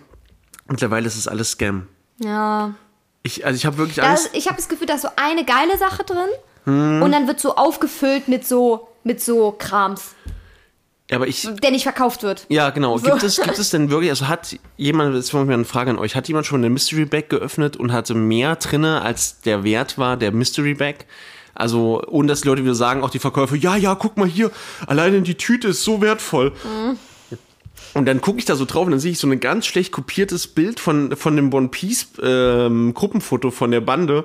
mittlerweile 0.69 1.07
ist 1.07 1.17
es 1.17 1.27
alles 1.29 1.53
Scam. 1.53 1.87
ja. 2.19 2.75
Ich, 3.25 3.45
also 3.45 3.57
ich 3.57 3.67
habe 3.67 3.77
wirklich 3.79 4.03
Angst. 4.03 4.27
ist, 4.27 4.37
ich 4.37 4.47
habe 4.47 4.57
das 4.57 4.69
Gefühl, 4.69 4.87
da 4.87 4.95
ist 4.95 5.03
so 5.03 5.09
eine 5.17 5.45
geile 5.45 5.77
Sache 5.77 6.05
drin 6.05 6.29
Hm. 6.65 7.03
und 7.03 7.13
dann 7.13 7.27
wird 7.27 7.41
so 7.41 7.57
aufgefüllt 7.57 8.29
mit 8.29 8.47
so 8.47 8.89
mit 9.05 9.21
so 9.23 9.53
Krams, 9.59 10.15
aber 11.11 11.27
ich, 11.27 11.49
der 11.63 11.71
nicht 11.71 11.85
verkauft 11.85 12.23
wird. 12.23 12.45
ja 12.49 12.71
genau. 12.71 12.99
Gibt 12.99 13.23
es, 13.23 13.41
gibt 13.41 13.59
es 13.59 13.71
denn 13.71 13.91
wirklich, 13.91 14.11
also 14.11 14.29
hat 14.29 14.57
jemand, 14.77 15.15
jetzt 15.15 15.33
mal 15.33 15.49
eine 15.49 15.65
Frage 15.65 15.91
an 15.91 15.99
euch, 15.99 16.15
hat 16.15 16.29
jemand 16.29 16.47
schon 16.47 16.61
eine 16.61 16.71
Mystery 16.71 17.07
Bag 17.07 17.31
geöffnet 17.31 17.77
und 17.77 17.93
hatte 17.93 18.15
mehr 18.15 18.57
drinne, 18.57 19.01
als 19.03 19.41
der 19.41 19.65
Wert 19.65 19.97
war 19.97 20.17
der 20.17 20.33
Mystery 20.33 20.75
Bag? 20.75 21.07
Also, 21.55 22.03
ohne 22.07 22.29
dass 22.29 22.43
die 22.43 22.49
Leute 22.49 22.63
wieder 22.63 22.75
sagen, 22.75 23.03
auch 23.03 23.11
die 23.11 23.19
Verkäufer, 23.19 23.57
ja, 23.57 23.75
ja, 23.75 23.95
guck 23.95 24.17
mal 24.17 24.29
hier, 24.29 24.51
alleine 24.87 25.23
die 25.23 25.35
Tüte 25.35 25.69
ist 25.69 25.83
so 25.83 26.01
wertvoll. 26.01 26.53
Und 27.95 28.07
dann 28.07 28.21
gucke 28.21 28.39
ich 28.39 28.45
da 28.45 28.55
so 28.55 28.65
drauf 28.65 28.85
und 28.85 28.93
dann 28.93 29.01
sehe 29.01 29.13
ich 29.13 29.19
so 29.19 29.27
ein 29.27 29.41
ganz 29.41 29.67
schlecht 29.67 29.93
kopiertes 29.93 30.47
Bild 30.47 30.79
von, 30.79 31.17
von 31.17 31.35
dem 31.37 31.53
One 31.53 31.69
Piece 31.69 32.09
ähm, 32.23 32.95
Gruppenfoto 32.95 33.51
von 33.51 33.71
der 33.71 33.81
Bande. 33.81 34.25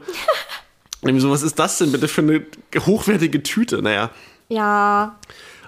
Nämlich 1.02 1.24
so, 1.24 1.32
was 1.32 1.44
ist 1.44 1.58
das 1.58 1.78
denn 1.80 1.92
bitte 1.92 2.08
für 2.08 2.22
eine 2.22 2.46
hochwertige 2.86 3.42
Tüte? 3.42 3.82
Naja, 3.82 4.12
Ja, 4.48 5.16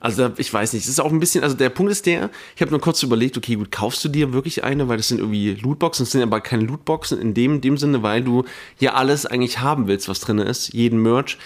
also 0.05 0.31
ich 0.37 0.53
weiß 0.53 0.73
nicht, 0.73 0.85
das 0.85 0.89
ist 0.91 0.99
auch 0.99 1.11
ein 1.11 1.19
bisschen, 1.19 1.43
also 1.43 1.55
der 1.55 1.69
Punkt 1.69 1.91
ist 1.91 2.05
der, 2.05 2.29
ich 2.55 2.61
habe 2.61 2.71
nur 2.71 2.79
kurz 2.79 3.01
überlegt, 3.03 3.37
okay, 3.37 3.55
gut, 3.55 3.71
kaufst 3.71 4.03
du 4.05 4.09
dir 4.09 4.33
wirklich 4.33 4.63
eine, 4.63 4.87
weil 4.87 4.97
das 4.97 5.07
sind 5.07 5.19
irgendwie 5.19 5.53
Lootboxen, 5.55 6.05
das 6.05 6.11
sind 6.11 6.21
aber 6.21 6.41
keine 6.41 6.63
Lootboxen 6.63 7.19
in 7.19 7.33
dem, 7.33 7.61
dem 7.61 7.77
Sinne, 7.77 8.03
weil 8.03 8.21
du 8.23 8.45
ja 8.79 8.93
alles 8.93 9.25
eigentlich 9.25 9.59
haben 9.59 9.87
willst, 9.87 10.07
was 10.07 10.19
drin 10.19 10.37
ist, 10.39 10.73
jeden 10.73 11.01
Merch. 11.01 11.37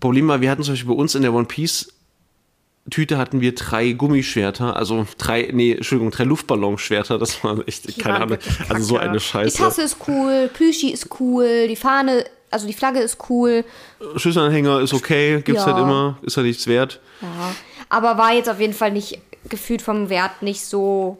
Problem 0.00 0.28
war, 0.28 0.40
wir 0.40 0.50
hatten 0.50 0.62
zum 0.62 0.74
Beispiel 0.74 0.90
bei 0.94 1.00
uns 1.00 1.14
in 1.14 1.22
der 1.22 1.32
One 1.32 1.46
Piece 1.46 1.88
Tüte 2.90 3.16
hatten 3.16 3.40
wir 3.40 3.54
drei 3.54 3.92
Gummischwerter, 3.92 4.74
also 4.76 5.06
drei, 5.16 5.48
nee, 5.52 5.72
Entschuldigung, 5.72 6.10
drei 6.10 6.24
Luftballonschwerter, 6.24 7.16
das 7.16 7.44
war 7.44 7.66
echt, 7.68 7.88
die 7.88 8.00
keine 8.00 8.20
Ahnung, 8.20 8.38
also 8.68 8.84
so 8.84 8.96
eine 8.98 9.20
Scheiße. 9.20 9.56
Die 9.56 9.62
Tasse 9.62 9.82
ist 9.82 9.98
cool, 10.08 10.50
Plüschi 10.52 10.90
ist 10.90 11.08
cool, 11.20 11.68
die 11.68 11.76
Fahne, 11.76 12.24
also 12.50 12.66
die 12.66 12.72
Flagge 12.72 12.98
ist 12.98 13.18
cool. 13.30 13.64
Schlüsselanhänger 14.16 14.80
ist 14.80 14.92
okay, 14.94 15.40
gibt's 15.42 15.64
Ja. 15.64 15.72
halt 15.72 15.78
immer, 15.78 16.18
ist 16.22 16.36
halt 16.36 16.48
nichts 16.48 16.66
wert. 16.66 16.98
Ja, 17.20 17.28
aber 17.92 18.16
war 18.18 18.32
jetzt 18.32 18.48
auf 18.48 18.58
jeden 18.58 18.72
Fall 18.74 18.90
nicht 18.90 19.18
gefühlt 19.48 19.82
vom 19.82 20.08
Wert 20.08 20.42
nicht 20.42 20.64
so 20.64 21.18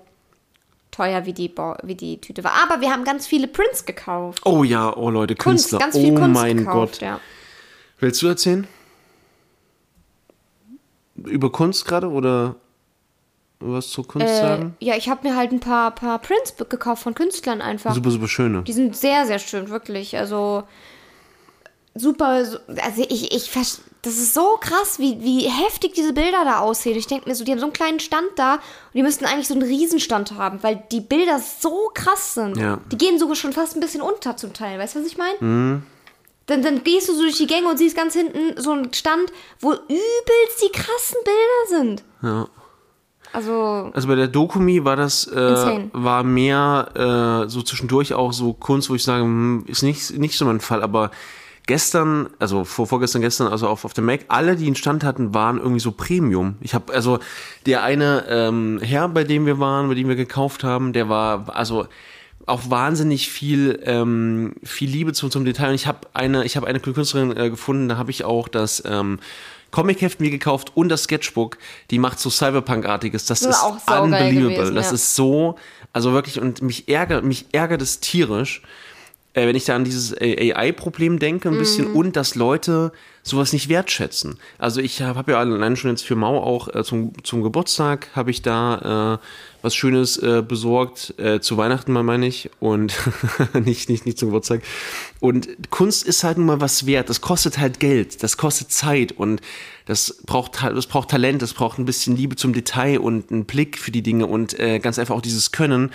teuer 0.90 1.24
wie 1.26 1.32
die, 1.32 1.48
Bo 1.48 1.74
wie 1.82 1.94
die 1.94 2.20
Tüte 2.20 2.42
war. 2.44 2.52
Aber 2.62 2.80
wir 2.80 2.90
haben 2.90 3.04
ganz 3.04 3.26
viele 3.26 3.46
Prints 3.48 3.84
gekauft. 3.84 4.42
Oh 4.44 4.64
ja, 4.64 4.94
oh 4.96 5.10
Leute, 5.10 5.34
Kunst, 5.34 5.70
Künstler, 5.70 5.78
ganz 5.78 5.96
viel 5.96 6.12
oh 6.12 6.18
Kunst 6.20 6.40
mein 6.40 6.56
gekauft, 6.58 6.94
Gott. 6.94 7.00
ja. 7.02 7.20
Willst 7.98 8.20
du 8.22 8.26
erzählen? 8.28 8.66
Über 11.16 11.52
Kunst 11.52 11.84
gerade 11.84 12.08
oder 12.10 12.56
was 13.60 13.90
zur 13.90 14.06
Kunst 14.08 14.26
Äh, 14.26 14.40
sagen? 14.40 14.76
ja, 14.80 14.96
ich 14.96 15.08
habe 15.08 15.28
mir 15.28 15.36
halt 15.36 15.52
ein 15.52 15.60
paar, 15.60 15.92
paar 15.92 16.18
Prints 16.18 16.54
gekauft 16.56 17.02
von 17.02 17.14
Künstlern 17.14 17.60
einfach. 17.62 17.94
Super, 17.94 18.10
super 18.10 18.28
schöne. 18.28 18.62
Die 18.62 18.72
sind 18.72 18.96
sehr, 18.96 19.24
sehr 19.26 19.38
schön, 19.38 19.68
wirklich. 19.68 20.16
Also 20.16 20.64
super, 21.94 22.44
so- 22.44 22.58
also 22.82 23.02
ich, 23.08 23.32
ich, 23.34 23.50
vers- 23.50 23.82
das 24.02 24.14
ist 24.14 24.34
so 24.34 24.58
krass, 24.60 24.98
wie, 24.98 25.20
wie 25.20 25.48
heftig 25.48 25.94
diese 25.94 26.12
Bilder 26.12 26.44
da 26.44 26.58
aussehen. 26.58 26.98
Ich 26.98 27.06
denke 27.06 27.28
mir 27.28 27.36
so, 27.36 27.44
die 27.44 27.52
haben 27.52 27.60
so 27.60 27.66
einen 27.66 27.72
kleinen 27.72 28.00
Stand 28.00 28.30
da 28.34 28.54
und 28.54 28.60
die 28.94 29.02
müssten 29.02 29.24
eigentlich 29.24 29.46
so 29.46 29.54
einen 29.54 29.62
Riesenstand 29.62 30.32
haben, 30.36 30.60
weil 30.62 30.82
die 30.90 31.00
Bilder 31.00 31.38
so 31.38 31.90
krass 31.94 32.34
sind. 32.34 32.56
Ja. 32.56 32.78
Die 32.90 32.98
gehen 32.98 33.20
sogar 33.20 33.36
schon 33.36 33.52
fast 33.52 33.76
ein 33.76 33.80
bisschen 33.80 34.02
unter 34.02 34.36
zum 34.36 34.52
Teil. 34.52 34.78
Weißt 34.80 34.96
du, 34.96 35.00
was 35.00 35.06
ich 35.06 35.18
meine? 35.18 35.82
Dann, 36.46 36.62
dann 36.62 36.82
gehst 36.82 37.08
du 37.08 37.14
so 37.14 37.22
durch 37.22 37.36
die 37.36 37.46
Gänge 37.46 37.68
und 37.68 37.78
siehst 37.78 37.96
ganz 37.96 38.14
hinten 38.14 38.60
so 38.60 38.72
einen 38.72 38.92
Stand, 38.92 39.32
wo 39.60 39.72
übelst 39.72 40.62
die 40.64 40.72
krassen 40.72 41.18
Bilder 41.24 41.78
sind. 41.78 42.02
Ja. 42.22 42.48
Also, 43.32 43.90
Also 43.94 44.08
bei 44.08 44.16
der 44.16 44.28
Dokumi 44.28 44.84
war 44.84 44.96
das, 44.96 45.26
äh, 45.28 45.88
war 45.92 46.22
mehr 46.22 47.44
äh, 47.46 47.48
so 47.48 47.62
zwischendurch 47.62 48.12
auch 48.12 48.32
so 48.32 48.52
Kunst, 48.52 48.90
wo 48.90 48.94
ich 48.94 49.04
sage, 49.04 49.22
hm, 49.22 49.64
ist 49.68 49.82
nicht, 49.82 50.18
nicht 50.18 50.36
so 50.36 50.44
mein 50.44 50.60
Fall, 50.60 50.82
aber 50.82 51.12
gestern, 51.66 52.28
also 52.38 52.64
vor, 52.64 52.86
vorgestern, 52.86 53.22
gestern, 53.22 53.48
also 53.48 53.68
auf, 53.68 53.84
auf 53.84 53.94
der 53.94 54.04
Mac, 54.04 54.20
alle, 54.28 54.56
die 54.56 54.66
einen 54.66 54.76
Stand 54.76 55.04
hatten, 55.04 55.34
waren 55.34 55.58
irgendwie 55.58 55.80
so 55.80 55.92
Premium. 55.92 56.56
Ich 56.60 56.74
habe, 56.74 56.92
also 56.92 57.18
der 57.66 57.82
eine 57.82 58.24
ähm, 58.28 58.80
Herr, 58.82 59.08
bei 59.08 59.24
dem 59.24 59.46
wir 59.46 59.58
waren, 59.58 59.88
bei 59.88 59.94
dem 59.94 60.08
wir 60.08 60.16
gekauft 60.16 60.64
haben, 60.64 60.92
der 60.92 61.08
war, 61.08 61.54
also 61.54 61.86
auch 62.46 62.70
wahnsinnig 62.70 63.30
viel 63.30 63.80
ähm, 63.84 64.54
viel 64.64 64.90
Liebe 64.90 65.12
zum, 65.12 65.30
zum 65.30 65.44
Detail 65.44 65.68
und 65.68 65.74
ich 65.74 65.86
habe 65.86 66.08
eine 66.12 66.44
ich 66.44 66.56
habe 66.56 66.66
eine 66.66 66.80
Künstlerin 66.80 67.36
äh, 67.36 67.50
gefunden 67.50 67.88
da 67.88 67.96
habe 67.96 68.10
ich 68.10 68.24
auch 68.24 68.48
das 68.48 68.82
ähm, 68.84 69.20
Comic-Heft 69.70 70.20
mir 70.20 70.30
gekauft 70.30 70.72
und 70.74 70.88
das 70.88 71.04
Sketchbook 71.04 71.58
die 71.90 71.98
macht 71.98 72.18
so 72.18 72.30
Cyberpunk-artiges 72.30 73.26
das 73.26 73.40
Das 73.40 73.56
ist 73.56 73.62
unbelievable 73.86 74.56
gewesen, 74.56 74.74
das 74.74 74.88
ja. 74.88 74.94
ist 74.94 75.14
so 75.14 75.56
also 75.92 76.12
wirklich 76.12 76.40
und 76.40 76.62
mich 76.62 76.88
ärgert 76.88 77.24
mich 77.24 77.46
ärgert 77.52 77.80
es 77.80 78.00
tierisch 78.00 78.62
äh, 79.34 79.46
wenn 79.46 79.56
ich 79.56 79.64
da 79.64 79.74
an 79.76 79.84
dieses 79.84 80.14
AI-Problem 80.20 81.18
denke, 81.18 81.48
ein 81.48 81.58
bisschen, 81.58 81.90
Mhm. 81.90 81.96
und 81.96 82.16
dass 82.16 82.34
Leute 82.34 82.92
sowas 83.24 83.52
nicht 83.52 83.68
wertschätzen. 83.68 84.38
Also 84.58 84.80
ich 84.80 85.00
habe 85.00 85.16
hab 85.18 85.28
ja 85.28 85.38
allein 85.38 85.76
schon 85.76 85.90
jetzt 85.90 86.04
für 86.04 86.16
Mau 86.16 86.38
auch 86.42 86.74
äh, 86.74 86.82
zum, 86.82 87.12
zum 87.24 87.42
Geburtstag 87.42 88.08
habe 88.16 88.30
ich 88.32 88.42
da 88.42 89.18
äh, 89.22 89.26
was 89.62 89.76
Schönes 89.76 90.16
äh, 90.16 90.42
besorgt, 90.46 91.14
äh, 91.18 91.38
zu 91.40 91.56
Weihnachten 91.56 91.92
mal 91.92 92.02
meine 92.02 92.26
ich, 92.26 92.50
und 92.58 92.94
nicht, 93.64 93.88
nicht, 93.88 94.06
nicht 94.06 94.18
zum 94.18 94.28
Geburtstag. 94.30 94.62
Und 95.20 95.48
Kunst 95.70 96.04
ist 96.04 96.24
halt 96.24 96.36
nun 96.36 96.46
mal 96.46 96.60
was 96.60 96.84
wert, 96.84 97.08
das 97.10 97.20
kostet 97.20 97.58
halt 97.58 97.78
Geld, 97.78 98.24
das 98.24 98.36
kostet 98.36 98.72
Zeit 98.72 99.12
und 99.12 99.40
das 99.86 100.18
braucht, 100.26 100.60
halt- 100.62 100.76
das 100.76 100.86
braucht 100.88 101.10
Talent, 101.10 101.42
das 101.42 101.54
braucht 101.54 101.78
ein 101.78 101.84
bisschen 101.84 102.16
Liebe 102.16 102.34
zum 102.34 102.52
Detail 102.52 102.98
und 102.98 103.30
einen 103.30 103.44
Blick 103.44 103.78
für 103.78 103.92
die 103.92 104.02
Dinge 104.02 104.26
und 104.26 104.58
äh, 104.58 104.80
ganz 104.80 104.98
einfach 104.98 105.14
auch 105.14 105.22
dieses 105.22 105.52
Können. 105.52 105.90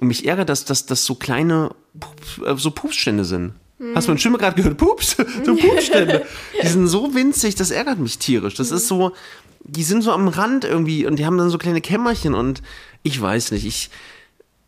Und 0.00 0.08
mich 0.08 0.26
ärgert, 0.26 0.48
dass 0.48 0.64
das 0.64 0.86
dass 0.86 1.04
so 1.04 1.14
kleine 1.14 1.70
Pups, 1.98 2.38
äh, 2.44 2.56
so 2.56 2.70
Pupsstände 2.70 3.24
sind. 3.24 3.54
Hast 3.94 4.06
du 4.06 4.12
meine 4.12 4.20
Stimme 4.20 4.38
gerade 4.38 4.56
gehört? 4.56 4.76
Pups, 4.76 5.16
so 5.44 5.56
Pupsstände. 5.56 6.24
die 6.62 6.66
sind 6.66 6.86
so 6.86 7.14
winzig, 7.14 7.54
das 7.54 7.70
ärgert 7.70 7.98
mich 7.98 8.18
tierisch. 8.18 8.54
Das 8.54 8.70
ist 8.70 8.88
so, 8.88 9.12
die 9.60 9.82
sind 9.82 10.02
so 10.02 10.12
am 10.12 10.28
Rand 10.28 10.64
irgendwie 10.64 11.06
und 11.06 11.18
die 11.18 11.26
haben 11.26 11.36
dann 11.36 11.50
so 11.50 11.58
kleine 11.58 11.80
Kämmerchen 11.80 12.34
und 12.34 12.62
ich 13.02 13.20
weiß 13.20 13.50
nicht, 13.50 13.66
ich, 13.66 13.90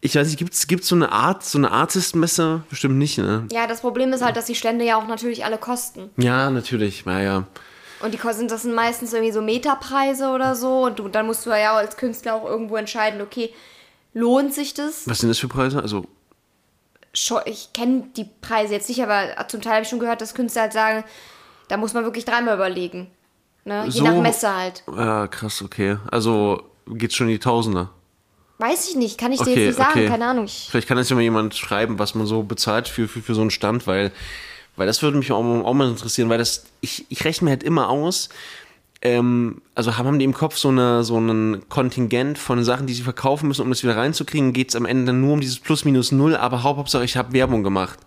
ich 0.01 0.15
weiß 0.15 0.27
nicht, 0.27 0.39
gibt's, 0.39 0.67
gibt's 0.67 0.89
so 0.89 0.97
eine 0.97 1.12
Art, 1.12 1.45
so 1.45 1.57
eine 1.57 1.71
Artist-Messe? 1.71 2.62
Bestimmt 2.69 2.97
nicht, 2.99 3.19
ne? 3.19 3.47
ja, 3.53 3.67
das 3.67 3.81
Problem 3.81 4.12
ist 4.12 4.23
halt, 4.23 4.37
dass 4.37 4.47
die 4.47 4.55
Stände 4.55 4.85
ja 4.85 4.97
auch 4.97 5.07
natürlich 5.07 5.45
alle 5.45 5.59
kosten. 5.59 6.11
Ja, 6.17 6.51
natürlich, 6.51 7.07
naja. 7.07 7.45
Und 8.01 8.12
die 8.12 8.19
kosten, 8.19 8.49
das 8.49 8.62
sind 8.62 8.75
meistens 8.75 9.12
irgendwie 9.12 9.33
so 9.33 9.41
Meterpreise 9.41 10.29
oder 10.29 10.55
so. 10.55 10.85
Und 10.85 10.99
du, 10.99 11.09
dann 11.09 11.27
musst 11.27 11.47
du 11.47 11.51
ja 11.51 11.75
als 11.75 11.97
Künstler 11.97 12.35
auch 12.35 12.45
irgendwo 12.45 12.77
entscheiden, 12.77 13.23
okay, 13.23 13.51
lohnt 14.16 14.55
sich 14.55 14.72
das? 14.74 15.07
Was 15.07 15.18
sind 15.18 15.29
das 15.29 15.38
für 15.38 15.48
Preise? 15.48 15.81
Also, 15.83 16.07
Ich 17.46 17.72
kenne 17.72 18.09
die 18.16 18.24
Preise 18.40 18.74
jetzt 18.74 18.88
nicht, 18.88 19.02
aber 19.02 19.48
zum 19.48 19.61
Teil 19.62 19.74
habe 19.74 19.83
ich 19.83 19.88
schon 19.88 19.98
gehört, 20.00 20.20
dass 20.20 20.35
Künstler 20.35 20.62
halt 20.62 20.72
sagen, 20.72 21.05
da 21.68 21.76
muss 21.76 21.94
man 21.94 22.05
wirklich 22.05 22.24
dreimal 22.24 22.55
überlegen. 22.55 23.11
Ne? 23.64 23.85
Je 23.87 23.98
So- 23.98 24.05
nach 24.05 24.20
Messe 24.20 24.55
halt. 24.55 24.83
ja, 24.87 25.26
krass, 25.29 25.62
okay. 25.62 25.98
Also, 26.11 26.62
geht's 26.88 27.14
schon 27.14 27.26
in 27.29 27.35
die 27.35 27.38
Tausende. 27.38 27.88
Weiß 28.59 28.88
ich 28.88 28.96
nicht, 28.96 29.18
kann 29.18 29.33
ich 29.33 29.38
dir 29.40 29.50
Okay, 29.50 29.66
jetzt 29.66 29.79
nicht 29.79 29.87
sagen, 29.87 29.98
okay. 30.00 30.09
keine 30.09 30.26
Ahnung. 30.26 30.44
Ich, 30.46 30.68
Vielleicht 30.70 30.88
kann 30.88 30.96
jetzt 30.96 31.11
ja 31.11 31.16
mal 31.16 31.22
jemand 31.22 31.55
schreiben, 31.55 31.99
was 31.99 32.14
man 32.14 32.26
so 32.26 32.43
bezahlt 32.43 32.88
für, 32.88 33.07
für, 33.09 33.20
für 33.20 33.34
so 33.34 33.43
einen 33.43 33.51
Stand, 33.51 33.86
weil, 33.86 34.12
weil 34.76 34.86
das 34.86 35.03
würde 35.03 35.18
mich 35.18 35.30
auch, 35.32 35.45
auch 35.45 35.74
mal 35.74 35.88
interessieren, 35.91 36.28
weil 36.30 36.38
das, 36.38 36.64
ich, 36.80 37.05
ich 37.11 37.24
rechne 37.24 37.47
mir 37.47 37.51
halt 37.51 37.62
immer 37.62 37.88
aus, 37.91 38.28
ähm, 39.03 39.61
also 39.74 39.99
haben, 39.99 40.18
die 40.18 40.24
im 40.24 40.32
Kopf 40.32 40.57
so, 40.57 40.68
eine, 40.68 41.05
so 41.05 41.16
einen 41.16 41.68
Kontingent 41.68 42.38
von 42.38 42.64
Sachen, 42.64 42.86
die 42.86 42.94
sie 42.94 43.03
verkaufen 43.03 43.49
müssen, 43.49 43.62
um 43.62 43.68
das 43.68 43.82
wieder 43.82 43.97
reinzukriegen, 43.97 44.53
geht 44.53 44.70
es 44.70 44.76
am 44.76 44.86
Ende 44.86 45.07
dann 45.07 45.20
nur 45.20 45.34
um 45.34 45.40
dieses 45.40 45.59
Plus 45.59 45.84
minus 45.84 46.12
null, 46.12 46.34
aber 46.34 46.62
Hauptsache 46.62 47.05
ich 47.05 47.16
habe 47.16 47.32
Werbung 47.32 47.62
gemacht. 47.62 47.99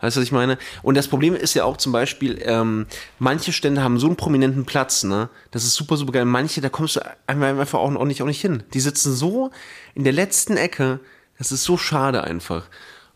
Weißt 0.00 0.16
du, 0.16 0.20
was 0.20 0.26
ich 0.26 0.32
meine? 0.32 0.58
Und 0.82 0.96
das 0.96 1.06
Problem 1.06 1.36
ist 1.36 1.54
ja 1.54 1.64
auch 1.64 1.76
zum 1.76 1.92
Beispiel, 1.92 2.40
ähm, 2.44 2.86
manche 3.20 3.52
Stände 3.52 3.82
haben 3.82 4.00
so 4.00 4.08
einen 4.08 4.16
prominenten 4.16 4.64
Platz, 4.64 5.04
ne? 5.04 5.28
Das 5.52 5.62
ist 5.62 5.74
super, 5.74 5.96
super 5.96 6.12
geil. 6.12 6.24
Manche, 6.24 6.60
da 6.60 6.68
kommst 6.68 6.96
du 6.96 7.00
einfach 7.26 7.78
auch, 7.78 8.04
nicht, 8.04 8.20
auch 8.20 8.26
nicht 8.26 8.40
hin. 8.40 8.64
Die 8.74 8.80
sitzen 8.80 9.12
so 9.12 9.52
in 9.94 10.02
der 10.02 10.12
letzten 10.12 10.56
Ecke, 10.56 10.98
Das 11.38 11.52
ist 11.52 11.64
so 11.64 11.76
schade 11.76 12.24
einfach. 12.24 12.64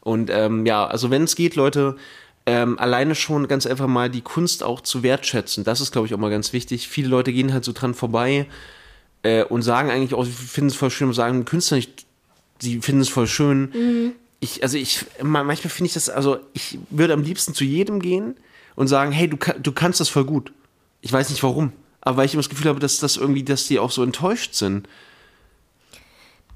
Und 0.01 0.31
ähm, 0.31 0.67
ja, 0.67 0.87
also 0.87 1.11
wenn 1.11 1.25
es 1.25 1.35
geht, 1.35 1.57
Leute, 1.57 1.97
ähm, 2.47 2.79
alleine 2.79 3.17
schon 3.17 3.49
ganz 3.49 3.67
einfach 3.67 3.89
mal 3.89 4.09
die 4.09 4.23
Kunst 4.23 4.63
auch 4.63 4.81
zu 4.81 5.03
wertschätzen. 5.03 5.65
Das 5.65 5.81
ist, 5.81 5.93
glaube 5.93 6.07
ich, 6.07 6.15
auch 6.15 6.19
mal 6.19 6.31
ganz 6.31 6.53
wichtig. 6.53 6.89
Viele 6.89 7.09
Leute 7.09 7.33
gehen 7.33 7.53
halt 7.53 7.65
so 7.65 7.73
dran 7.73 7.93
vorbei 7.93 8.47
äh, 9.23 9.43
und 9.43 9.63
sagen 9.63 9.91
eigentlich 9.91 10.15
auch, 10.15 10.25
sie 10.25 10.31
finden 10.31 10.71
es 10.71 10.77
voll 10.77 10.91
schön 10.91 11.09
und 11.09 11.15
sagen 11.15 11.45
Künstler 11.45 11.79
nicht, 11.79 12.07
sie 12.61 12.81
finden 12.81 13.01
es 13.01 13.09
voll 13.09 13.27
schön. 13.27 13.71
Mhm. 13.73 14.13
Ich, 14.39 14.63
also 14.63 14.79
ich, 14.79 15.05
manchmal 15.23 15.71
finde 15.71 15.89
ich 15.89 15.95
das, 15.95 16.09
also 16.09 16.39
ich 16.53 16.79
würde 16.91 17.15
am 17.15 17.23
liebsten 17.23 17.53
zu 17.53 17.65
jedem 17.65 18.01
gehen 18.01 18.37
und 18.77 18.87
sagen, 18.87 19.11
hey, 19.11 19.29
du, 19.29 19.37
du 19.61 19.73
kannst 19.73 19.99
das 19.99 20.09
voll 20.09 20.25
gut. 20.25 20.53
Ich 21.01 21.13
weiß 21.13 21.31
nicht 21.31 21.43
warum, 21.43 21.73
aber 22.01 22.19
weil 22.19 22.27
ich 22.27 22.35
immer 22.35 22.43
das 22.43 22.51
Gefühl 22.51 22.69
habe, 22.69 22.79
dass 22.79 22.99
das 22.99 23.17
irgendwie, 23.17 23.43
dass 23.43 23.67
die 23.67 23.79
auch 23.81 23.91
so 23.91 24.03
enttäuscht 24.03 24.55
sind. 24.55 24.89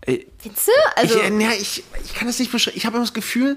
Findest 0.05 0.69
du? 0.69 0.73
Also, 0.97 1.19
ich, 1.19 1.25
äh, 1.25 1.43
ja, 1.43 1.51
ich, 1.53 1.83
ich 2.05 2.15
kann 2.15 2.27
das 2.27 2.39
nicht 2.39 2.53
beschreiben. 2.53 2.77
Ich 2.77 2.87
habe 2.87 2.97
immer 2.97 3.05
das 3.05 3.15
Gefühl, 3.15 3.57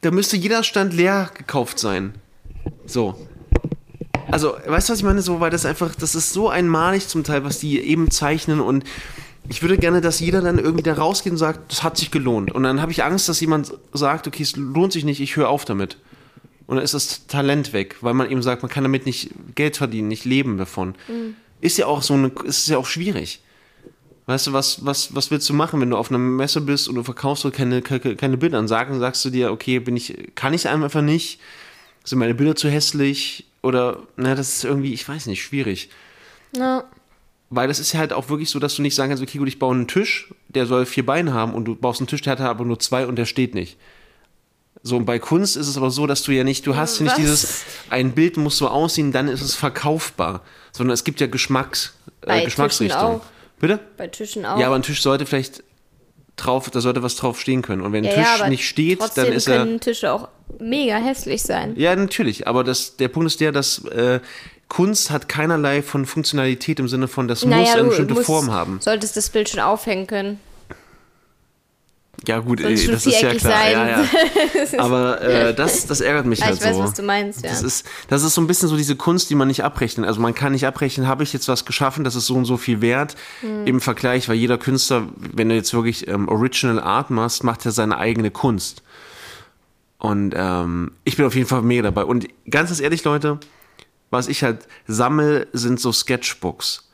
da 0.00 0.10
müsste 0.10 0.36
jeder 0.36 0.62
Stand 0.62 0.94
leer 0.94 1.30
gekauft 1.34 1.78
sein. 1.78 2.14
So. 2.86 3.26
Also, 4.30 4.54
weißt 4.66 4.88
du, 4.88 4.92
was 4.92 4.98
ich 4.98 5.04
meine? 5.04 5.22
So, 5.22 5.40
weil 5.40 5.50
das 5.50 5.64
einfach, 5.64 5.94
das 5.94 6.14
ist 6.14 6.32
so 6.32 6.48
einmalig 6.48 7.08
zum 7.08 7.24
Teil, 7.24 7.44
was 7.44 7.58
die 7.58 7.80
eben 7.80 8.10
zeichnen 8.10 8.60
und 8.60 8.84
ich 9.48 9.62
würde 9.62 9.78
gerne, 9.78 10.00
dass 10.00 10.20
jeder 10.20 10.42
dann 10.42 10.58
irgendwie 10.58 10.82
da 10.82 10.92
rausgeht 10.92 11.32
und 11.32 11.38
sagt, 11.38 11.72
das 11.72 11.82
hat 11.82 11.96
sich 11.96 12.10
gelohnt. 12.10 12.52
Und 12.52 12.64
dann 12.64 12.82
habe 12.82 12.92
ich 12.92 13.02
Angst, 13.02 13.28
dass 13.28 13.40
jemand 13.40 13.72
sagt, 13.94 14.26
okay, 14.26 14.42
es 14.42 14.56
lohnt 14.56 14.92
sich 14.92 15.04
nicht, 15.04 15.20
ich 15.20 15.36
höre 15.36 15.48
auf 15.48 15.64
damit. 15.64 15.96
Und 16.66 16.76
dann 16.76 16.84
ist 16.84 16.92
das 16.92 17.26
Talent 17.26 17.72
weg, 17.72 17.96
weil 18.02 18.12
man 18.12 18.30
eben 18.30 18.42
sagt, 18.42 18.62
man 18.62 18.70
kann 18.70 18.84
damit 18.84 19.06
nicht 19.06 19.30
Geld 19.54 19.78
verdienen, 19.78 20.08
nicht 20.08 20.26
leben 20.26 20.58
davon. 20.58 20.96
Ist 21.62 21.78
ja 21.78 21.86
auch 21.86 22.02
so 22.02 22.12
eine, 22.12 22.30
ist 22.44 22.68
ja 22.68 22.76
auch 22.76 22.86
schwierig. 22.86 23.40
Weißt 24.28 24.46
du, 24.46 24.52
was, 24.52 24.84
was, 24.84 25.14
was 25.14 25.30
willst 25.30 25.48
du 25.48 25.54
machen, 25.54 25.80
wenn 25.80 25.88
du 25.88 25.96
auf 25.96 26.10
einer 26.10 26.18
Messe 26.18 26.60
bist 26.60 26.86
und 26.86 26.96
du 26.96 27.02
verkaufst 27.02 27.44
so 27.44 27.50
keine, 27.50 27.80
keine, 27.80 28.14
keine 28.14 28.36
Bilder? 28.36 28.58
Dann 28.58 28.68
sagen, 28.68 28.98
sagst 28.98 29.24
du 29.24 29.30
dir, 29.30 29.50
okay, 29.50 29.78
bin 29.78 29.96
ich, 29.96 30.34
kann 30.34 30.52
ich 30.52 30.68
einfach 30.68 31.00
nicht? 31.00 31.40
Sind 32.04 32.18
meine 32.18 32.34
Bilder 32.34 32.54
zu 32.54 32.68
hässlich? 32.68 33.46
Oder, 33.62 34.02
na, 34.16 34.34
das 34.34 34.52
ist 34.52 34.64
irgendwie, 34.64 34.92
ich 34.92 35.08
weiß 35.08 35.26
nicht, 35.26 35.42
schwierig. 35.42 35.88
ja. 36.54 36.84
Weil 37.48 37.68
das 37.68 37.78
ist 37.78 37.94
ja 37.94 38.00
halt 38.00 38.12
auch 38.12 38.28
wirklich 38.28 38.50
so, 38.50 38.58
dass 38.58 38.74
du 38.74 38.82
nicht 38.82 38.94
sagen 38.94 39.08
kannst, 39.08 39.22
okay, 39.22 39.38
gut, 39.38 39.48
ich 39.48 39.58
baue 39.58 39.74
einen 39.74 39.88
Tisch, 39.88 40.30
der 40.48 40.66
soll 40.66 40.84
vier 40.84 41.06
Beine 41.06 41.32
haben 41.32 41.54
und 41.54 41.64
du 41.64 41.74
baust 41.74 41.98
einen 41.98 42.06
Tisch, 42.06 42.20
der 42.20 42.32
hat 42.32 42.40
aber 42.40 42.66
nur 42.66 42.78
zwei 42.78 43.06
und 43.06 43.16
der 43.16 43.24
steht 43.24 43.54
nicht. 43.54 43.78
So, 44.82 44.98
und 44.98 45.06
bei 45.06 45.18
Kunst 45.18 45.56
ist 45.56 45.66
es 45.66 45.78
aber 45.78 45.90
so, 45.90 46.06
dass 46.06 46.22
du 46.22 46.32
ja 46.32 46.44
nicht, 46.44 46.66
du 46.66 46.76
hast 46.76 46.98
ja 46.98 47.04
nicht 47.04 47.16
dieses, 47.16 47.64
ein 47.88 48.12
Bild 48.12 48.36
muss 48.36 48.58
so 48.58 48.68
aussehen, 48.68 49.12
dann 49.12 49.28
ist 49.28 49.40
es 49.40 49.54
verkaufbar. 49.54 50.42
Sondern 50.72 50.92
es 50.92 51.04
gibt 51.04 51.20
ja 51.20 51.26
Geschmacks, 51.26 51.94
äh, 52.26 52.44
Geschmacksrichtung. 52.44 53.22
Bitte? 53.60 53.80
Bei 53.96 54.06
Tischen 54.06 54.44
auch. 54.46 54.58
Ja, 54.58 54.66
aber 54.66 54.76
ein 54.76 54.82
Tisch 54.82 55.02
sollte 55.02 55.26
vielleicht 55.26 55.62
drauf, 56.36 56.70
da 56.70 56.80
sollte 56.80 57.02
was 57.02 57.16
drauf 57.16 57.40
stehen 57.40 57.62
können. 57.62 57.82
Und 57.82 57.92
wenn 57.92 58.04
ein 58.06 58.10
Ja, 58.10 58.22
Tisch 58.22 58.38
ja, 58.40 58.48
nicht 58.48 58.68
steht, 58.68 59.00
dann 59.16 59.32
ist 59.32 59.48
er. 59.48 59.58
können 59.58 59.80
Tische 59.80 60.12
auch 60.12 60.28
mega 60.60 60.96
hässlich 60.96 61.42
sein. 61.42 61.74
Ja, 61.76 61.94
natürlich. 61.96 62.46
Aber 62.46 62.62
das, 62.64 62.96
der 62.96 63.08
Punkt 63.08 63.26
ist 63.26 63.40
der, 63.40 63.50
dass 63.52 63.84
äh, 63.86 64.20
Kunst 64.68 65.10
hat 65.10 65.28
keinerlei 65.28 65.82
von 65.82 66.06
Funktionalität 66.06 66.78
im 66.78 66.88
Sinne 66.88 67.08
von, 67.08 67.26
das 67.26 67.44
muss 67.44 67.54
eine 67.74 67.84
bestimmte 67.84 68.14
musst- 68.14 68.26
Form 68.26 68.52
haben. 68.52 68.78
solltest 68.80 69.16
das 69.16 69.30
Bild 69.30 69.48
schon 69.48 69.60
aufhängen 69.60 70.06
können. 70.06 70.40
Ja, 72.26 72.40
gut, 72.40 72.60
ey, 72.60 72.74
das 72.86 73.06
ist 73.06 73.20
ja 73.22 73.32
klar. 73.34 73.70
Ja, 73.70 73.88
ja. 73.88 74.04
Aber 74.78 75.20
äh, 75.22 75.54
das, 75.54 75.86
das 75.86 76.00
ärgert 76.00 76.26
mich 76.26 76.40
Ja, 76.40 76.46
halt 76.46 76.56
ich 76.58 76.64
weiß, 76.64 76.76
so. 76.76 76.82
was 76.82 76.94
du 76.94 77.02
meinst, 77.02 77.42
ja. 77.44 77.50
Das 77.50 77.62
ist, 77.62 77.86
das 78.08 78.22
ist 78.24 78.34
so 78.34 78.40
ein 78.40 78.46
bisschen 78.48 78.68
so 78.68 78.76
diese 78.76 78.96
Kunst, 78.96 79.30
die 79.30 79.34
man 79.36 79.46
nicht 79.48 79.62
abrechnen. 79.64 80.04
Also 80.04 80.20
man 80.20 80.34
kann 80.34 80.52
nicht 80.52 80.66
abrechnen, 80.66 81.06
habe 81.06 81.22
ich 81.22 81.32
jetzt 81.32 81.46
was 81.48 81.64
geschaffen, 81.64 82.02
das 82.04 82.16
ist 82.16 82.26
so 82.26 82.34
und 82.34 82.44
so 82.44 82.56
viel 82.56 82.80
wert 82.80 83.14
Hm. 83.40 83.66
im 83.66 83.80
Vergleich, 83.80 84.28
weil 84.28 84.34
jeder 84.36 84.58
Künstler, 84.58 85.04
wenn 85.16 85.48
du 85.48 85.54
jetzt 85.54 85.72
wirklich 85.72 86.08
ähm, 86.08 86.28
Original 86.28 86.80
Art 86.80 87.10
machst, 87.10 87.44
macht 87.44 87.64
ja 87.64 87.70
seine 87.70 87.98
eigene 87.98 88.30
Kunst. 88.32 88.82
Und 89.98 90.34
ähm, 90.36 90.92
ich 91.04 91.16
bin 91.16 91.24
auf 91.26 91.34
jeden 91.34 91.48
Fall 91.48 91.62
mega 91.62 91.82
dabei. 91.82 92.04
Und 92.04 92.26
ganz 92.50 92.78
ehrlich, 92.80 93.04
Leute, 93.04 93.38
was 94.10 94.28
ich 94.28 94.42
halt 94.42 94.66
sammel, 94.86 95.46
sind 95.52 95.80
so 95.80 95.92
Sketchbooks. 95.92 96.87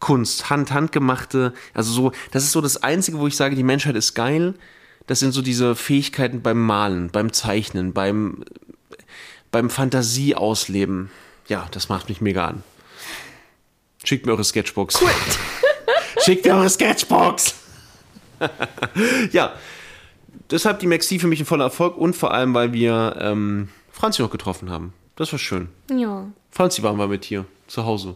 Kunst, 0.00 0.50
Hand, 0.50 0.72
handgemachte, 0.72 1.52
also 1.74 1.92
so, 1.92 2.12
das 2.30 2.44
ist 2.44 2.52
so 2.52 2.60
das 2.60 2.82
Einzige, 2.82 3.18
wo 3.18 3.26
ich 3.26 3.36
sage, 3.36 3.56
die 3.56 3.64
Menschheit 3.64 3.96
ist 3.96 4.14
geil. 4.14 4.54
Das 5.06 5.20
sind 5.20 5.32
so 5.32 5.42
diese 5.42 5.74
Fähigkeiten 5.74 6.42
beim 6.42 6.64
Malen, 6.64 7.10
beim 7.10 7.32
Zeichnen, 7.32 7.92
beim, 7.92 8.44
beim 9.50 9.70
Fantasie 9.70 10.34
ausleben. 10.34 11.10
Ja, 11.48 11.66
das 11.70 11.88
macht 11.88 12.08
mich 12.10 12.20
mega 12.20 12.46
an. 12.46 12.62
Schickt 14.04 14.26
mir 14.26 14.32
eure 14.32 14.44
Sketchbooks. 14.44 15.02
Schickt 16.24 16.44
mir 16.44 16.54
eure 16.54 16.68
Sketchbooks. 16.68 17.54
ja, 19.32 19.54
deshalb 20.50 20.78
die 20.80 20.86
Maxi 20.86 21.18
für 21.18 21.26
mich 21.26 21.40
ein 21.40 21.46
voller 21.46 21.64
Erfolg 21.64 21.96
und 21.96 22.14
vor 22.14 22.32
allem, 22.32 22.54
weil 22.54 22.72
wir 22.72 23.16
ähm, 23.18 23.68
Franzi 23.90 24.22
noch 24.22 24.30
getroffen 24.30 24.70
haben. 24.70 24.92
Das 25.16 25.32
war 25.32 25.38
schön. 25.38 25.68
Ja. 25.90 26.30
Franzi 26.50 26.82
waren 26.82 26.96
wir 26.98 27.08
mit 27.08 27.24
hier 27.24 27.44
zu 27.66 27.84
Hause. 27.84 28.14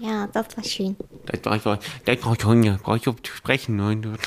Ja, 0.00 0.26
das 0.28 0.56
war 0.56 0.64
schön. 0.64 0.96
Das 1.26 1.44
war 1.44 1.52
einfach, 1.52 1.78
das 2.06 2.16
brauche 2.18 2.36
ich 2.38 2.44
Hunger, 2.44 2.78
brauche 2.82 2.96
ich 2.96 3.02
zu 3.02 3.14
sprechen. 3.34 3.78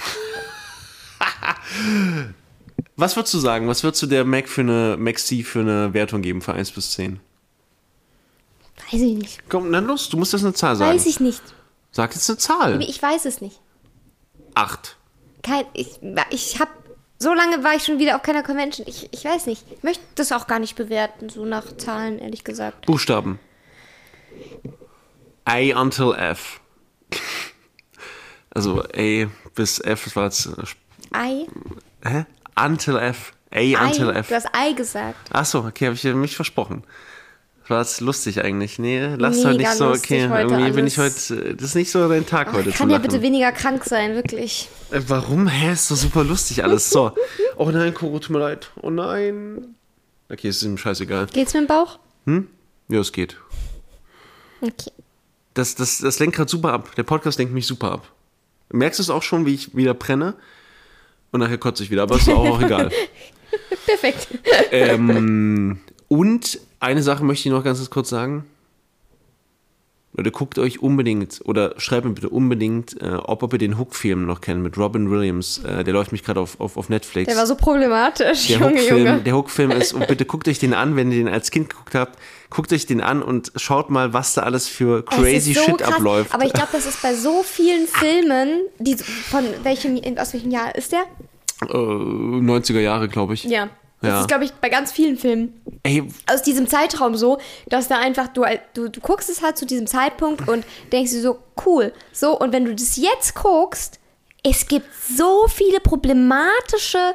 Was 2.96 3.16
würdest 3.16 3.34
du 3.34 3.40
sagen? 3.40 3.68
Was 3.68 3.84
würdest 3.84 4.04
du 4.04 4.08
der 4.08 4.24
Mac 4.24 4.48
für 4.48 4.62
eine 4.62 4.98
Maxi 5.00 5.42
für 5.42 5.62
eine 5.62 5.96
Wertung 5.96 6.22
geben 6.22 6.42
für 6.42 6.54
1 6.54 6.72
bis 6.72 6.92
10? 6.92 7.20
Weiß 8.92 9.02
ich 9.02 9.16
nicht. 9.16 9.50
Komm, 9.50 9.72
dann 9.72 9.86
los, 9.86 10.10
du 10.10 10.18
musst 10.18 10.34
jetzt 10.34 10.44
eine 10.44 10.54
Zahl 10.54 10.76
sagen. 10.76 10.94
Weiß 10.94 11.08
ich 11.08 11.20
nicht. 11.20 11.42
Sag 11.92 12.14
jetzt 12.14 12.30
eine 12.30 12.38
Zahl. 12.38 12.80
Ich 12.84 13.02
weiß 13.02 13.26
es 13.26 13.42
nicht. 13.42 13.60
8. 14.54 14.98
Kein, 15.42 15.66
ich 15.74 16.00
ich 16.30 16.60
habe 16.60 16.70
so 17.18 17.34
lange 17.34 17.64
war 17.64 17.74
ich 17.76 17.84
schon 17.86 18.00
wieder 18.00 18.16
auf 18.16 18.22
keiner 18.22 18.44
Convention. 18.44 18.86
Ich, 18.88 19.10
ich 19.12 19.26
weiß 19.26 19.46
nicht. 19.48 19.64
Ich 19.72 19.82
möchte 19.82 20.04
das 20.16 20.32
auch 20.32 20.46
gar 20.46 20.60
nicht 20.60 20.76
bewerten, 20.76 21.30
so 21.30 21.46
nach 21.46 21.78
Zahlen, 21.78 22.20
ehrlich 22.20 22.44
gesagt. 22.44 22.86
Buchstaben. 22.86 23.40
A 25.46 25.82
until 25.82 26.14
F. 26.14 26.60
Also 28.54 28.84
A 28.84 29.28
bis 29.56 29.80
F, 29.80 30.06
das 30.06 30.16
war 30.16 30.24
jetzt. 30.26 30.50
Ei? 31.12 31.48
Hä? 32.04 32.26
Until 32.56 32.98
F. 32.98 33.34
A 33.52 33.86
until 33.86 34.10
Ei. 34.10 34.20
F. 34.20 34.28
Du 34.30 34.36
hast 34.36 34.48
Ei 34.54 34.74
gesagt. 34.74 35.30
Ach 35.32 35.46
so, 35.46 35.60
okay, 35.60 35.86
habe 35.88 35.96
ich 35.96 36.04
mich 36.04 36.36
versprochen. 36.36 36.84
Das 37.62 37.70
war 37.70 37.80
jetzt 37.82 38.02
lustig 38.02 38.44
eigentlich. 38.44 38.78
Nee, 38.78 39.16
lass 39.18 39.38
Mega 39.38 39.50
heute 39.50 39.58
nicht 39.58 39.72
so, 39.72 39.90
okay. 39.90 40.30
heute 40.30 40.54
Irgendwie 40.54 40.72
bin 40.72 40.88
ich 40.88 40.98
heute, 40.98 41.56
das 41.56 41.70
ist 41.70 41.76
nicht 41.76 41.92
so 41.92 42.10
dein 42.10 42.26
Tag 42.26 42.52
heute 42.52 42.72
zu 42.72 42.78
Kann 42.78 42.90
ja 42.90 42.98
bitte 42.98 43.22
weniger 43.22 43.54
krank 43.54 43.86
sein, 43.86 44.16
wirklich. 44.16 44.70
Äh, 44.92 45.02
Warum? 45.08 45.48
Hä, 45.48 45.72
ist 45.72 45.90
doch 45.90 45.96
super 45.96 46.24
lustig 46.24 46.64
alles. 46.64 46.90
So. 46.90 47.12
Oh 47.56 47.70
nein, 47.70 47.94
Koro, 47.94 48.18
tut 48.18 48.32
mir 48.32 48.40
leid. 48.40 48.72
Oh 48.82 48.90
nein. 48.90 49.76
Okay, 50.30 50.50
ist 50.50 50.64
ihm 50.64 50.78
scheißegal. 50.78 51.28
Geht's 51.28 51.54
mit 51.54 51.64
dem 51.64 51.68
Bauch? 51.68 52.00
Ja, 52.90 53.00
es 53.00 53.12
geht. 53.12 53.38
Okay. 54.60 54.92
Das, 55.54 55.76
das, 55.76 56.00
das 56.00 56.20
lenkt 56.20 56.36
gerade 56.36 56.50
super 56.50 56.74
ab. 56.74 56.96
Der 56.96 57.04
Podcast 57.04 57.38
lenkt 57.38 57.54
mich 57.54 57.68
super 57.68 57.92
ab. 57.92 58.12
Merkst 58.72 59.00
du 59.00 59.04
es 59.04 59.10
auch 59.10 59.24
schon, 59.24 59.46
wie 59.46 59.54
ich 59.54 59.76
wieder 59.76 59.94
brenne? 59.94 60.36
Und 61.32 61.40
nachher 61.40 61.58
kotze 61.58 61.84
ich 61.84 61.92
wieder, 61.92 62.04
aber 62.04 62.16
ist 62.16 62.30
auch, 62.30 62.46
auch 62.46 62.62
egal. 62.62 62.92
Perfekt. 63.86 64.28
ähm, 64.72 65.80
und 66.08 66.60
eine 66.80 67.04
Sache 67.04 67.24
möchte 67.24 67.48
ich 67.48 67.54
noch 67.54 67.64
ganz 67.64 67.88
kurz 67.90 68.10
sagen. 68.10 68.46
Leute, 70.16 70.30
guckt 70.30 70.60
euch 70.60 70.80
unbedingt 70.80 71.42
oder 71.46 71.74
schreibt 71.78 72.06
mir 72.06 72.14
bitte 72.14 72.30
unbedingt, 72.30 73.02
äh, 73.02 73.16
ob, 73.16 73.42
ob 73.42 73.54
ihr 73.54 73.60
den 73.60 73.80
Hook-Film 73.80 74.26
noch 74.26 74.42
kennt 74.42 74.62
mit 74.62 74.78
Robin 74.78 75.10
Williams. 75.10 75.60
Äh, 75.60 75.84
der 75.84 75.94
läuft 75.94 76.12
mich 76.12 76.24
gerade 76.24 76.40
auf, 76.40 76.60
auf, 76.60 76.78
auf 76.78 76.90
Netflix. 76.90 77.28
Der 77.28 77.38
war 77.38 77.48
so 77.48 77.56
problematisch, 77.56 78.48
der 78.48 78.60
Junge, 78.60 78.76
Hook-Film, 78.76 79.06
Junge. 79.08 79.22
der 79.22 79.36
Hook-Film 79.36 79.72
ist, 79.72 79.94
und 79.94 80.08
bitte 80.08 80.26
guckt 80.26 80.48
euch 80.48 80.60
den 80.60 80.76
an, 80.76 80.96
wenn 80.96 81.12
ihr 81.12 81.18
den 81.18 81.28
als 81.28 81.50
Kind 81.50 81.70
geguckt 81.70 81.96
habt. 81.96 82.20
Guckt 82.52 82.72
euch 82.72 82.86
den 82.86 83.02
an 83.02 83.24
und 83.24 83.52
schaut 83.56 83.90
mal, 83.90 84.14
was 84.14 84.36
da 84.36 84.44
alles 84.44 84.68
für 84.68 85.04
crazy 85.04 85.54
so 85.54 85.62
Shit 85.62 85.78
krass, 85.80 85.94
abläuft. 85.94 86.34
Aber 86.36 86.46
ich 86.46 86.54
glaube, 86.54 86.70
das 86.72 86.86
ist 86.86 87.02
bei 87.02 87.16
so 87.16 87.42
vielen 87.42 87.88
Filmen, 87.88 88.62
die 88.78 88.96
von 88.96 89.44
welchem, 89.64 90.00
aus 90.20 90.34
welchem 90.34 90.52
Jahr 90.52 90.76
ist 90.76 90.92
der? 90.92 91.06
äh, 91.70 91.76
90er 91.76 92.80
Jahre, 92.80 93.08
glaube 93.08 93.34
ich. 93.34 93.44
Ja. 93.46 93.70
Das 94.04 94.10
Ja. 94.12 94.22
ist, 94.22 94.28
glaube 94.28 94.44
ich, 94.46 94.52
bei 94.54 94.70
ganz 94.70 94.92
vielen 94.92 95.18
Filmen 95.18 95.60
Ey, 95.84 96.04
aus 96.32 96.42
diesem 96.44 96.68
Zeitraum 96.68 97.16
so, 97.16 97.40
dass 97.68 97.88
da 97.88 97.98
einfach, 98.00 98.28
du, 98.28 98.44
du, 98.74 98.90
du 98.90 99.00
guckst 99.02 99.30
es 99.30 99.42
halt 99.42 99.58
zu 99.58 99.66
diesem 99.66 99.88
Zeitpunkt 99.88 100.48
und 100.48 100.66
denkst 100.92 101.12
dir 101.12 101.22
so, 101.22 101.40
cool. 101.66 101.92
So, 102.12 102.38
und 102.40 102.52
wenn 102.54 102.66
du 102.66 102.76
das 102.76 102.98
jetzt 102.98 103.34
guckst, 103.36 104.00
es 104.44 104.68
gibt 104.68 104.88
so 105.18 105.48
viele 105.48 105.80
problematische 105.80 107.14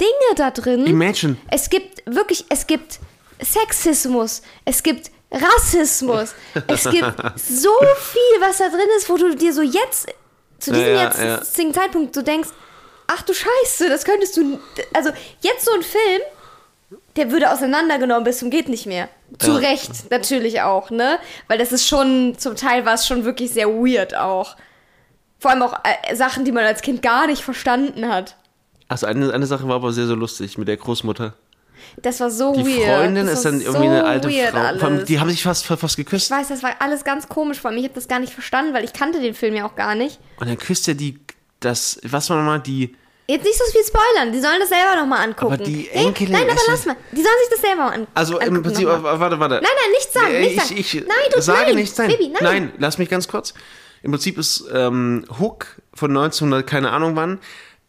Dinge 0.00 0.34
da 0.36 0.50
drin. 0.50 0.86
imagine. 0.86 1.36
Es 1.50 1.70
gibt 1.70 2.02
wirklich, 2.06 2.44
es 2.48 2.66
gibt 2.66 2.98
Sexismus, 3.40 4.42
es 4.64 4.82
gibt 4.82 5.10
Rassismus, 5.30 6.34
es 6.66 6.84
gibt 6.84 7.04
so 7.36 7.70
viel, 7.96 8.40
was 8.40 8.58
da 8.58 8.68
drin 8.68 8.88
ist, 8.96 9.08
wo 9.08 9.16
du 9.16 9.34
dir 9.34 9.52
so 9.52 9.62
jetzt, 9.62 10.06
zu 10.58 10.70
Ja, 10.72 10.76
diesem 10.76 10.94
ja, 10.94 11.24
ja. 11.26 11.36
jetzigen 11.38 11.74
Zeitpunkt 11.74 12.14
so 12.14 12.22
denkst, 12.22 12.48
ach 13.06 13.22
du 13.22 13.32
Scheiße, 13.34 13.88
das 13.88 14.04
könntest 14.04 14.36
du, 14.36 14.58
also 14.92 15.10
jetzt 15.40 15.64
so 15.64 15.72
ein 15.72 15.82
Film, 15.82 16.20
der 17.16 17.30
würde 17.30 17.50
auseinandergenommen 17.52 18.24
bis 18.24 18.38
zum 18.38 18.50
geht 18.50 18.68
nicht 18.68 18.86
mehr. 18.86 19.08
Zu 19.38 19.52
Ja. 19.52 19.56
Recht, 19.58 20.10
natürlich 20.10 20.62
auch, 20.62 20.90
ne? 20.90 21.18
Weil 21.48 21.58
das 21.58 21.72
ist 21.72 21.86
schon, 21.86 22.36
zum 22.38 22.56
Teil 22.56 22.84
war 22.86 22.94
es 22.94 23.06
schon 23.06 23.24
wirklich 23.24 23.52
sehr 23.52 23.68
weird 23.68 24.14
auch. 24.16 24.56
Vor 25.38 25.50
allem 25.50 25.62
auch 25.62 25.74
äh, 26.08 26.14
Sachen, 26.16 26.44
die 26.44 26.52
man 26.52 26.64
als 26.64 26.82
Kind 26.82 27.02
gar 27.02 27.26
nicht 27.26 27.42
verstanden 27.42 28.08
hat. 28.08 28.36
Also 28.88 29.06
eine, 29.06 29.32
eine 29.32 29.46
Sache 29.46 29.66
war 29.68 29.76
aber 29.76 29.92
sehr, 29.92 30.06
sehr 30.06 30.16
lustig 30.16 30.58
mit 30.58 30.68
der 30.68 30.76
Großmutter. 30.76 31.34
Das 32.00 32.20
war 32.20 32.30
so 32.30 32.54
Die 32.54 32.64
weird. 32.64 32.98
Freundin 32.98 33.26
das 33.26 33.36
ist 33.36 33.44
dann 33.44 33.60
irgendwie 33.60 33.86
eine 33.88 34.04
alte 34.04 34.30
Frau. 34.30 34.58
Allem, 34.58 35.04
Die 35.04 35.20
haben 35.20 35.30
sich 35.30 35.42
fast, 35.42 35.66
fast 35.66 35.96
geküsst. 35.96 36.30
ich 36.30 36.36
weiß, 36.36 36.48
das 36.48 36.62
war 36.62 36.72
alles 36.80 37.04
ganz 37.04 37.28
komisch 37.28 37.60
vor 37.60 37.70
mir. 37.70 37.78
Ich 37.78 37.84
habe 37.84 37.94
das 37.94 38.08
gar 38.08 38.18
nicht 38.20 38.32
verstanden, 38.32 38.72
weil 38.74 38.84
ich 38.84 38.92
kannte 38.92 39.20
den 39.20 39.34
Film 39.34 39.54
ja 39.54 39.66
auch 39.66 39.74
gar 39.76 39.94
nicht. 39.94 40.18
Und 40.40 40.48
dann 40.48 40.58
küsst 40.58 40.88
er 40.88 40.94
die, 40.94 41.18
das, 41.64 42.00
was 42.04 42.30
war 42.30 42.36
nochmal, 42.38 42.60
die, 42.60 42.94
Jetzt 43.26 43.44
nicht 43.44 43.56
so 43.56 43.64
viel 43.72 43.82
spoilern, 43.82 44.32
die 44.32 44.40
sollen 44.40 44.60
das 44.60 44.68
selber 44.68 44.96
nochmal 45.00 45.26
angucken. 45.26 45.54
Aber 45.54 45.64
die 45.64 45.88
Enkelin 45.88 46.32
Nein, 46.32 46.50
aber 46.50 46.60
lass 46.68 46.84
mal. 46.84 46.94
Die 47.10 47.22
sollen 47.22 47.34
sich 47.40 47.50
das 47.52 47.60
selber 47.62 47.84
mal 47.84 47.92
an 47.92 48.06
also 48.12 48.34
im 48.34 48.42
angucken. 48.48 48.62
Prinzip, 48.64 48.86
nochmal. 48.86 49.18
warte, 49.18 49.40
warte. 49.40 49.54
Nein, 49.54 49.64
nein, 49.64 49.90
nichts 49.92 50.12
sagen, 50.12 50.40
nichts 50.40 50.64
ich, 50.64 50.68
sagen. 50.68 50.80
ich 50.80 50.94
nein, 51.08 51.30
du 51.34 51.40
sage 51.40 51.66
nein, 51.68 51.74
nichts, 51.76 51.96
nein. 51.96 52.08
Baby, 52.08 52.28
nein. 52.28 52.42
Nein, 52.42 52.72
lass 52.76 52.98
mich 52.98 53.08
ganz 53.08 53.26
kurz. 53.26 53.54
Im 54.02 54.10
Prinzip 54.10 54.36
ist 54.36 54.64
ähm, 54.74 55.24
Hook 55.40 55.80
von 55.94 56.10
1900, 56.10 56.66
keine 56.66 56.90
Ahnung 56.90 57.16
wann, 57.16 57.38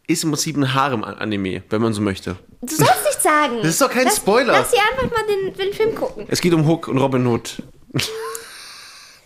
ist 0.08 0.24
im 0.24 0.32
Prinzip 0.32 0.56
ein 0.56 0.74
Harem-Anime, 0.74 1.64
wenn 1.70 1.82
man 1.82 1.94
so 1.94 2.02
möchte. 2.02 2.38
Du 2.62 2.74
sollst 2.74 3.04
nichts 3.04 3.24
sagen. 3.24 3.58
Das 3.58 3.72
ist 3.72 3.82
doch 3.82 3.90
kein 3.90 4.06
lass, 4.06 4.16
Spoiler. 4.16 4.54
Lass 4.54 4.72
sie 4.72 4.78
einfach 4.78 5.12
mal 5.12 5.26
den, 5.28 5.54
den 5.54 5.74
Film 5.74 5.96
gucken. 5.96 6.28
Es 6.30 6.40
geht 6.40 6.54
um 6.54 6.66
Hook 6.66 6.88
und 6.88 6.98
Robin 6.98 7.28
Hood. 7.28 7.62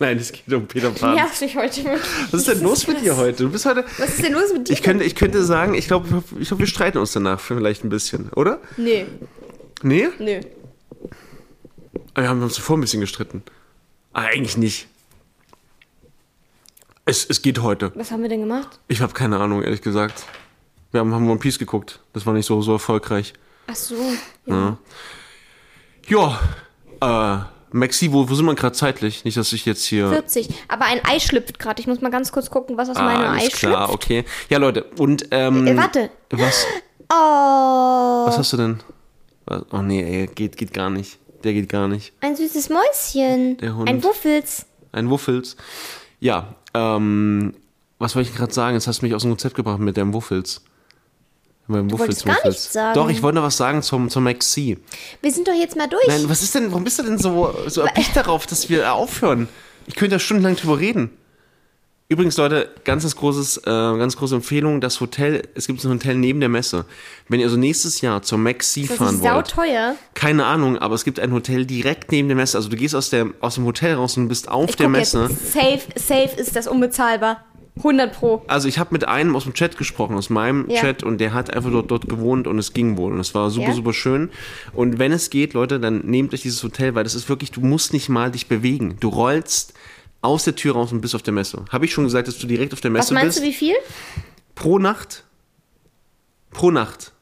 Nein, 0.00 0.16
es 0.16 0.32
geht 0.32 0.52
um 0.52 0.66
Peter 0.66 0.90
Pan. 0.90 1.14
Ja, 1.14 1.26
mich 1.40 1.56
heute 1.56 1.84
wirklich. 1.84 2.02
Was 2.30 2.40
ist 2.40 2.48
denn 2.48 2.62
los 2.62 2.86
mit 2.86 3.02
dir 3.02 3.18
heute? 3.18 3.44
Du 3.44 3.50
bist 3.50 3.66
heute. 3.66 3.84
Was 3.98 4.08
ist 4.14 4.24
denn 4.24 4.32
los 4.32 4.50
mit 4.52 4.68
dir? 4.68 4.72
Ich 4.72 4.82
könnte, 4.82 5.04
ich 5.04 5.14
könnte 5.14 5.44
sagen, 5.44 5.74
ich 5.74 5.86
glaube, 5.86 6.22
ich 6.40 6.48
glaub, 6.48 6.58
wir 6.58 6.66
streiten 6.66 6.96
uns 6.96 7.12
danach 7.12 7.38
vielleicht 7.38 7.84
ein 7.84 7.90
bisschen, 7.90 8.30
oder? 8.30 8.60
nee, 8.78 9.04
Nee? 9.82 10.08
nee. 10.18 10.40
Ah, 12.14 12.22
Wir 12.22 12.28
haben 12.30 12.42
uns 12.42 12.54
zuvor 12.54 12.78
ein 12.78 12.80
bisschen 12.80 13.00
gestritten. 13.00 13.42
Ah, 14.14 14.22
eigentlich 14.22 14.56
nicht. 14.56 14.88
Es, 17.04 17.26
es 17.28 17.42
geht 17.42 17.60
heute. 17.60 17.92
Was 17.94 18.10
haben 18.10 18.22
wir 18.22 18.28
denn 18.30 18.40
gemacht? 18.40 18.80
Ich 18.88 19.02
habe 19.02 19.12
keine 19.12 19.38
Ahnung, 19.38 19.62
ehrlich 19.62 19.82
gesagt. 19.82 20.24
Wir 20.92 21.00
haben, 21.00 21.12
haben 21.14 21.28
One 21.28 21.38
Piece 21.38 21.58
geguckt. 21.58 22.00
Das 22.14 22.24
war 22.24 22.32
nicht 22.32 22.46
so, 22.46 22.62
so 22.62 22.72
erfolgreich. 22.72 23.34
Ach 23.66 23.76
so. 23.76 23.96
Ja. 24.46 24.78
Ja, 26.08 26.40
äh, 27.00 27.59
Maxi, 27.72 28.12
wo, 28.12 28.28
wo 28.28 28.34
sind 28.34 28.46
wir 28.46 28.54
gerade 28.54 28.74
zeitlich? 28.74 29.24
Nicht, 29.24 29.36
dass 29.36 29.52
ich 29.52 29.64
jetzt 29.64 29.84
hier. 29.84 30.08
40. 30.08 30.48
Aber 30.68 30.86
ein 30.86 31.00
Ei 31.04 31.18
schlüpft 31.20 31.58
gerade. 31.58 31.80
Ich 31.80 31.86
muss 31.86 32.00
mal 32.00 32.10
ganz 32.10 32.32
kurz 32.32 32.50
gucken, 32.50 32.76
was 32.76 32.88
aus 32.90 32.96
Ah, 32.96 33.04
meinem 33.04 33.32
Ei 33.34 33.48
klar, 33.48 33.86
schlüpft. 33.88 33.94
okay. 34.04 34.24
Ja, 34.48 34.58
Leute, 34.58 34.84
und 34.98 35.26
ähm, 35.30 35.66
Äh, 35.66 35.76
warte. 35.76 36.10
was, 36.30 36.66
Oh, 37.12 38.26
was 38.26 38.38
hast 38.38 38.52
du 38.52 38.56
denn? 38.56 38.80
Oh 39.72 39.78
nee, 39.82 40.02
ey, 40.02 40.26
geht, 40.28 40.56
geht 40.56 40.72
gar 40.72 40.90
nicht. 40.90 41.18
Der 41.42 41.52
geht 41.52 41.68
gar 41.68 41.88
nicht. 41.88 42.12
ein 42.20 42.36
süßes 42.36 42.68
Mäuschen. 42.70 43.56
Der 43.58 43.74
Hund. 43.74 43.88
Ein 43.88 44.02
Wuffels. 44.04 44.66
Ein 44.92 45.08
Wuffels. 45.10 45.56
Ja, 46.20 46.54
ähm, 46.74 47.54
was 47.98 48.14
wollte 48.14 48.28
ich 48.30 48.36
gerade 48.36 48.52
sagen? 48.52 48.74
Jetzt 48.74 48.86
hast 48.86 49.00
du 49.02 49.06
mich 49.06 49.14
aus 49.14 49.22
dem 49.22 49.30
Konzept 49.30 49.54
gebracht 49.56 49.78
mit 49.78 49.96
deinem 49.96 50.12
Wuffels. 50.12 50.62
Dem 51.72 51.90
Wuffels, 51.90 52.24
gar 52.24 52.36
nichts 52.44 52.72
sagen. 52.72 52.94
Doch, 52.94 53.08
ich 53.08 53.22
wollte 53.22 53.36
noch 53.36 53.44
was 53.44 53.56
sagen 53.56 53.82
zum, 53.82 54.08
zum 54.08 54.24
Maxi. 54.24 54.78
Wir 55.22 55.32
sind 55.32 55.48
doch 55.48 55.54
jetzt 55.54 55.76
mal 55.76 55.88
durch. 55.88 56.06
Nein, 56.06 56.28
was 56.28 56.42
ist 56.42 56.54
denn, 56.54 56.70
warum 56.70 56.84
bist 56.84 56.98
du 56.98 57.02
denn 57.02 57.18
so, 57.18 57.54
so 57.66 57.82
erpicht 57.82 58.16
darauf, 58.16 58.46
dass 58.46 58.68
wir 58.68 58.92
aufhören? 58.92 59.48
Ich 59.86 59.94
könnte 59.94 60.16
da 60.16 60.18
stundenlang 60.18 60.56
drüber 60.56 60.78
reden. 60.78 61.10
Übrigens, 62.10 62.36
Leute, 62.36 62.68
ganz, 62.82 63.04
ganz, 63.04 63.14
großes, 63.14 63.58
äh, 63.58 63.62
ganz 63.70 64.16
große 64.16 64.34
Empfehlung, 64.34 64.80
das 64.80 65.00
Hotel, 65.00 65.42
es 65.54 65.68
gibt 65.68 65.84
ein 65.84 65.90
Hotel 65.92 66.16
neben 66.16 66.40
der 66.40 66.48
Messe. 66.48 66.84
Wenn 67.28 67.38
ihr 67.38 67.46
also 67.46 67.56
nächstes 67.56 68.00
Jahr 68.00 68.20
zur 68.22 68.36
Maxi 68.38 68.88
das 68.88 68.96
fahren 68.96 69.14
ist 69.14 69.22
wollt, 69.22 69.46
sauteuer. 69.46 69.94
keine 70.14 70.44
Ahnung, 70.44 70.76
aber 70.76 70.96
es 70.96 71.04
gibt 71.04 71.20
ein 71.20 71.32
Hotel 71.32 71.66
direkt 71.66 72.10
neben 72.10 72.26
der 72.26 72.36
Messe. 72.36 72.56
Also 72.58 72.68
du 72.68 72.74
gehst 72.74 72.96
aus, 72.96 73.10
der, 73.10 73.28
aus 73.38 73.54
dem 73.54 73.64
Hotel 73.64 73.94
raus 73.94 74.16
und 74.16 74.26
bist 74.26 74.48
auf 74.48 74.70
Ich 74.70 74.74
der 74.76 74.88
Messe. 74.88 75.28
jetzt. 75.30 75.52
Safe, 75.52 75.80
safe 75.94 76.36
ist 76.36 76.56
das 76.56 76.66
unbezahlbar. 76.66 77.44
100 77.82 78.12
pro. 78.12 78.42
Also 78.46 78.68
ich 78.68 78.78
habe 78.78 78.90
mit 78.92 79.06
einem 79.06 79.34
aus 79.36 79.44
dem 79.44 79.54
Chat 79.54 79.76
gesprochen, 79.78 80.16
aus 80.16 80.30
meinem 80.30 80.68
Ja. 80.70 80.80
Chat, 80.80 81.02
und 81.02 81.18
der 81.18 81.32
hat 81.34 81.52
einfach 81.54 81.70
dort, 81.70 81.90
dort 81.90 82.08
gewohnt 82.08 82.46
und 82.46 82.58
es 82.58 82.72
ging 82.72 82.96
wohl. 82.96 83.12
Und 83.12 83.20
es 83.20 83.34
war 83.34 83.50
super, 83.50 83.68
Ja. 83.68 83.74
super 83.74 83.92
schön. 83.92 84.30
Und 84.72 84.98
wenn 84.98 85.12
es 85.12 85.30
geht, 85.30 85.54
Leute, 85.54 85.80
dann 85.80 85.98
nehmt 86.06 86.32
euch 86.34 86.42
dieses 86.42 86.62
Hotel, 86.62 86.94
weil 86.94 87.04
das 87.04 87.14
ist 87.14 87.28
wirklich, 87.28 87.50
du 87.50 87.60
musst 87.60 87.92
nicht 87.92 88.08
mal 88.08 88.30
dich 88.30 88.46
bewegen. 88.48 88.96
Du 89.00 89.08
rollst 89.08 89.74
aus 90.22 90.44
der 90.44 90.54
Tür 90.54 90.74
raus 90.74 90.92
und 90.92 91.00
bist 91.00 91.14
auf 91.14 91.22
der 91.22 91.32
Messe. 91.34 91.64
Habe 91.70 91.84
ich 91.86 91.92
schon 91.92 92.04
gesagt, 92.04 92.28
dass 92.28 92.38
du 92.38 92.46
direkt 92.46 92.72
auf 92.72 92.80
der 92.80 92.92
Was 92.92 93.10
Messe 93.10 93.14
meinst 93.14 93.26
bist? 93.38 93.38
du, 93.40 93.48
wie 93.48 93.54
viel? 93.54 93.74
Pro 94.54 94.78
Nacht? 94.78 95.24
Pro 96.50 96.70
Nacht. 96.70 97.12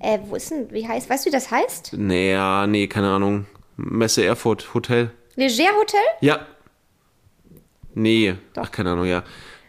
Äh, 0.00 0.18
wo 0.26 0.36
ist 0.36 0.50
denn, 0.50 0.70
wie 0.70 0.86
heißt, 0.86 1.08
weißt 1.08 1.24
du, 1.24 1.28
wie 1.30 1.32
das 1.32 1.50
heißt? 1.50 1.94
Naja, 1.96 2.66
nee, 2.66 2.86
keine 2.88 3.08
Ahnung. 3.08 3.46
Messe 3.78 4.24
Erfurt, 4.24 4.74
Hotel. 4.74 5.10
Leger 5.36 5.70
Hotel? 5.80 6.00
Ja. 6.20 6.46
Nee. 7.94 8.34
Ach, 8.56 8.70
keine 8.70 8.90
Ahnung, 8.92 9.06
ja. 9.06 9.22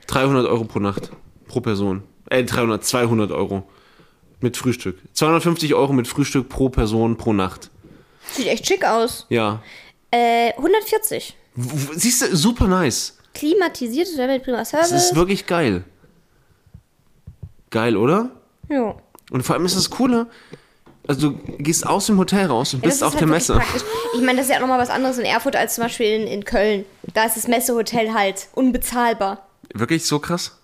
300 0.08 0.46
Euro 0.48 0.64
pro 0.66 0.80
Nacht. 0.80 1.12
Pro 1.48 1.62
Person. 1.62 2.04
Äh, 2.30 2.44
300, 2.44 2.84
200 2.84 3.32
Euro. 3.32 3.64
Mit 4.42 4.58
Frühstück. 4.58 4.98
250 5.14 5.74
Euro 5.76 5.94
mit 5.94 6.08
Frühstück 6.08 6.50
pro 6.50 6.70
Person 6.70 7.18
pro 7.18 7.34
Nacht. 7.34 7.70
Sieht 8.32 8.48
echt 8.48 8.66
schick 8.68 8.84
aus. 8.86 9.26
Ja. 9.30 9.62
Äh, 10.12 10.52
140. 10.58 11.36
W- 11.56 11.94
Siehst 11.96 12.22
du, 12.22 12.36
super 12.36 12.68
nice. 12.68 13.18
Klimatisiertes 13.34 14.14
Hotel 14.14 14.28
mit 14.36 14.44
prima 14.44 14.64
Service. 14.66 14.90
Das 14.90 15.06
ist 15.06 15.16
wirklich 15.16 15.46
geil. 15.46 15.84
Geil, 17.70 17.98
oder? 17.98 18.30
ja. 18.70 18.96
Und 19.32 19.42
vor 19.42 19.56
allem 19.56 19.66
ist 19.66 19.76
das 19.76 19.90
Coole, 19.90 20.28
also 21.08 21.32
du 21.32 21.38
gehst 21.58 21.86
aus 21.88 22.06
dem 22.06 22.20
Hotel 22.20 22.46
raus 22.46 22.76
und 22.76 22.84
Ja, 22.84 22.90
bist 22.90 23.04
auf 23.04 23.14
der 23.16 23.22
halt 23.22 23.30
wirklich 23.32 23.50
Messe. 23.50 23.54
praktisch. 23.54 23.82
Ich 24.14 24.22
meine, 24.22 24.38
das 24.38 24.46
ist 24.46 24.52
ja 24.52 24.58
auch 24.58 24.62
nochmal 24.62 24.78
was 24.80 24.92
anderes 24.92 25.18
in 25.18 25.26
Erfurt 25.26 25.56
als 25.56 25.74
zum 25.76 25.84
Beispiel 25.86 26.06
in, 26.22 26.28
in 26.28 26.46
Köln. 26.46 26.86
Da 27.16 27.24
ist 27.26 27.36
das 27.36 27.48
Messehotel 27.48 28.14
halt 28.14 28.48
unbezahlbar. 28.54 29.45
Wirklich 29.78 30.06
so 30.06 30.20
krass? 30.20 30.58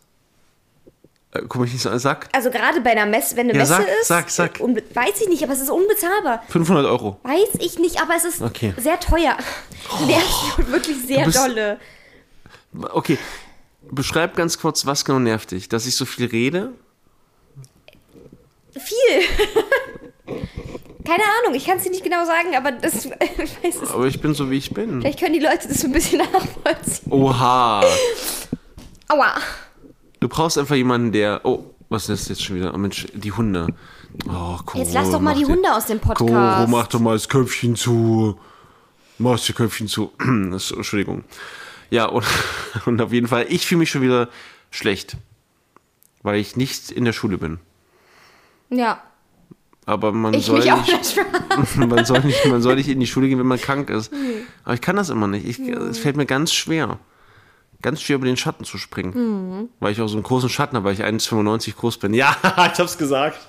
Äh, 1.33 1.41
guck 1.47 1.61
mich 1.61 1.73
nicht 1.73 1.81
so 1.81 1.89
an, 1.89 1.99
sag. 1.99 2.29
Also 2.33 2.49
gerade 2.49 2.81
bei 2.81 2.91
einer 2.91 3.05
Messe, 3.05 3.35
wenn 3.35 3.49
eine 3.49 3.53
Ja, 3.53 3.59
Messe 3.59 3.73
sag, 3.73 3.87
ist. 3.87 4.07
sag, 4.07 4.29
sag. 4.29 4.59
äh, 4.59 4.83
weiß 4.93 5.21
ich 5.21 5.27
nicht, 5.29 5.43
aber 5.43 5.53
es 5.53 5.61
ist 5.61 5.69
unbezahlbar. 5.69 6.43
500 6.49 6.85
Euro. 6.85 7.19
Weiß 7.23 7.49
ich 7.59 7.77
nicht, 7.79 8.01
aber 8.01 8.15
es 8.15 8.23
ist 8.25 8.41
Okay. 8.41 8.73
sehr 8.77 8.99
teuer. 8.99 9.37
Nervst 10.07 10.57
mich 10.57 10.67
wirklich 10.71 10.97
sehr 11.05 11.25
bist- 11.25 11.37
dolle. 11.37 11.79
Okay, 12.93 13.17
beschreib 13.89 14.35
ganz 14.37 14.57
kurz, 14.57 14.85
was 14.85 15.03
genau 15.03 15.19
nervt 15.19 15.51
dich? 15.51 15.67
Dass 15.67 15.85
ich 15.85 15.95
so 15.97 16.05
viel 16.05 16.25
rede? 16.27 16.71
Viel. 18.71 19.21
Keine 21.05 21.23
Ahnung, 21.41 21.55
ich 21.55 21.65
kann 21.65 21.77
es 21.77 21.83
dir 21.83 21.89
nicht 21.89 22.03
genau 22.03 22.23
sagen, 22.25 22.55
aber 22.55 22.71
das 22.71 23.05
ich. 23.63 23.81
Aber 23.91 24.05
ich 24.05 24.21
bin 24.21 24.33
so, 24.33 24.49
wie 24.49 24.57
ich 24.57 24.73
bin. 24.73 25.01
Vielleicht 25.01 25.19
können 25.19 25.33
die 25.33 25.39
Leute 25.39 25.67
das 25.67 25.81
so 25.81 25.87
ein 25.87 25.91
bisschen 25.93 26.19
nachvollziehen. 26.31 27.11
Oha. 27.11 27.83
Aua. 29.11 29.35
Du 30.19 30.29
brauchst 30.29 30.57
einfach 30.57 30.75
jemanden, 30.75 31.11
der. 31.11 31.41
Oh, 31.43 31.65
was 31.89 32.03
ist 32.07 32.21
das 32.23 32.29
jetzt 32.29 32.43
schon 32.43 32.55
wieder? 32.55 32.73
Oh, 32.73 32.77
Mensch, 32.77 33.07
die 33.13 33.31
Hunde. 33.31 33.67
Oh, 34.27 34.57
Koro, 34.65 34.77
Jetzt 34.77 34.93
lass 34.93 35.11
doch 35.11 35.19
mal 35.19 35.35
die 35.35 35.45
Hunde 35.45 35.73
aus 35.73 35.87
dem 35.87 35.99
Koro, 35.99 36.13
Podcast. 36.25 36.69
mach 36.69 36.87
doch 36.87 36.99
mal 36.99 37.13
das 37.13 37.27
Köpfchen 37.27 37.75
zu. 37.75 38.39
Mach 39.17 39.37
das 39.39 39.53
Köpfchen 39.55 39.87
zu. 39.87 40.11
Das, 40.51 40.71
Entschuldigung. 40.71 41.23
Ja, 41.89 42.05
und, 42.05 42.25
und 42.85 43.01
auf 43.01 43.11
jeden 43.11 43.27
Fall, 43.27 43.45
ich 43.49 43.65
fühle 43.65 43.79
mich 43.79 43.89
schon 43.89 44.01
wieder 44.01 44.29
schlecht. 44.69 45.17
Weil 46.23 46.35
ich 46.39 46.55
nicht 46.55 46.91
in 46.91 47.03
der 47.03 47.13
Schule 47.13 47.37
bin. 47.37 47.59
Ja, 48.69 49.01
Aber 49.85 50.11
man 50.13 50.33
ich 50.33 50.45
soll 50.45 50.59
mich 50.59 50.71
auch 50.71 50.85
nicht, 50.85 51.19
man 51.75 52.05
soll 52.05 52.19
nicht, 52.21 52.45
man 52.45 52.61
soll 52.61 52.75
nicht 52.75 52.87
in 52.87 52.99
die 53.01 53.07
Schule 53.07 53.27
gehen, 53.27 53.39
wenn 53.39 53.47
man 53.47 53.59
krank 53.59 53.89
ist. 53.89 54.13
Aber 54.63 54.73
ich 54.75 54.81
kann 54.81 54.95
das 54.95 55.09
immer 55.09 55.27
nicht. 55.27 55.45
Ich, 55.45 55.59
Es 55.59 55.97
fällt 55.97 56.15
mir 56.15 56.25
ganz 56.25 56.53
schwer. 56.53 56.99
Ganz 57.81 58.01
schwer 58.01 58.17
über 58.17 58.25
den 58.25 58.37
Schatten 58.37 58.63
zu 58.63 58.77
springen. 58.77 59.13
Hm. 59.13 59.69
Weil 59.79 59.91
ich 59.91 60.01
auch 60.01 60.07
so 60.07 60.15
einen 60.15 60.23
großen 60.23 60.49
Schatten 60.49 60.75
habe, 60.75 60.85
weil 60.85 60.93
ich 60.93 61.03
1,95 61.03 61.75
groß 61.75 61.97
bin. 61.97 62.13
Ja, 62.21 62.35
ich 62.73 62.79
hab's 62.79 62.97
gesagt. 62.97 63.39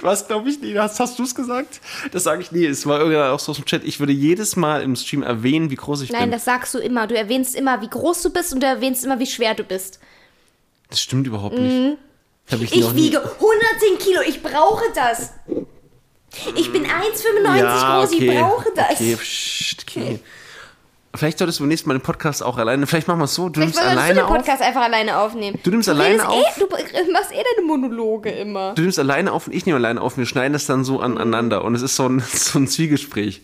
Du 0.00 0.06
hast, 0.06 0.26
glaube 0.26 0.48
ich, 0.50 0.60
nie, 0.60 0.76
hast, 0.76 0.98
hast 0.98 1.18
du 1.18 1.22
es 1.22 1.34
gesagt? 1.34 1.80
Das 2.10 2.24
sage 2.24 2.42
ich 2.42 2.50
nie. 2.50 2.66
Es 2.66 2.84
war 2.86 2.98
irgendwer 2.98 3.32
auch 3.32 3.38
so 3.38 3.52
aus 3.52 3.56
dem 3.58 3.64
Chat. 3.64 3.84
Ich 3.84 4.00
würde 4.00 4.12
jedes 4.12 4.56
Mal 4.56 4.82
im 4.82 4.96
Stream 4.96 5.22
erwähnen, 5.22 5.70
wie 5.70 5.76
groß 5.76 6.02
ich 6.02 6.10
Nein, 6.10 6.22
bin. 6.22 6.30
das 6.32 6.44
sagst 6.44 6.74
du 6.74 6.78
immer. 6.78 7.06
Du 7.06 7.16
erwähnst 7.16 7.54
immer, 7.54 7.80
wie 7.80 7.88
groß 7.88 8.22
du 8.22 8.30
bist 8.30 8.52
und 8.52 8.60
du 8.60 8.66
erwähnst 8.66 9.04
immer, 9.04 9.18
wie 9.18 9.26
schwer 9.26 9.54
du 9.54 9.62
bist. 9.62 10.00
Das 10.90 11.00
stimmt 11.00 11.26
überhaupt 11.26 11.56
nicht. 11.58 11.98
Hab 12.50 12.60
ich 12.60 12.74
Mhm. 12.74 12.80
Ich 12.80 12.94
wiege 12.94 13.18
110 13.18 13.98
Kilo, 13.98 14.20
ich 14.26 14.42
brauche 14.42 14.84
das. 14.94 15.32
Ich 16.54 16.72
bin 16.72 16.84
1,95 16.84 17.56
ja, 17.56 18.00
groß, 18.00 18.12
okay. 18.12 18.28
ich 18.28 18.40
brauche 18.40 18.72
das. 18.74 18.92
Okay, 18.92 19.16
pst, 19.16 19.84
okay. 19.88 20.20
Vielleicht 21.18 21.38
solltest 21.38 21.58
du 21.58 21.64
beim 21.64 21.70
nächsten 21.70 21.88
Mal 21.88 21.98
den 21.98 22.00
Podcast 22.00 22.44
auch 22.44 22.58
alleine. 22.58 22.86
Vielleicht 22.86 23.08
machen 23.08 23.18
wir 23.18 23.24
es 23.24 23.34
so. 23.34 23.48
Du 23.48 23.54
Vielleicht 23.54 23.74
nimmst 23.74 23.80
solltest 23.80 23.96
du 23.96 24.00
alleine 24.00 24.20
den 24.20 24.24
auf. 24.24 24.36
Podcast 24.36 24.62
einfach 24.62 24.82
alleine 24.82 25.18
aufnehmen. 25.18 25.58
Du 25.64 25.70
nimmst 25.72 25.88
du 25.88 25.92
alleine 25.92 26.14
redest 26.14 26.28
auf? 26.28 26.56
Eh, 26.56 26.60
du 26.60 27.12
machst 27.12 27.32
eh 27.32 27.42
deine 27.56 27.66
Monologe 27.66 28.30
immer. 28.30 28.72
Du 28.74 28.82
nimmst 28.82 29.00
alleine 29.00 29.32
auf 29.32 29.48
und 29.48 29.52
ich 29.52 29.66
nehme 29.66 29.78
alleine 29.78 30.00
auf. 30.00 30.16
Wir 30.16 30.26
schneiden 30.26 30.52
das 30.52 30.66
dann 30.66 30.84
so 30.84 31.00
aneinander. 31.00 31.64
Und 31.64 31.74
es 31.74 31.82
ist 31.82 31.96
so 31.96 32.08
ein, 32.08 32.20
so 32.32 32.60
ein 32.60 32.68
Zwiegespräch. 32.68 33.42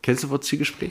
Kennst 0.00 0.22
du 0.22 0.28
das 0.28 0.32
Wort 0.32 0.44
Zwiegespräch? 0.44 0.90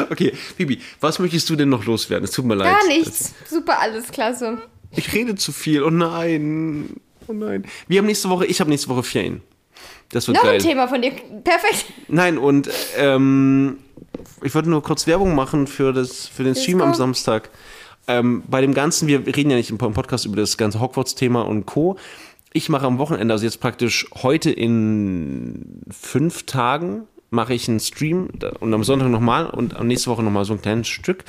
okay, 0.10 0.32
Bibi, 0.56 0.80
was 0.98 1.18
möchtest 1.18 1.50
du 1.50 1.56
denn 1.56 1.68
noch 1.68 1.84
loswerden? 1.84 2.24
Es 2.24 2.30
tut 2.30 2.46
mir 2.46 2.54
leid. 2.54 2.80
Gar 2.80 2.88
nichts. 2.88 3.34
Super, 3.46 3.78
alles 3.78 4.10
klasse. 4.10 4.56
Ich 4.92 5.12
rede 5.12 5.34
zu 5.34 5.52
viel. 5.52 5.82
Oh 5.82 5.90
nein. 5.90 6.98
Oh 7.28 7.34
nein. 7.34 7.66
Wir 7.88 7.98
haben 7.98 8.06
nächste 8.06 8.30
Woche, 8.30 8.46
ich 8.46 8.58
habe 8.58 8.70
nächste 8.70 8.88
Woche 8.88 9.02
Ferien. 9.02 9.42
Das 10.10 10.28
wird 10.28 10.36
Noch 10.36 10.44
geil. 10.44 10.54
ein 10.54 10.60
Thema 10.60 10.86
von 10.88 11.02
dir. 11.02 11.12
Perfekt. 11.42 11.86
Nein, 12.08 12.38
und 12.38 12.70
ähm, 12.96 13.78
ich 14.42 14.54
wollte 14.54 14.70
nur 14.70 14.82
kurz 14.82 15.06
Werbung 15.06 15.34
machen 15.34 15.66
für, 15.66 15.92
das, 15.92 16.26
für 16.28 16.44
den 16.44 16.54
Stream 16.54 16.80
am. 16.80 16.94
Samstag. 16.94 17.50
ähm, 18.08 18.44
bei 18.48 18.60
dem 18.60 18.72
Ganzen, 18.72 19.08
wir 19.08 19.26
reden 19.26 19.50
ja 19.50 19.56
nicht 19.56 19.70
im 19.70 19.78
Podcast 19.78 20.26
über 20.26 20.36
das 20.36 20.56
ganze 20.56 20.80
Hogwarts-Thema 20.80 21.42
und 21.42 21.66
Co. 21.66 21.96
Ich 22.52 22.68
mache 22.68 22.86
am 22.86 22.98
Wochenende, 22.98 23.34
also 23.34 23.44
jetzt 23.44 23.60
praktisch 23.60 24.06
heute 24.22 24.50
in 24.50 25.82
fünf 25.90 26.44
Tagen, 26.44 27.02
mache 27.30 27.54
ich 27.54 27.68
einen 27.68 27.80
Stream 27.80 28.28
und 28.60 28.72
am 28.72 28.84
Sonntag 28.84 29.08
nochmal 29.08 29.46
und 29.46 29.76
am 29.76 29.86
nächste 29.86 30.10
Woche 30.10 30.22
nochmal 30.22 30.44
so 30.44 30.54
ein 30.54 30.62
kleines 30.62 30.88
Stück. 30.88 31.24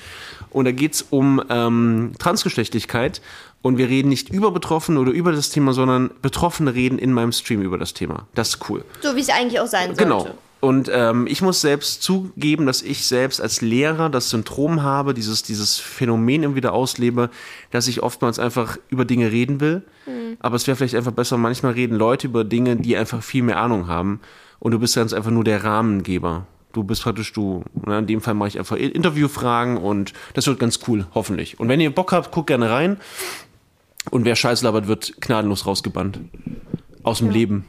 Und 0.50 0.66
da 0.66 0.72
geht 0.72 0.93
es 0.93 1.02
um 1.10 1.41
ähm, 1.50 2.12
Transgeschlechtlichkeit. 2.20 3.22
Und 3.64 3.78
wir 3.78 3.89
reden 3.89 4.10
nicht 4.10 4.30
über 4.30 4.52
Betroffene 4.52 5.00
oder 5.00 5.12
über 5.12 5.32
das 5.32 5.50
Thema, 5.50 5.74
sondern 5.74 6.12
Betroffene 6.22 6.74
reden 6.74 7.00
in 7.00 7.12
meinem 7.12 7.32
Stream 7.32 7.62
über 7.62 7.78
das 7.78 7.93
Thema. 7.93 8.28
Das 8.36 8.50
ist 8.50 8.70
cool. 8.70 8.86
So 9.02 9.16
wie 9.16 9.20
es 9.20 9.30
eigentlich 9.30 9.60
auch 9.60 9.68
sein 9.68 9.88
sollte. 9.88 10.04
Genau. 10.04 10.28
Und 10.60 10.89
ähm, 10.91 11.28
ich 11.28 11.41
muss 11.41 11.62
selbst 11.62 12.02
zugeben, 12.02 12.66
dass 12.66 12.82
ich 12.82 13.06
selbst 13.06 13.41
als 13.41 13.62
Lehrer 13.62 14.10
das 14.10 14.32
Syndrom 14.32 14.82
habe, 14.82 15.14
dieses, 15.14 15.43
dieses 15.43 15.78
Phänomen 15.78 16.43
immer 16.43 16.56
wieder 16.56 16.74
auslebe, 16.74 17.30
dass 17.70 17.88
ich 17.88 18.02
oftmals 18.02 18.39
einfach 18.39 18.78
über 18.89 19.06
Dinge 19.06 19.32
reden 19.32 19.60
will. 19.60 19.84
Mhm. 20.08 20.38
Aber 20.39 20.56
es 20.56 20.66
wäre 20.66 20.76
vielleicht 20.76 20.95
einfach 20.95 21.12
besser, 21.12 21.38
manchmal 21.38 21.74
reden 21.74 21.95
Leute 21.95 22.28
über 22.28 22.43
Dinge, 22.43 22.76
die 22.76 22.98
einfach 22.98 23.22
viel 23.22 23.43
mehr 23.43 23.60
Ahnung 23.60 23.88
haben. 23.88 24.20
Und 24.60 24.72
du 24.72 24.80
bist 24.80 24.95
ganz 24.95 25.14
einfach 25.14 25.32
nur 25.32 25.43
der 25.43 25.64
Rahmengeber. 25.64 26.47
Du 26.74 26.84
bist 26.84 27.03
praktisch 27.03 27.34
du. 27.34 27.64
Ne? 27.86 27.99
In 27.99 28.08
dem 28.08 28.22
Fall 28.22 28.34
mache 28.34 28.49
ich 28.49 28.60
einfach 28.60 28.76
Interviewfragen 28.76 29.78
und 29.78 30.14
das 30.34 30.47
wird 30.47 30.60
ganz 30.60 30.80
cool, 30.88 31.08
hoffentlich. 31.14 31.60
Und 31.60 31.70
wenn 31.70 31.80
ihr 31.80 31.93
Bock 31.93 32.12
habt, 32.12 32.32
guckt 32.32 32.47
gerne 32.47 32.70
rein. 32.70 32.97
Und 34.12 34.26
wer 34.26 34.36
Scheiß 34.36 34.62
labert, 34.62 34.88
wird 34.88 35.20
gnadenlos 35.22 35.66
rausgebannt. 35.66 36.20
Aus 37.03 37.20
dem 37.20 37.28
ja. 37.28 37.34
Leben. 37.34 37.66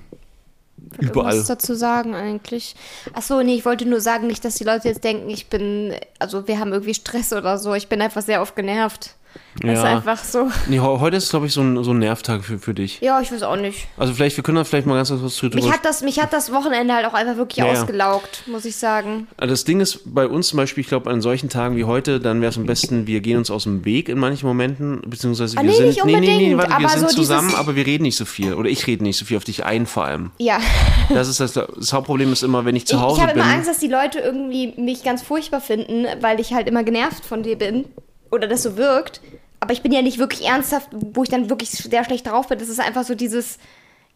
Überall. 0.99 1.39
Was 1.39 1.47
dazu 1.47 1.74
sagen 1.74 2.14
eigentlich? 2.14 2.74
Achso, 3.12 3.43
nee, 3.43 3.55
ich 3.55 3.64
wollte 3.64 3.86
nur 3.86 4.01
sagen, 4.01 4.26
nicht, 4.26 4.45
dass 4.45 4.57
die 4.57 4.64
Leute 4.64 4.89
jetzt 4.89 5.05
denken, 5.05 5.28
ich 5.28 5.49
bin, 5.49 5.95
also 6.18 6.49
wir 6.49 6.59
haben 6.59 6.72
irgendwie 6.72 6.95
Stress 6.95 7.32
oder 7.32 7.59
so. 7.59 7.74
Ich 7.74 7.89
bin 7.89 8.01
einfach 8.01 8.22
sehr 8.22 8.43
oft 8.43 8.57
genervt. 8.57 9.14
Das 9.61 9.64
ja. 9.64 9.72
ist 9.72 9.84
einfach 9.84 10.22
so. 10.22 10.51
Nee, 10.68 10.78
heute 10.78 11.16
ist, 11.16 11.30
glaube 11.30 11.47
ich, 11.47 11.53
so 11.53 11.62
ein, 11.62 11.82
so 11.82 11.91
ein 11.91 11.99
Nervtag 11.99 12.45
für, 12.45 12.59
für 12.59 12.74
dich. 12.74 13.01
Ja, 13.01 13.20
ich 13.20 13.32
weiß 13.32 13.43
auch 13.43 13.57
nicht. 13.57 13.89
Also 13.97 14.14
vielleicht, 14.14 14.36
wir 14.36 14.45
können 14.45 14.57
da 14.57 14.64
vielleicht 14.64 14.86
mal 14.86 14.95
ganz 14.95 15.09
kurz 15.09 15.36
drüber 15.36 15.57
mich 15.57 15.72
hat 15.72 15.84
das 15.84 16.03
Mich 16.03 16.20
hat 16.20 16.32
das 16.32 16.53
Wochenende 16.53 16.95
halt 16.95 17.07
auch 17.07 17.14
einfach 17.14 17.36
wirklich 17.36 17.59
ja, 17.59 17.66
ausgelaugt, 17.66 18.45
muss 18.47 18.64
ich 18.64 18.76
sagen. 18.76 19.26
Also 19.36 19.53
das 19.53 19.64
Ding 19.64 19.80
ist 19.80 20.14
bei 20.14 20.28
uns 20.28 20.49
zum 20.49 20.59
Beispiel, 20.59 20.82
ich 20.82 20.89
glaube, 20.89 21.11
an 21.11 21.20
solchen 21.20 21.49
Tagen 21.49 21.76
wie 21.76 21.84
heute, 21.84 22.20
dann 22.20 22.41
wäre 22.41 22.51
es 22.51 22.57
am 22.57 22.66
besten, 22.66 23.07
wir 23.07 23.20
gehen 23.20 23.39
uns 23.39 23.51
aus 23.51 23.64
dem 23.64 23.84
Weg 23.84 24.09
in 24.09 24.18
manchen 24.18 24.47
Momenten, 24.47 25.03
beziehungsweise 25.05 25.59
ah, 25.59 25.62
wir 25.62 25.70
nee, 25.70 25.76
sind. 25.76 25.86
Nicht 25.86 26.03
unbedingt, 26.03 26.26
nee, 26.26 26.36
nee, 26.36 26.49
nee, 26.51 26.57
warte, 26.57 26.78
wir 26.78 26.89
sind 26.89 27.11
so 27.11 27.16
zusammen, 27.16 27.55
aber 27.57 27.74
wir 27.74 27.84
reden 27.84 28.05
nicht 28.05 28.16
so 28.16 28.24
viel. 28.24 28.55
Oder 28.55 28.68
ich 28.68 28.86
rede 28.86 29.03
nicht 29.03 29.18
so 29.18 29.24
viel 29.24 29.36
auf 29.36 29.45
dich 29.45 29.64
ein, 29.64 29.86
vor 29.86 30.05
allem. 30.05 30.30
Ja. 30.39 30.61
Das 31.09 31.26
ist 31.26 31.41
das, 31.41 31.55
das 31.55 31.93
Hauptproblem 31.93 32.32
ist 32.32 32.43
immer, 32.43 32.64
wenn 32.64 32.76
ich 32.76 32.86
zu 32.86 33.01
Hause 33.01 33.16
ich, 33.16 33.26
ich 33.26 33.32
bin. 33.32 33.39
Ich 33.39 33.43
habe 33.43 33.51
immer 33.51 33.59
Angst, 33.59 33.68
dass 33.68 33.78
die 33.78 33.89
Leute 33.89 34.20
irgendwie 34.20 34.74
mich 34.76 35.03
ganz 35.03 35.22
furchtbar 35.22 35.61
finden, 35.61 36.07
weil 36.20 36.39
ich 36.39 36.53
halt 36.53 36.68
immer 36.68 36.84
genervt 36.84 37.24
von 37.24 37.43
dir 37.43 37.57
bin. 37.57 37.86
Oder 38.31 38.47
das 38.47 38.62
so 38.62 38.76
wirkt 38.76 39.20
aber 39.61 39.72
ich 39.72 39.83
bin 39.83 39.93
ja 39.93 40.03
nicht 40.03 40.18
wirklich 40.18 40.47
ernsthaft, 40.47 40.89
wo 40.93 41.22
ich 41.22 41.29
dann 41.29 41.51
wirklich 41.51 41.70
sehr 41.70 42.05
schlecht 42.05 42.26
drauf 42.26 42.49
bin. 42.49 42.59
Das 42.59 42.68
ist 42.68 42.81
einfach 42.81 43.05
so 43.05 43.14
dieses, 43.14 43.59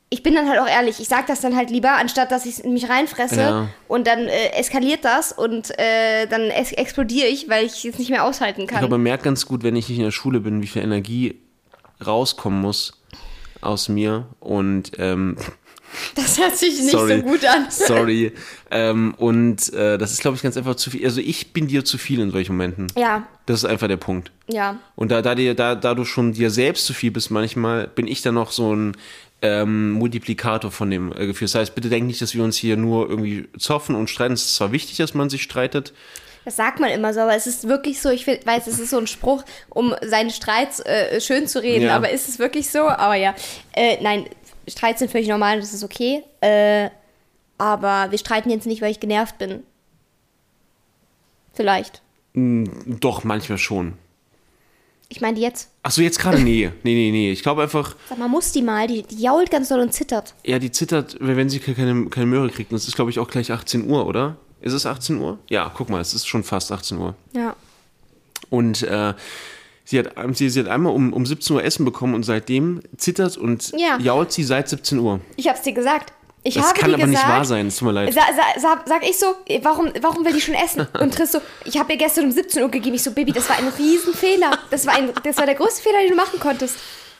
ich 0.09 0.23
bin 0.23 0.35
dann 0.35 0.49
halt 0.49 0.61
auch 0.61 0.69
ehrlich, 0.69 1.01
ich 1.01 1.09
sag 1.09 1.27
das 1.27 1.41
dann 1.41 1.57
halt 1.57 1.71
lieber, 1.71 1.93
anstatt 1.93 2.31
dass 2.31 2.47
ich 2.47 2.65
mich 2.65 2.89
reinfresse 2.89 3.41
ja. 3.41 3.69
und 3.89 4.07
dann 4.07 4.21
äh, 4.21 4.51
eskaliert 4.55 5.05
das 5.05 5.33
und 5.33 5.71
äh, 5.79 6.27
dann 6.27 6.43
es 6.43 6.73
explodiere 6.73 7.27
ich, 7.27 7.49
weil 7.49 7.67
ich 7.67 7.85
es 7.85 7.99
nicht 7.99 8.11
mehr 8.11 8.25
aushalten 8.25 8.67
kann. 8.67 8.77
Ich 8.77 8.81
glaube, 8.81 8.95
man 8.95 9.03
merkt 9.03 9.25
ganz 9.25 9.47
gut, 9.47 9.63
wenn 9.63 9.75
ich 9.75 9.89
nicht 9.89 9.99
in 9.99 10.05
der 10.05 10.13
Schule 10.13 10.41
bin, 10.41 10.63
wie 10.63 10.67
viel 10.69 10.83
Energie 10.83 11.41
rauskommen 12.05 12.61
muss 12.61 13.03
aus 13.61 13.89
mir 13.89 14.27
und 14.41 14.93
ähm, 14.99 15.37
das 16.15 16.39
hört 16.39 16.57
sich 16.57 16.81
nicht 16.81 16.91
sorry, 16.91 17.19
so 17.19 17.23
gut 17.23 17.45
an. 17.45 17.67
Sorry. 17.71 18.33
Ähm, 18.71 19.15
und 19.19 19.73
äh, 19.73 19.99
das 19.99 20.13
ist, 20.13 20.21
glaube 20.21 20.37
ich, 20.37 20.43
ganz 20.43 20.57
einfach 20.57 20.77
zu 20.77 20.91
viel. 20.91 21.05
Also 21.05 21.21
ich 21.21 21.53
bin 21.53 21.69
dir 21.69 21.85
zu 21.85 21.99
viel 21.99 22.21
in 22.21 22.31
solchen 22.31 22.53
Momenten. 22.53 22.87
Ja. 22.97 23.27
Das 23.47 23.59
ist 23.59 23.65
einfach 23.65 23.89
der 23.89 23.97
Punkt. 23.97 24.31
Ja. 24.49 24.79
Und 24.97 25.11
da, 25.11 25.23
da, 25.23 25.35
dir, 25.35 25.55
da, 25.55 25.75
da 25.75 25.95
du 25.95 26.05
schon 26.05 26.33
dir 26.33 26.51
selbst 26.51 26.87
zu 26.87 26.95
viel 26.95 27.11
bist, 27.11 27.31
manchmal 27.31 27.89
bin 27.89 28.07
ich 28.07 28.23
dann 28.23 28.35
noch 28.35 28.53
so 28.53 28.75
ein 28.75 28.97
ähm, 29.43 29.91
Multiplikator 29.91 30.71
von 30.71 30.91
dem 30.91 31.13
äh, 31.13 31.27
Gefühl. 31.27 31.47
Das 31.47 31.57
heißt, 31.57 31.75
bitte 31.75 31.89
denk 31.89 32.07
nicht, 32.07 32.23
dass 32.23 32.35
wir 32.35 32.45
uns 32.45 32.57
hier 32.57 32.77
nur 32.77 33.11
irgendwie 33.11 33.49
zoffen 33.59 33.97
und 33.97 34.09
streiten. 34.09 34.35
Es 34.35 34.43
ist 34.43 34.55
zwar 34.57 34.73
wichtig, 34.73 34.97
dass 34.99 35.15
man 35.15 35.29
sich 35.29 35.43
streitet. 35.43 35.93
Das 36.45 36.57
sagt 36.57 36.81
man 36.81 36.91
immer 36.91 37.15
so, 37.15 37.21
aber 37.21 37.37
es 37.37 37.47
ist 37.47 37.69
wirklich 37.69 38.01
so, 38.01 38.11
ich 38.11 38.27
weiß, 38.27 38.67
es 38.67 38.79
ist 38.81 38.91
so 38.91 38.99
ein 38.99 39.07
Spruch, 39.07 39.45
um 39.69 39.95
seine 40.03 40.31
Streits 40.31 40.81
äh, 40.81 41.21
schön 41.21 41.47
zu 41.47 41.63
reden, 41.63 41.85
ja. 41.85 41.97
aber 41.97 42.11
ist 42.11 42.29
es 42.29 42.39
wirklich 42.39 42.71
so? 42.71 42.89
Aber 42.89 43.15
ja, 43.15 43.35
äh, 43.75 43.99
nein, 44.03 44.27
Streits 44.69 45.01
sind 45.01 45.11
völlig 45.11 45.29
normal, 45.29 45.61
das 45.61 45.75
ist 45.75 45.85
okay. 45.85 46.23
Äh, 46.41 46.91
aber 47.59 48.11
wir 48.11 48.19
streiten 48.19 48.51
jetzt 48.51 48.67
nicht, 48.67 48.83
weil 48.83 48.91
ich 48.91 49.01
genervt 49.01 49.39
bin. 49.39 49.63
Vielleicht. 51.55 52.03
Mm, 52.35 52.65
doch, 52.87 53.25
manchmal 53.25 53.59
schon. 53.59 53.95
Ich 55.09 55.21
meine 55.21 55.39
jetzt. 55.39 55.69
Ach 55.83 55.91
so, 55.91 56.01
jetzt 56.01 56.19
gerade? 56.19 56.41
Nee. 56.41 56.73
Nee, 56.83 56.95
nee, 56.95 57.11
nee. 57.11 57.33
Ich 57.33 57.43
glaube 57.43 57.63
einfach. 57.63 57.97
Sag 58.09 58.19
mal, 58.19 58.29
muss 58.29 58.53
die 58.53 58.63
mal. 58.63 58.87
Die, 58.87 59.03
die 59.03 59.21
jault 59.21 59.51
ganz 59.51 59.69
doll 59.69 59.81
und 59.81 59.93
zittert. 59.93 60.35
Ja, 60.45 60.59
die 60.59 60.73
zittert, 60.73 61.19
wenn 61.21 61.51
sie 61.51 61.59
keine, 61.61 62.07
keine 62.07 62.27
Möhre 62.27 62.49
kriegt. 62.49 62.73
Und 62.73 62.77
es 62.79 62.89
ist, 62.89 62.97
glaube 62.97 63.11
ich, 63.11 63.19
auch 63.19 63.29
gleich 63.29 63.53
18 63.53 63.89
Uhr, 63.91 64.07
oder? 64.07 64.37
Ist 64.63 64.73
es 64.73 64.87
18 64.87 65.19
Uhr? 65.19 65.39
Ja, 65.51 65.71
guck 65.77 65.91
mal, 65.91 66.01
es 66.01 66.15
ist 66.15 66.27
schon 66.27 66.45
fast 66.45 66.73
18 66.73 66.97
Uhr. 66.97 67.15
Ja. 67.35 67.55
Und 68.49 68.83
äh, 68.85 69.13
Sie 69.85 69.99
hat, 69.99 70.13
sie, 70.37 70.49
sie 70.49 70.61
hat 70.61 70.69
einmal 70.69 70.95
um, 70.95 71.13
um 71.13 71.27
17 71.27 71.57
Uhr 71.57 71.65
Essen 71.65 71.85
bekommen 71.85 72.15
und 72.15 72.23
seitdem 72.23 72.83
zittert 72.97 73.37
und 73.37 73.73
ja. 73.77 73.99
jault 73.99 74.33
sie 74.33 74.45
seit 74.45 74.69
17 74.69 74.99
Uhr. 74.99 75.21
Ich 75.37 75.49
hab's 75.49 75.63
dir 75.63 75.73
gesagt. 75.73 76.13
Ich 76.45 76.55
das 76.55 76.69
habe 76.69 76.81
kann 76.81 76.95
aber 76.95 77.05
gesagt, 77.05 77.11
nicht 77.11 77.29
wahr 77.29 77.45
sein, 77.45 77.69
es 77.69 77.77
tut 77.77 77.87
mir 77.87 77.93
leid. 77.93 78.13
Sa, 78.13 78.23
sa, 78.35 78.61
sa, 78.61 78.83
sag 78.85 79.09
ich 79.09 79.17
so, 79.17 79.27
warum, 79.63 79.93
warum 80.01 80.25
will 80.25 80.33
die 80.33 80.41
schon 80.41 80.55
essen? 80.55 80.89
Und 81.01 81.15
Triss 81.15 81.33
so, 81.33 81.41
ich 81.65 81.79
habe 81.79 81.93
ihr 81.93 81.99
gestern 81.99 82.25
um 82.25 82.33
17 82.33 82.63
Uhr 82.65 82.69
gegeben. 82.69 82.97
Ich 82.97 83.03
so, 83.03 83.13
Baby, 83.13 83.31
das 83.31 83.49
war 83.49 83.59
ein 83.59 83.69
Riesenfehler. 83.69 84.59
Das 84.71 84.87
war, 84.87 84.95
ein, 84.95 85.13
das 85.23 85.37
war 85.37 85.47
der 85.47 85.55
größte 85.55 85.83
Fehler, 85.83 86.01
den 86.01 86.11
du 86.11 86.17
machen 86.17 86.41
konntest. 86.41 86.77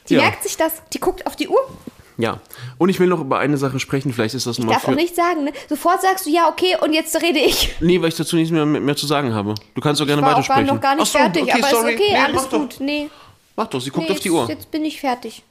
Die 0.09 0.15
ja. 0.15 0.21
merkt 0.21 0.43
sich 0.43 0.57
das. 0.57 0.73
Die 0.91 0.99
guckt 0.99 1.25
auf 1.25 1.37
die 1.37 1.47
Uhr. 1.47 1.69
Ja, 2.17 2.39
und 2.77 2.89
ich 2.89 2.99
will 2.99 3.07
noch 3.07 3.21
über 3.21 3.39
eine 3.39 3.57
Sache 3.57 3.79
sprechen, 3.79 4.13
vielleicht 4.13 4.35
ist 4.35 4.45
das 4.45 4.59
nochmal. 4.59 4.77
Ich 4.77 4.81
darf 4.83 4.91
auch 4.91 4.95
nicht 4.95 5.15
sagen, 5.15 5.45
ne? 5.45 5.51
Sofort 5.67 6.01
sagst 6.01 6.25
du 6.25 6.29
ja, 6.29 6.47
okay, 6.47 6.75
und 6.81 6.93
jetzt 6.93 7.19
rede 7.21 7.39
ich. 7.39 7.75
Nee, 7.79 8.01
weil 8.01 8.09
ich 8.09 8.15
dazu 8.15 8.35
nichts 8.35 8.51
mehr, 8.51 8.65
mehr 8.65 8.95
zu 8.95 9.07
sagen 9.07 9.33
habe. 9.33 9.55
Du 9.73 9.81
kannst 9.81 9.99
doch 9.99 10.05
gerne 10.05 10.21
ich 10.21 10.25
war 10.25 10.33
weitersprechen. 10.33 10.63
Ich 10.63 10.69
war 10.69 10.75
noch 10.75 10.81
gar 10.81 10.95
nicht 10.95 11.11
so, 11.11 11.17
fertig, 11.17 11.43
okay, 11.43 11.51
aber 11.53 11.69
sorry. 11.69 11.93
ist 11.93 11.99
okay, 11.99 12.11
nee, 12.11 12.17
alles 12.17 12.49
gut. 12.49 12.75
Nee. 12.79 13.09
Mach 13.55 13.67
doch, 13.67 13.81
sie 13.81 13.89
guckt 13.89 14.07
nee, 14.07 14.13
auf 14.13 14.19
die 14.19 14.31
Uhr. 14.31 14.47
Jetzt 14.47 14.71
bin 14.71 14.85
ich 14.85 14.99
fertig. 14.99 15.43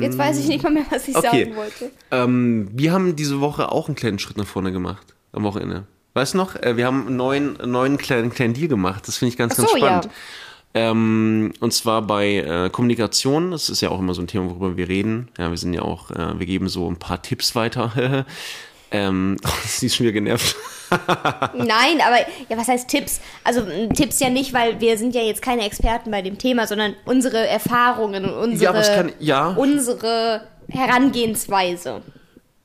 Jetzt 0.00 0.16
weiß 0.16 0.38
ich 0.38 0.46
nicht 0.46 0.62
mal 0.62 0.70
mehr, 0.70 0.84
was 0.90 1.08
ich 1.08 1.16
okay. 1.16 1.44
sagen 1.44 1.56
wollte. 1.56 1.90
Ähm, 2.10 2.70
wir 2.72 2.92
haben 2.92 3.16
diese 3.16 3.40
Woche 3.40 3.72
auch 3.72 3.88
einen 3.88 3.96
kleinen 3.96 4.18
Schritt 4.18 4.36
nach 4.36 4.46
vorne 4.46 4.72
gemacht. 4.72 5.06
Am 5.32 5.42
Wochenende. 5.42 5.84
Weißt 6.14 6.34
du 6.34 6.38
noch? 6.38 6.56
Äh, 6.56 6.76
wir 6.76 6.86
haben 6.86 7.06
einen 7.06 7.16
neuen, 7.16 7.58
neuen 7.64 7.98
kleinen, 7.98 8.30
kleinen 8.30 8.54
Deal 8.54 8.68
gemacht. 8.68 9.06
Das 9.06 9.16
finde 9.16 9.30
ich 9.30 9.38
ganz, 9.38 9.56
so, 9.56 9.62
ganz 9.62 9.76
spannend. 9.76 10.04
Ja. 10.06 10.10
Ähm, 10.72 11.52
und 11.60 11.72
zwar 11.72 12.02
bei 12.02 12.36
äh, 12.36 12.70
Kommunikation. 12.70 13.50
Das 13.50 13.68
ist 13.68 13.80
ja 13.80 13.90
auch 13.90 13.98
immer 13.98 14.14
so 14.14 14.22
ein 14.22 14.28
Thema, 14.28 14.50
worüber 14.50 14.76
wir 14.76 14.88
reden. 14.88 15.28
Ja, 15.36 15.50
wir 15.50 15.56
sind 15.56 15.74
ja 15.74 15.82
auch, 15.82 16.10
äh, 16.10 16.38
wir 16.38 16.46
geben 16.46 16.68
so 16.68 16.88
ein 16.88 16.96
paar 16.96 17.22
Tipps 17.22 17.54
weiter. 17.56 18.24
ähm, 18.90 19.36
oh, 19.44 19.48
sie 19.66 19.86
ist 19.86 19.96
schon 19.96 20.04
wieder 20.04 20.14
genervt. 20.14 20.54
Nein, 21.54 22.00
aber 22.04 22.18
ja, 22.48 22.56
was 22.56 22.68
heißt 22.68 22.88
Tipps? 22.88 23.20
Also 23.44 23.62
Tipps 23.94 24.20
ja 24.20 24.28
nicht, 24.28 24.52
weil 24.52 24.80
wir 24.80 24.98
sind 24.98 25.14
ja 25.14 25.22
jetzt 25.22 25.42
keine 25.42 25.64
Experten 25.64 26.10
bei 26.10 26.22
dem 26.22 26.38
Thema, 26.38 26.66
sondern 26.66 26.94
unsere 27.04 27.46
Erfahrungen 27.46 28.24
und 28.24 28.34
unsere, 28.34 28.76
ja, 28.76 28.94
kann, 28.94 29.12
ja. 29.18 29.48
unsere 29.50 30.48
Herangehensweise. 30.68 32.02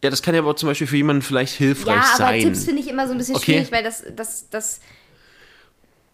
Ja, 0.03 0.09
das 0.09 0.21
kann 0.21 0.35
ja 0.35 0.41
aber 0.41 0.55
zum 0.55 0.69
Beispiel 0.69 0.87
für 0.87 0.97
jemanden 0.97 1.23
vielleicht 1.23 1.53
hilfreich 1.53 1.95
sein. 1.95 2.19
Ja, 2.19 2.25
aber 2.25 2.33
sein. 2.33 2.41
Tipps 2.41 2.65
finde 2.65 2.81
ich 2.81 2.87
immer 2.87 3.07
so 3.07 3.13
ein 3.13 3.17
bisschen 3.17 3.35
okay. 3.35 3.53
schwierig, 3.53 3.71
weil 3.71 3.83
das, 3.83 4.03
das, 4.15 4.49
das 4.49 4.79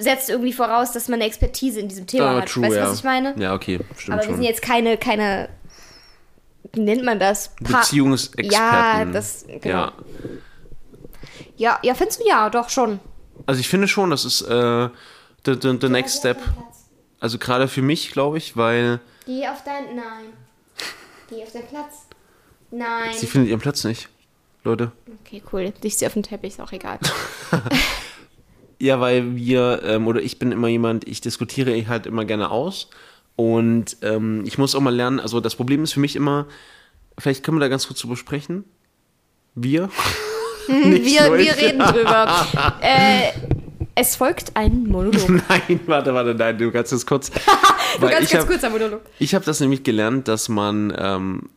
setzt 0.02 0.30
irgendwie 0.30 0.54
voraus, 0.54 0.92
dass 0.92 1.08
man 1.08 1.20
eine 1.20 1.26
Expertise 1.28 1.80
in 1.80 1.88
diesem 1.88 2.08
Thema 2.08 2.38
ah, 2.38 2.42
hat. 2.42 2.50
True, 2.50 2.64
weißt 2.64 2.76
du, 2.76 2.80
ja. 2.80 2.90
was 2.90 2.98
ich 2.98 3.04
meine? 3.04 3.36
Ja, 3.38 3.54
okay, 3.54 3.80
stimmt 3.98 4.18
Aber 4.18 4.28
wir 4.28 4.36
sind 4.36 4.44
jetzt 4.44 4.62
keine, 4.62 4.98
keine, 4.98 5.50
wie 6.74 6.82
nennt 6.82 7.04
man 7.04 7.20
das? 7.20 7.52
Pa 7.64 7.80
Beziehungsexperten. 7.80 8.52
Ja, 8.52 9.06
das, 9.06 9.46
genau. 9.48 9.70
Ja. 9.70 9.94
Ja, 11.58 11.80
ja, 11.84 11.94
findest 11.94 12.22
du 12.22 12.28
ja, 12.28 12.50
doch 12.50 12.70
schon. 12.70 13.00
Also 13.46 13.60
ich 13.60 13.70
finde 13.70 13.88
schon, 13.88 14.10
das 14.10 14.26
ist 14.26 14.42
äh, 14.42 14.90
the, 15.46 15.56
the, 15.62 15.78
the 15.80 15.90
next 15.90 16.18
step. 16.18 16.40
Also 17.20 17.38
gerade 17.38 17.68
für 17.68 17.84
mich, 17.84 18.12
glaube 18.12 18.40
ich, 18.40 18.58
weil. 18.58 19.00
Geh 19.28 19.48
auf 19.48 19.64
deinen. 19.64 19.96
Nein. 19.96 20.34
Geh 21.30 21.44
auf 21.44 21.52
deinen 21.52 21.68
Platz. 21.68 22.08
Nein. 22.72 23.14
Sie 23.16 23.28
findet 23.28 23.52
ihren 23.52 23.60
Platz 23.60 23.84
nicht, 23.84 24.10
Leute. 24.64 24.92
Okay, 25.24 25.44
cool. 25.54 25.72
Dich 25.84 25.98
sie 25.98 26.08
auf 26.08 26.14
dem 26.14 26.24
Teppich, 26.24 26.54
ist 26.54 26.62
auch 26.62 26.72
egal. 26.72 26.98
ja, 28.82 29.00
weil 29.00 29.36
wir, 29.36 29.82
ähm, 29.86 30.08
oder 30.08 30.22
ich 30.22 30.40
bin 30.40 30.52
immer 30.52 30.68
jemand, 30.68 31.08
ich 31.08 31.22
diskutiere 31.22 31.88
halt 31.88 32.08
immer 32.08 32.26
gerne 32.26 32.50
aus. 32.50 32.90
Und 33.36 33.98
ähm, 34.02 34.44
ich 34.46 34.58
muss 34.58 34.74
auch 34.74 34.82
mal 34.82 34.94
lernen, 34.94 35.20
also 35.20 35.40
das 35.40 35.56
Problem 35.56 35.84
ist 35.84 35.94
für 35.94 36.00
mich 36.00 36.16
immer, 36.16 36.48
vielleicht 37.18 37.44
können 37.44 37.58
wir 37.58 37.62
da 37.62 37.68
ganz 37.68 37.88
kurz 37.88 38.00
drüber 38.02 38.18
sprechen. 38.18 38.64
Wir. 39.54 39.90
wir, 40.68 41.38
wir 41.38 41.58
reden 41.58 41.80
drüber. 41.80 42.48
äh, 42.82 43.32
es 43.94 44.16
folgt 44.16 44.56
ein 44.56 44.88
Monolog. 44.88 45.30
Nein, 45.50 45.80
warte, 45.86 46.14
warte, 46.14 46.34
nein, 46.34 46.58
du 46.58 46.72
kannst 46.72 46.92
es 46.92 47.06
kurz. 47.06 47.30
du 47.30 48.08
kannst 48.08 48.32
ganz 48.32 48.34
hab, 48.34 48.48
kurz 48.48 48.64
ein 48.64 48.72
Monolog. 48.72 49.02
Ich 49.20 49.36
habe 49.36 49.46
das 49.46 49.60
nämlich 49.60 49.84
gelernt, 49.84 50.28
dass 50.28 50.50
man, 50.50 50.94
ähm, 50.98 51.50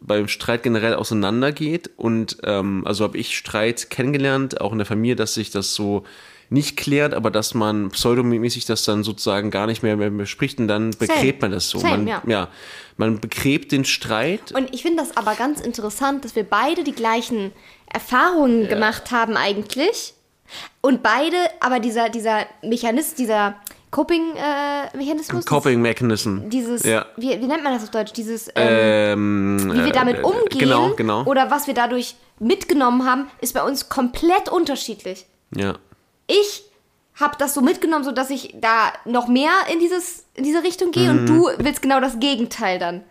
beim 0.00 0.28
Streit 0.28 0.62
generell 0.62 0.94
auseinandergeht. 0.94 1.90
Und 1.96 2.38
ähm, 2.42 2.82
also 2.84 3.04
habe 3.04 3.18
ich 3.18 3.36
Streit 3.36 3.90
kennengelernt, 3.90 4.60
auch 4.60 4.72
in 4.72 4.78
der 4.78 4.86
Familie, 4.86 5.16
dass 5.16 5.34
sich 5.34 5.50
das 5.50 5.74
so 5.74 6.04
nicht 6.50 6.76
klärt, 6.76 7.14
aber 7.14 7.30
dass 7.30 7.54
man 7.54 7.90
pseudomäßig 7.90 8.64
das 8.64 8.84
dann 8.84 9.04
sozusagen 9.04 9.50
gar 9.50 9.66
nicht 9.66 9.82
mehr, 9.82 9.96
mehr 9.96 10.10
bespricht 10.10 10.58
und 10.58 10.68
dann 10.68 10.90
begräbt 10.98 11.42
man 11.42 11.50
das 11.50 11.68
so. 11.68 11.78
Same, 11.78 11.98
man, 11.98 12.06
ja. 12.06 12.22
ja, 12.26 12.48
man 12.96 13.20
begräbt 13.20 13.72
den 13.72 13.84
Streit. 13.84 14.52
Und 14.52 14.72
ich 14.74 14.82
finde 14.82 15.02
das 15.02 15.16
aber 15.16 15.34
ganz 15.34 15.60
interessant, 15.60 16.24
dass 16.24 16.34
wir 16.36 16.44
beide 16.44 16.84
die 16.84 16.92
gleichen 16.92 17.52
Erfahrungen 17.92 18.68
gemacht 18.68 19.10
haben 19.10 19.36
eigentlich. 19.36 20.14
Und 20.80 21.02
beide, 21.02 21.36
aber 21.60 21.78
dieser, 21.80 22.08
dieser 22.08 22.46
Mechanismus, 22.62 23.14
dieser 23.14 23.56
Coping-Mechanismus, 23.90 25.44
Coping 25.46 25.80
Mechanism. 25.80 26.48
dieses, 26.48 26.84
Ja. 26.84 27.06
wie, 27.16 27.30
wie 27.40 27.46
nennt 27.46 27.62
man 27.64 27.74
das 27.74 27.82
auf 27.84 27.90
Deutsch? 27.90 28.12
Dieses, 28.12 28.48
ähm, 28.54 29.58
Ähm, 29.58 29.72
wie 29.74 29.84
wir 29.84 29.92
damit 29.92 30.18
äh, 30.18 30.22
umgehen 30.22 30.58
Genau, 30.58 30.90
genau. 30.94 31.24
oder 31.24 31.50
was 31.50 31.66
wir 31.66 31.74
dadurch 31.74 32.16
mitgenommen 32.38 33.04
haben, 33.06 33.28
ist 33.40 33.54
bei 33.54 33.62
uns 33.62 33.88
komplett 33.88 34.48
unterschiedlich. 34.48 35.26
ja. 35.54 35.74
Ich 36.28 36.62
habe 37.16 37.34
das 37.38 37.52
so 37.54 37.60
mitgenommen, 37.62 38.04
so 38.04 38.12
dass 38.12 38.30
ich 38.30 38.54
da 38.60 38.92
noch 39.04 39.26
mehr 39.26 39.50
in 39.72 39.80
dieses 39.80 40.24
in 40.34 40.44
diese 40.44 40.62
Richtung 40.62 40.92
gehe 40.92 41.12
Mhm. 41.12 41.18
und 41.18 41.26
du 41.26 41.48
willst 41.58 41.82
genau 41.82 41.98
das 42.00 42.20
Gegenteil 42.20 42.78
dann. 42.78 43.02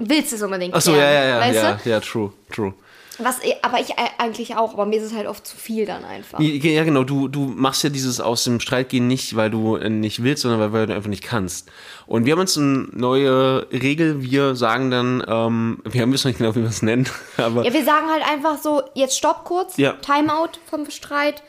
Willst 0.00 0.32
es 0.32 0.42
unbedingt 0.42 0.74
Achso, 0.74 0.92
ja, 0.92 1.10
ja, 1.10 1.24
ja, 1.24 1.40
weißt 1.40 1.54
ja, 1.56 1.72
du? 1.82 1.90
ja, 1.90 2.00
true, 2.00 2.32
true. 2.52 2.72
Was, 3.20 3.40
aber 3.62 3.80
ich 3.80 3.90
äh, 3.90 3.94
eigentlich 4.18 4.54
auch, 4.54 4.74
aber 4.74 4.86
mir 4.86 5.00
ist 5.00 5.06
es 5.06 5.12
halt 5.12 5.26
oft 5.26 5.44
zu 5.44 5.56
viel 5.56 5.86
dann 5.86 6.04
einfach. 6.04 6.38
Ja, 6.38 6.84
genau, 6.84 7.02
du, 7.02 7.26
du 7.26 7.46
machst 7.46 7.82
ja 7.82 7.90
dieses 7.90 8.20
aus 8.20 8.44
dem 8.44 8.60
Streit 8.60 8.90
gehen 8.90 9.08
nicht, 9.08 9.34
weil 9.34 9.50
du 9.50 9.74
äh, 9.74 9.88
nicht 9.90 10.22
willst, 10.22 10.42
sondern 10.42 10.60
weil, 10.60 10.72
weil 10.72 10.86
du 10.86 10.94
einfach 10.94 11.08
nicht 11.08 11.24
kannst. 11.24 11.68
Und 12.06 12.26
wir 12.26 12.32
haben 12.34 12.38
uns 12.40 12.56
eine 12.56 12.86
neue 12.92 13.66
Regel, 13.72 14.22
wir 14.22 14.54
sagen 14.54 14.92
dann, 14.92 15.24
ähm, 15.26 15.80
wir 15.84 16.00
haben 16.02 16.12
wissen 16.12 16.28
nicht 16.28 16.38
genau, 16.38 16.54
wie 16.54 16.60
wir 16.62 16.68
es 16.68 16.82
nennen, 16.82 17.08
aber 17.38 17.64
Ja, 17.64 17.72
wir 17.72 17.84
sagen 17.84 18.08
halt 18.08 18.22
einfach 18.24 18.62
so, 18.62 18.82
jetzt 18.94 19.18
stopp 19.18 19.44
kurz, 19.44 19.76
Ja. 19.78 19.94
Timeout 19.94 20.50
vom 20.70 20.88
Streit, 20.88 21.42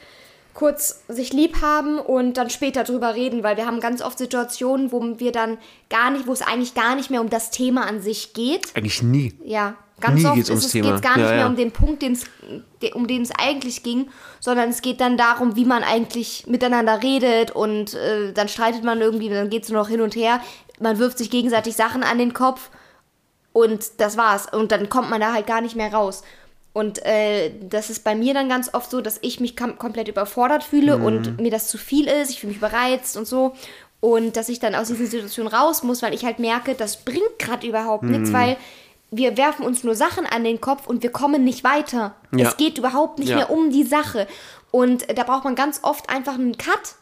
kurz 0.59 1.03
sich 1.07 1.31
lieb 1.31 1.61
haben 1.61 1.99
und 1.99 2.33
dann 2.33 2.49
später 2.49 2.83
drüber 2.83 3.15
reden, 3.15 3.43
weil 3.43 3.55
wir 3.55 3.65
haben 3.65 3.79
ganz 3.79 4.01
oft 4.01 4.17
Situationen, 4.17 4.91
wo 4.91 5.01
wir 5.17 5.31
dann 5.31 5.57
gar 5.89 6.11
nicht, 6.11 6.27
wo 6.27 6.33
es 6.33 6.41
eigentlich 6.41 6.73
gar 6.73 6.95
nicht 6.95 7.09
mehr 7.09 7.21
um 7.21 7.29
das 7.29 7.49
Thema 7.49 7.87
an 7.87 8.01
sich 8.01 8.33
geht. 8.33 8.75
eigentlich 8.75 9.01
nie. 9.01 9.33
Ja, 9.45 9.75
ganz 10.01 10.19
Nie 10.21 10.25
oft 10.27 10.49
ums 10.49 10.65
es 10.65 10.71
geht's 10.73 11.01
gar 11.01 11.15
nicht 11.15 11.25
Ja, 11.25 11.31
mehr 11.31 11.39
ja. 11.39 11.47
um 11.47 11.55
den 11.55 11.71
Punkt, 11.71 12.01
den's, 12.01 12.25
de- 12.81 12.91
um 12.93 13.07
den 13.07 13.21
es 13.21 13.31
eigentlich 13.39 13.83
ging, 13.83 14.09
sondern 14.41 14.69
es 14.69 14.81
geht 14.81 14.99
dann 14.99 15.15
darum, 15.15 15.55
wie 15.55 15.63
man 15.63 15.81
eigentlich 15.81 16.45
miteinander 16.45 17.01
redet 17.01 17.51
und 17.51 17.93
äh, 17.93 18.33
dann 18.33 18.49
streitet 18.49 18.83
man 18.83 18.99
irgendwie, 18.99 19.29
dann 19.29 19.49
geht 19.49 19.63
es 19.63 19.69
nur 19.69 19.81
noch 19.81 19.87
hin 19.89 20.01
und 20.01 20.13
her, 20.17 20.41
man 20.81 20.99
wirft 20.99 21.17
sich 21.19 21.29
gegenseitig 21.29 21.77
Sachen 21.77 22.03
an 22.03 22.17
den 22.17 22.33
Kopf 22.33 22.69
und 23.53 23.99
das 24.01 24.17
war's. 24.17 24.45
Und 24.51 24.71
dann 24.73 24.89
kommt 24.89 25.09
man 25.09 25.21
da 25.21 25.31
halt 25.33 25.47
gar 25.47 25.61
nicht 25.61 25.75
mehr 25.77 25.93
raus. 25.93 26.21
Und 26.73 27.03
äh, 27.05 27.51
das 27.61 27.89
ist 27.89 28.03
bei 28.03 28.15
mir 28.15 28.33
dann 28.33 28.47
ganz 28.47 28.73
oft 28.73 28.91
so, 28.91 29.01
dass 29.01 29.17
ich 29.21 29.39
mich 29.39 29.57
kom 29.57 29.77
komplett 29.79 30.07
überfordert 30.07 30.63
fühle 30.63 30.97
Mhm. 30.97 31.05
und 31.05 31.41
mir 31.41 31.51
das 31.51 31.67
zu 31.67 31.77
viel 31.77 32.07
ist, 32.07 32.29
ich 32.29 32.39
fühle 32.41 32.51
mich 32.53 32.61
bereizt 32.61 33.17
und 33.17 33.25
so. 33.25 33.53
Und 34.01 34.37
dass 34.37 34.47
ich 34.49 34.59
dann 34.59 34.75
aus 34.75 34.87
dieser 34.87 35.05
Situation 35.07 35.47
raus 35.47 35.83
muss, 35.83 36.01
weil 36.01 36.13
ich 36.13 36.23
halt 36.25 36.39
merke, 36.39 36.75
das 36.75 36.97
bringt 37.03 37.37
gerade 37.39 37.67
überhaupt 37.67 38.03
Mhm. 38.03 38.11
nichts, 38.11 38.31
weil 38.33 38.55
wir 39.11 39.35
werfen 39.37 39.65
uns 39.65 39.83
nur 39.83 39.95
Sachen 39.95 40.25
an 40.27 40.43
den 40.43 40.61
Kopf 40.61 40.85
und 40.87 41.01
wir 41.01 41.11
kommen 41.11 41.43
nicht 41.43 41.63
weiter. 41.63 42.15
Ja. 42.31 42.47
Es 42.49 42.57
geht 42.57 42.77
überhaupt 42.77 43.17
nicht 43.19 43.29
Ja. 43.29 43.37
mehr 43.37 43.49
um 43.49 43.71
die 43.71 43.83
Sache. 43.83 44.27
Und 44.71 45.05
da 45.17 45.23
braucht 45.23 45.45
man 45.45 45.55
ganz 45.55 45.79
oft 45.81 46.09
einfach 46.09 46.35
einen 46.35 46.57
Cut, 46.57 46.93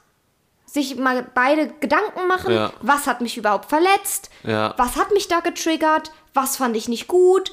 sich 0.65 0.95
mal 0.95 1.25
beide 1.35 1.67
Gedanken 1.81 2.27
machen, 2.27 2.53
Ja. 2.53 2.71
was 2.81 3.07
hat 3.07 3.19
mich 3.21 3.37
überhaupt 3.37 3.65
verletzt, 3.69 4.29
was 4.43 4.95
hat 4.95 5.11
mich 5.11 5.27
da 5.27 5.41
getriggert, 5.41 6.11
was 6.33 6.55
fand 6.57 6.75
ich 6.77 6.87
nicht 6.87 7.07
gut, 7.07 7.51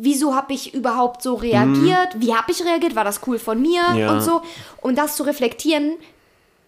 wieso 0.00 0.34
habe 0.34 0.52
ich 0.52 0.74
überhaupt 0.74 1.22
so 1.22 1.34
reagiert, 1.34 2.08
wie 2.16 2.34
habe 2.34 2.50
ich 2.52 2.64
reagiert, 2.64 2.94
war 2.96 3.04
das 3.04 3.20
cool 3.26 3.38
von 3.38 3.60
mir 3.60 3.82
Mhm. 3.92 3.98
Ja. 3.98 4.12
und 4.12 4.20
so. 4.22 4.42
Und 4.80 4.96
das 4.96 5.16
zu 5.16 5.22
reflektieren, 5.24 5.96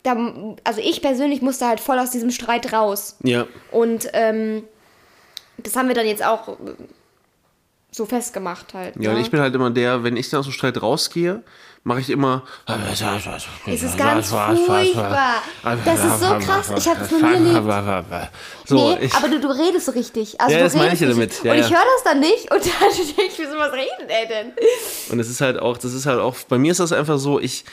da, 0.03 0.17
also 0.65 0.81
ich 0.83 1.03
persönlich 1.03 1.43
musste 1.43 1.67
halt 1.67 1.81
voll 1.81 1.99
aus 1.99 2.11
diesem 2.11 2.31
Streit 2.31 2.73
raus. 2.73 3.17
Ja. 3.23 3.47
Und 3.71 4.09
ähm, 4.15 4.65
das 5.59 5.77
haben 5.77 5.89
wir 5.89 5.95
dann 5.95 6.07
jetzt 6.07 6.25
auch 6.25 6.57
so 7.91 8.07
festgemacht 8.07 8.75
halt. 8.75 8.97
Ja, 8.97 9.11
ne? 9.11 9.17
und 9.17 9.23
ich 9.23 9.31
bin 9.31 9.41
halt 9.41 9.55
immer 9.55 9.71
der, 9.71 10.05
wenn 10.05 10.17
ich 10.17 10.31
dann 10.31 10.41
aus 10.41 10.47
dem 10.47 10.53
Streit 10.53 10.81
rausgehe, 10.81 11.43
mache 11.83 12.01
ich 12.01 12.11
immer. 12.11 12.45
es 13.67 13.83
ist 13.83 13.97
ganz 13.97 14.29
furchtbar. 14.29 15.43
Das 15.85 16.05
ist 16.05 16.21
so 16.21 16.39
krass. 16.39 16.73
Ich 16.77 16.89
habe 16.89 17.01
es 17.03 17.11
noch 17.11 17.21
nie 17.21 17.55
erlebt. 17.55 18.31
So, 18.67 18.77
nee, 18.77 19.07
ich, 19.07 19.15
aber 19.15 19.29
du, 19.29 19.41
du 19.41 19.49
redest 19.49 19.87
so 19.87 19.93
richtig. 19.93 20.41
Also 20.41 20.53
Ja, 20.53 20.59
du 20.59 20.65
das 20.65 20.75
meine 20.77 20.95
ich 20.95 21.01
ja 21.01 21.09
damit. 21.09 21.43
Ja, 21.43 21.53
und 21.53 21.59
ich 21.59 21.71
höre 21.71 21.79
das 21.79 22.05
dann 22.05 22.21
nicht 22.21 22.51
und 22.53 22.61
dann 22.81 22.97
denke 22.97 23.33
ich 23.33 23.39
mir 23.39 23.51
so, 23.51 23.59
was 23.59 23.73
redet 23.73 24.09
er 24.09 24.27
denn? 24.27 24.53
Und 25.11 25.19
es 25.19 25.29
ist 25.29 25.41
halt 25.41 25.59
auch, 25.59 25.79
das 25.79 25.95
ist 25.95 26.07
halt 26.07 26.21
auch, 26.21 26.37
bei 26.49 26.59
mir 26.59 26.73
ist 26.73 26.81
das 26.81 26.93
einfach 26.93 27.19
so, 27.19 27.41
ich, 27.41 27.65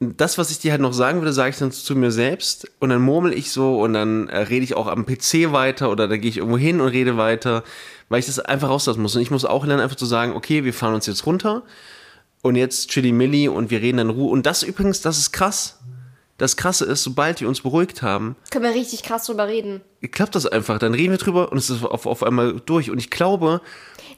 das, 0.00 0.38
was 0.38 0.50
ich 0.50 0.60
dir 0.60 0.70
halt 0.70 0.80
noch 0.80 0.92
sagen 0.92 1.20
würde, 1.20 1.32
sage 1.32 1.50
ich 1.50 1.56
dann 1.58 1.72
zu 1.72 1.96
mir 1.96 2.12
selbst 2.12 2.70
und 2.78 2.90
dann 2.90 3.02
murmel 3.02 3.32
ich 3.32 3.50
so 3.50 3.80
und 3.80 3.94
dann 3.94 4.28
äh, 4.28 4.38
rede 4.38 4.62
ich 4.62 4.76
auch 4.76 4.86
am 4.86 5.04
PC 5.04 5.50
weiter 5.52 5.90
oder 5.90 6.06
dann 6.06 6.20
gehe 6.20 6.30
ich 6.30 6.36
irgendwo 6.36 6.58
hin 6.58 6.80
und 6.80 6.88
rede 6.88 7.16
weiter, 7.16 7.64
weil 8.08 8.20
ich 8.20 8.26
das 8.26 8.38
einfach 8.38 8.68
rauslassen 8.68 9.02
muss. 9.02 9.16
Und 9.16 9.22
ich 9.22 9.32
muss 9.32 9.44
auch 9.44 9.66
lernen, 9.66 9.82
einfach 9.82 9.96
zu 9.96 10.06
sagen, 10.06 10.34
okay, 10.34 10.64
wir 10.64 10.72
fahren 10.72 10.94
uns 10.94 11.06
jetzt 11.06 11.26
runter 11.26 11.62
und 12.42 12.54
jetzt 12.54 12.90
chili 12.90 13.10
milli 13.10 13.48
und 13.48 13.70
wir 13.70 13.80
reden 13.80 13.98
dann 13.98 14.10
in 14.10 14.14
Ruhe. 14.16 14.30
Und 14.30 14.46
das 14.46 14.62
übrigens, 14.62 15.00
das 15.00 15.18
ist 15.18 15.32
krass. 15.32 15.80
Das 16.36 16.56
Krasse 16.56 16.84
ist, 16.84 17.02
sobald 17.02 17.40
wir 17.40 17.48
uns 17.48 17.62
beruhigt 17.62 18.02
haben, 18.02 18.36
Können 18.52 18.62
wir 18.62 18.72
richtig 18.72 19.02
krass 19.02 19.26
drüber 19.26 19.48
reden. 19.48 19.80
klappt 20.12 20.36
das 20.36 20.46
einfach. 20.46 20.78
Dann 20.78 20.94
reden 20.94 21.10
wir 21.10 21.18
drüber 21.18 21.50
und 21.50 21.58
es 21.58 21.68
ist 21.68 21.84
auf, 21.84 22.06
auf 22.06 22.22
einmal 22.22 22.60
durch. 22.64 22.92
Und 22.92 22.98
ich 22.98 23.10
glaube, 23.10 23.60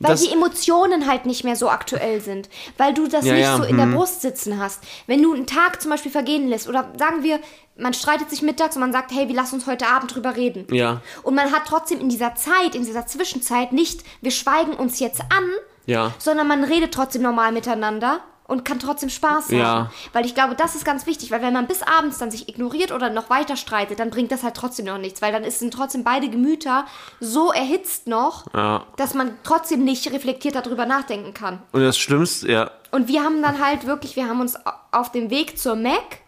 Weil 0.01 0.13
dass, 0.13 0.23
die 0.23 0.33
Emotionen 0.33 1.07
halt 1.07 1.27
nicht 1.27 1.45
mehr 1.45 1.57
so 1.57 1.69
aktuell 1.69 2.21
sind. 2.23 2.49
Weil 2.79 2.95
du 2.95 3.07
das 3.07 3.27
Ja, 3.27 3.35
nicht 3.35 3.43
ja, 3.43 3.57
so 3.59 3.65
in 3.65 3.77
der 3.77 3.85
hm. 3.85 3.95
Brust 3.95 4.23
sitzen 4.23 4.59
hast. 4.59 4.83
Wenn 5.07 5.23
du 5.23 5.35
einen 5.35 5.47
Tag 5.47 5.81
zum 5.83 5.91
Beispiel 5.91 6.11
vergehen 6.11 6.49
lässt 6.49 6.69
oder 6.69 6.91
sagen 6.99 7.23
wir, 7.23 7.39
man 7.77 7.93
streitet 7.93 8.31
sich 8.31 8.41
mittags 8.41 8.77
und 8.77 8.81
man 8.81 8.93
sagt, 8.93 9.13
hey, 9.13 9.29
wir 9.29 9.35
lassen 9.35 9.57
uns 9.57 9.67
heute 9.67 9.87
Abend 9.89 10.15
drüber 10.15 10.37
reden. 10.37 10.67
Ja. 10.75 11.03
Und 11.23 11.35
man 11.35 11.53
hat 11.53 11.63
trotzdem 11.67 12.01
in 12.01 12.09
dieser 12.09 12.35
Zeit, 12.35 12.75
in 12.75 12.85
dieser 12.85 13.07
Zwischenzeit 13.07 13.73
nicht, 13.73 14.03
wir 14.23 14.31
schweigen 14.31 14.73
uns 14.73 15.01
jetzt 15.01 15.21
an, 15.21 15.45
Ja. 15.87 16.13
sondern 16.19 16.49
man 16.49 16.65
redet 16.65 16.93
trotzdem 16.95 17.23
normal 17.23 17.53
miteinander 17.53 18.21
und 18.51 18.65
kann 18.65 18.79
trotzdem 18.79 19.09
Spaß 19.09 19.47
haben. 19.49 19.57
Ja. 19.59 19.91
Weil 20.13 20.27
ich 20.27 20.35
glaube, 20.35 20.55
das 20.55 20.75
ist 20.75 20.85
ganz 20.85 21.07
wichtig, 21.07 21.31
weil 21.31 21.41
wenn 21.41 21.53
man 21.55 21.67
bis 21.67 21.83
abends 21.83 22.19
dann 22.19 22.31
sich 22.31 22.49
ignoriert 22.49 22.93
oder 22.93 23.09
noch 23.09 23.31
weiter 23.31 23.57
streitet, 23.57 23.99
dann 24.01 24.11
bringt 24.11 24.31
das 24.33 24.43
halt 24.43 24.55
trotzdem 24.57 24.87
noch 24.87 24.99
nichts, 24.99 25.23
weil 25.23 25.33
dann 25.33 25.49
sind 25.51 25.73
trotzdem 25.73 26.05
beide 26.05 26.29
Gemüter 26.29 26.85
so 27.21 27.53
erhitzt 27.53 28.07
noch, 28.07 28.53
Ja. 28.55 28.85
dass 28.97 29.15
man 29.15 29.39
trotzdem 29.45 29.85
nicht 29.85 30.13
reflektiert 30.13 30.55
darüber 30.57 30.85
nachdenken 30.85 31.33
kann. 31.33 31.63
und 31.73 31.81
das 31.81 31.97
Schlimmste, 31.99 32.51
ja, 32.51 32.71
Und 32.91 33.07
wir 33.09 33.23
haben 33.23 33.41
dann 33.41 33.65
halt 33.65 33.87
wirklich, 33.87 34.17
wir 34.17 34.27
haben 34.29 34.41
uns 34.41 34.57
auf 34.91 35.13
dem 35.13 35.31
Weg 35.31 35.59
zur 35.59 35.77
Mac, 35.77 36.19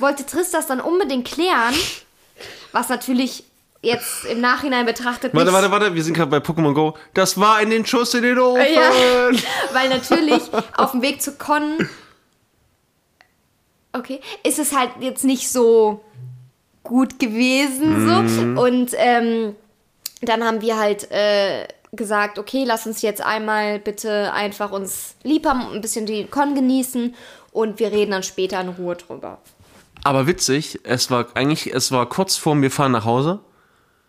wollte 0.00 0.26
Triss 0.26 0.50
das 0.50 0.66
dann 0.66 0.80
unbedingt 0.80 1.26
klären, 1.26 1.74
was 2.72 2.88
natürlich 2.90 3.44
jetzt 3.84 4.24
im 4.24 4.40
Nachhinein 4.40 4.86
betrachtet 4.86 5.34
Warte, 5.34 5.52
warte, 5.52 5.70
warte, 5.70 5.94
wir 5.94 6.02
sind 6.02 6.14
gerade 6.14 6.30
bei 6.30 6.38
Pokémon 6.38 6.74
Go. 6.74 6.94
Das 7.14 7.38
war 7.38 7.60
in 7.60 7.70
den 7.70 7.86
Schuss 7.86 8.14
in 8.14 8.22
den 8.22 8.38
Ofen. 8.38 8.64
Ja. 8.72 8.90
Weil 9.72 9.88
natürlich 9.88 10.42
auf 10.76 10.92
dem 10.92 11.02
Weg 11.02 11.22
zu 11.22 11.32
Con, 11.32 11.88
okay, 13.92 14.20
ist 14.42 14.58
es 14.58 14.76
halt 14.76 14.90
jetzt 15.00 15.24
nicht 15.24 15.50
so 15.50 16.02
gut 16.82 17.18
gewesen 17.18 18.04
Mhm. 18.04 18.56
so. 18.56 18.62
Und 18.62 18.90
ähm, 18.96 19.56
dann 20.20 20.44
haben 20.44 20.60
wir 20.60 20.78
halt 20.78 21.10
äh, 21.10 21.66
gesagt, 21.92 22.38
okay, 22.38 22.64
lass 22.66 22.86
uns 22.86 23.02
jetzt 23.02 23.22
einmal 23.22 23.78
bitte 23.78 24.32
einfach 24.32 24.70
uns 24.72 25.16
lieb 25.22 25.46
haben, 25.46 25.72
ein 25.72 25.80
bisschen 25.80 26.06
die 26.06 26.26
Con 26.26 26.54
genießen 26.54 27.14
und 27.52 27.78
wir 27.78 27.92
reden 27.92 28.12
dann 28.12 28.22
später 28.22 28.60
in 28.60 28.68
Ruhe 28.68 28.96
drüber. 28.96 29.38
Aber 30.02 30.26
witzig, 30.26 30.80
es 30.84 31.10
war 31.10 31.26
eigentlich, 31.34 31.72
es 31.72 31.90
war 31.90 32.06
kurz 32.08 32.36
vorm 32.36 32.60
wir 32.62 32.70
fahren 32.70 32.92
nach 32.92 33.04
Hause 33.04 33.40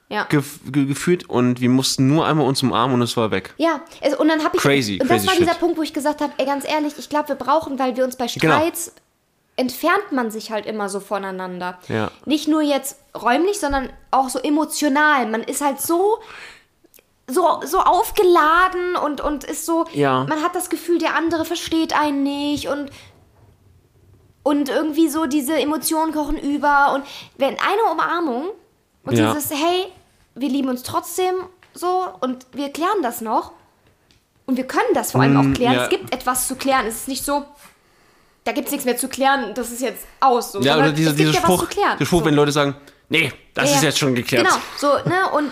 Ja. 0.08 0.26
gef 0.26 0.60
ge 0.72 0.86
gefühlt 0.86 1.28
und 1.30 1.60
wir 1.62 1.70
mussten 1.70 2.08
nur 2.08 2.28
einmal 2.28 2.46
uns 2.46 2.62
umarmen 2.62 2.94
und 2.96 3.02
es 3.02 3.18
war 3.18 3.32
weg. 3.32 3.54
Ja, 3.58 3.82
es, 4.02 4.14
und 4.16 4.28
dann 4.28 4.44
habe 4.44 4.56
ich. 4.58 4.62
Crazy, 4.62 5.00
und 5.02 5.10
das 5.10 5.18
crazy 5.24 5.28
war 5.28 5.36
dieser 5.36 5.52
shit. 5.54 5.60
Punkt, 5.60 5.78
wo 5.78 5.82
ich 5.82 5.94
gesagt 5.94 6.22
habe, 6.22 6.32
ey, 6.38 6.46
ganz 6.46 6.64
ehrlich, 6.68 6.94
ich 7.00 7.10
glaube, 7.10 7.30
wir 7.30 7.36
brauchen, 7.36 7.80
weil 7.80 7.96
wir 7.98 8.04
uns 8.04 8.16
bei 8.16 8.28
Genau. 8.28 8.56
Streits 8.58 8.94
entfernt 9.56 10.12
man 10.12 10.30
sich 10.32 10.52
halt 10.52 10.66
immer 10.68 10.90
so 10.90 11.00
voneinander. 11.00 11.80
Ja. 11.88 12.12
Nicht 12.26 12.48
nur 12.48 12.62
jetzt 12.62 12.98
räumlich, 13.20 13.60
sondern 13.60 13.90
auch 14.12 14.30
so 14.30 14.38
emotional. 14.40 15.26
Man 15.28 15.42
ist 15.44 15.62
halt 15.62 15.82
so. 15.82 16.20
So, 17.28 17.62
so 17.66 17.80
aufgeladen 17.80 18.96
und, 19.04 19.20
und 19.20 19.44
ist 19.46 19.66
so, 19.66 19.86
Ja. 19.94 20.26
man 20.30 20.44
hat 20.44 20.54
das 20.54 20.70
Gefühl, 20.70 21.00
der 21.00 21.16
andere 21.16 21.44
versteht 21.44 22.00
einen 22.00 22.22
nicht 22.22 22.68
und, 22.68 22.92
und 24.44 24.70
irgendwie 24.70 25.10
so 25.10 25.26
diese 25.26 25.56
Emotionen 25.60 26.14
kochen 26.14 26.38
über 26.38 26.94
und 26.94 27.04
wenn 27.40 27.58
eine 27.60 27.92
Umarmung 27.92 28.50
und 29.06 29.18
Ja. 29.18 29.34
dieses, 29.34 29.52
hey, 29.52 29.86
wir 30.36 30.50
lieben 30.50 30.70
uns 30.70 30.84
trotzdem 30.84 31.36
so 31.74 32.08
und 32.22 32.46
wir 32.54 32.70
klären 32.70 33.02
das 33.02 33.22
noch 33.22 33.52
und 34.46 34.58
wir 34.58 34.66
können 34.68 34.94
das 34.94 35.12
vor 35.12 35.22
allem 35.22 35.38
auch 35.38 35.56
klären. 35.56 35.74
Mm, 35.74 35.78
ja. 35.78 35.84
Es 35.84 35.90
gibt 35.90 36.14
etwas 36.14 36.48
zu 36.48 36.56
klären. 36.56 36.86
Es 36.88 36.96
ist 36.96 37.08
nicht 37.08 37.24
so, 37.26 37.46
da 38.44 38.52
gibt 38.52 38.68
es 38.68 38.72
nichts 38.72 38.86
mehr 38.86 38.98
zu 38.98 39.08
klären, 39.08 39.54
das 39.56 39.72
ist 39.72 39.82
jetzt 39.82 40.06
aus. 40.20 40.52
So. 40.52 40.62
Ja, 40.62 40.78
oder 40.78 40.92
dieser, 40.92 41.14
dieser 41.14 41.32
ja 41.32 41.40
Spruch, 41.42 41.68
klären. 41.70 41.98
der 42.00 42.06
Spruch, 42.06 42.20
so. 42.20 42.26
wenn 42.26 42.36
Leute 42.36 42.52
sagen, 42.52 42.76
nee, 43.10 43.32
das 43.54 43.70
Ja, 43.70 43.76
ist 43.76 43.82
ja. 43.84 43.90
jetzt 43.90 44.00
schon 44.00 44.14
geklärt. 44.16 44.46
Genau, 44.46 44.58
so, 44.78 44.88
ne, 45.10 45.30
und 45.34 45.52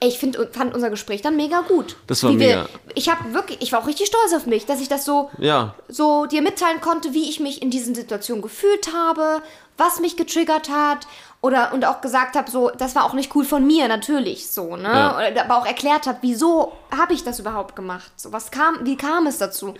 ich 0.00 0.18
find, 0.18 0.38
fand 0.52 0.74
unser 0.74 0.88
Gespräch 0.88 1.20
dann 1.20 1.36
mega 1.36 1.60
gut. 1.60 1.96
Das 2.06 2.22
war 2.22 2.30
Wie 2.30 2.38
wir- 2.38 2.48
mega. 2.48 2.68
ich 2.94 3.10
habe 3.10 3.34
wirklich, 3.34 3.60
ich 3.60 3.72
war 3.72 3.80
auch 3.82 3.86
richtig 3.86 4.06
stolz 4.06 4.32
auf 4.34 4.46
mich, 4.46 4.64
dass 4.64 4.80
ich 4.80 4.88
das 4.88 5.04
so, 5.04 5.30
Ja. 5.38 5.74
so 5.88 6.24
dir 6.26 6.40
mitteilen 6.40 6.80
konnte, 6.80 7.12
wie 7.12 7.28
ich 7.28 7.40
mich 7.40 7.60
in 7.60 7.70
diesen 7.70 7.94
Situationen 7.94 8.40
gefühlt 8.40 8.88
habe, 8.94 9.42
was 9.76 10.00
mich 10.00 10.16
getriggert 10.16 10.70
hat. 10.70 11.06
Oder 11.42 11.72
und 11.72 11.84
auch 11.84 12.00
gesagt 12.00 12.34
habe, 12.34 12.50
so, 12.50 12.70
das 12.76 12.94
war 12.94 13.04
auch 13.04 13.12
nicht 13.12 13.34
cool 13.36 13.44
von 13.44 13.66
mir, 13.66 13.88
natürlich 13.88 14.50
so, 14.50 14.76
ne? 14.76 14.88
Ja. 14.88 15.44
Aber 15.44 15.58
auch 15.58 15.66
erklärt 15.66 16.06
habe, 16.06 16.18
wieso 16.22 16.72
habe 16.96 17.12
ich 17.12 17.24
das 17.24 17.38
überhaupt 17.38 17.76
gemacht? 17.76 18.10
So, 18.16 18.32
was 18.32 18.50
kam, 18.50 18.84
wie 18.84 18.96
kam 18.96 19.26
es 19.26 19.38
dazu? 19.38 19.74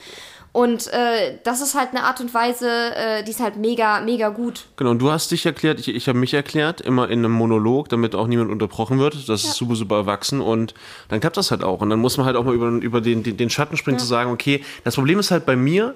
Und 0.57 0.87
äh, 0.87 1.37
das 1.45 1.61
ist 1.61 1.75
halt 1.75 1.91
eine 1.91 2.05
Art 2.05 2.19
und 2.21 2.33
Weise, 2.33 2.71
äh, 2.95 3.23
die 3.23 3.31
ist 3.31 3.41
halt 3.41 3.57
mega, 3.57 4.01
mega 4.01 4.31
gut. 4.31 4.65
Genau, 4.77 4.93
und 4.93 5.01
du 5.01 5.11
hast 5.11 5.31
dich 5.31 5.45
erklärt, 5.45 5.79
ich, 5.81 5.89
ich 5.89 6.09
habe 6.09 6.19
mich 6.19 6.33
erklärt, 6.33 6.81
immer 6.81 7.11
in 7.11 7.19
einem 7.19 7.33
Monolog, 7.33 7.91
damit 7.91 8.15
auch 8.15 8.27
niemand 8.27 8.51
unterbrochen 8.51 8.99
wird. 8.99 9.29
Das 9.29 9.45
ist 9.45 9.55
super, 9.55 9.75
super 9.75 9.97
erwachsen 9.97 10.41
und 10.41 10.73
dann 11.09 11.21
klappt 11.21 11.37
das 11.37 11.51
halt 11.51 11.63
auch. 11.63 11.83
Und 11.83 11.91
dann 11.91 11.99
muss 11.99 12.17
man 12.17 12.25
halt 12.25 12.37
auch 12.37 12.45
mal 12.45 12.55
über, 12.55 12.69
über 12.69 13.03
den, 13.03 13.23
den, 13.23 13.37
den 13.37 13.51
Schatten 13.51 13.77
springen, 13.77 13.99
zu 13.99 14.07
sagen, 14.07 14.31
okay, 14.31 14.65
das 14.83 14.95
Problem 14.95 15.19
ist 15.19 15.31
halt 15.31 15.45
bei 15.45 15.57
mir, 15.57 15.95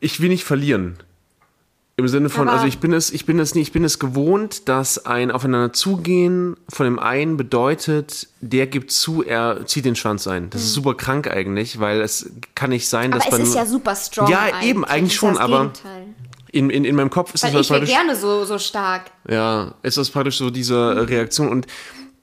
ich 0.00 0.20
will 0.20 0.30
nicht 0.30 0.44
verlieren. 0.44 0.96
Im 1.96 2.08
Sinne 2.08 2.28
von, 2.28 2.48
Aber- 2.48 2.56
also 2.56 2.66
ich 2.66 2.78
bin 2.80 2.92
es, 2.92 3.10
ich 3.12 3.24
bin 3.24 3.38
es 3.38 3.54
nicht, 3.54 3.68
ich 3.68 3.72
bin 3.72 3.84
es 3.84 4.00
gewohnt, 4.00 4.68
dass 4.68 5.06
ein 5.06 5.30
Aufeinander 5.30 5.72
zugehen 5.72 6.56
von 6.68 6.86
dem 6.86 6.98
einen 6.98 7.36
bedeutet, 7.36 8.26
der 8.40 8.66
gibt 8.66 8.90
zu, 8.90 9.22
er 9.22 9.64
zieht 9.66 9.84
den 9.84 9.94
Schwanz 9.94 10.26
ein. 10.26 10.50
Das 10.50 10.62
ist 10.62 10.72
super 10.74 10.94
krank 10.94 11.28
eigentlich, 11.28 11.78
weil 11.78 12.00
es 12.00 12.30
kann 12.56 12.70
nicht 12.70 12.88
sein, 12.88 13.12
dass 13.12 13.24
Mhm. 13.26 13.28
Aber 13.28 13.36
es 13.36 13.38
man 13.42 13.48
ist 13.48 13.54
ja 13.54 13.66
super 13.66 13.94
strong. 13.94 14.28
Ja, 14.28 14.62
eben, 14.62 14.84
eigentlich 14.84 15.14
schon, 15.14 15.38
aber- 15.38 15.66
Gegenteil. 15.72 16.06
in, 16.50 16.68
in, 16.70 16.84
in 16.84 16.96
meinem 16.96 17.10
Kopf 17.10 17.32
ist 17.34 17.44
Weil 17.44 17.52
das 17.52 17.60
ich 17.62 17.68
praktisch- 17.68 17.90
gerne 17.90 18.16
so, 18.16 18.44
so 18.44 18.58
stark. 18.58 19.12
Ja, 19.28 19.74
ist 19.84 19.96
das 19.96 20.10
praktisch 20.10 20.38
so 20.38 20.50
diese 20.50 20.74
äh, 20.74 20.98
Reaktion 21.00 21.48
und 21.48 21.68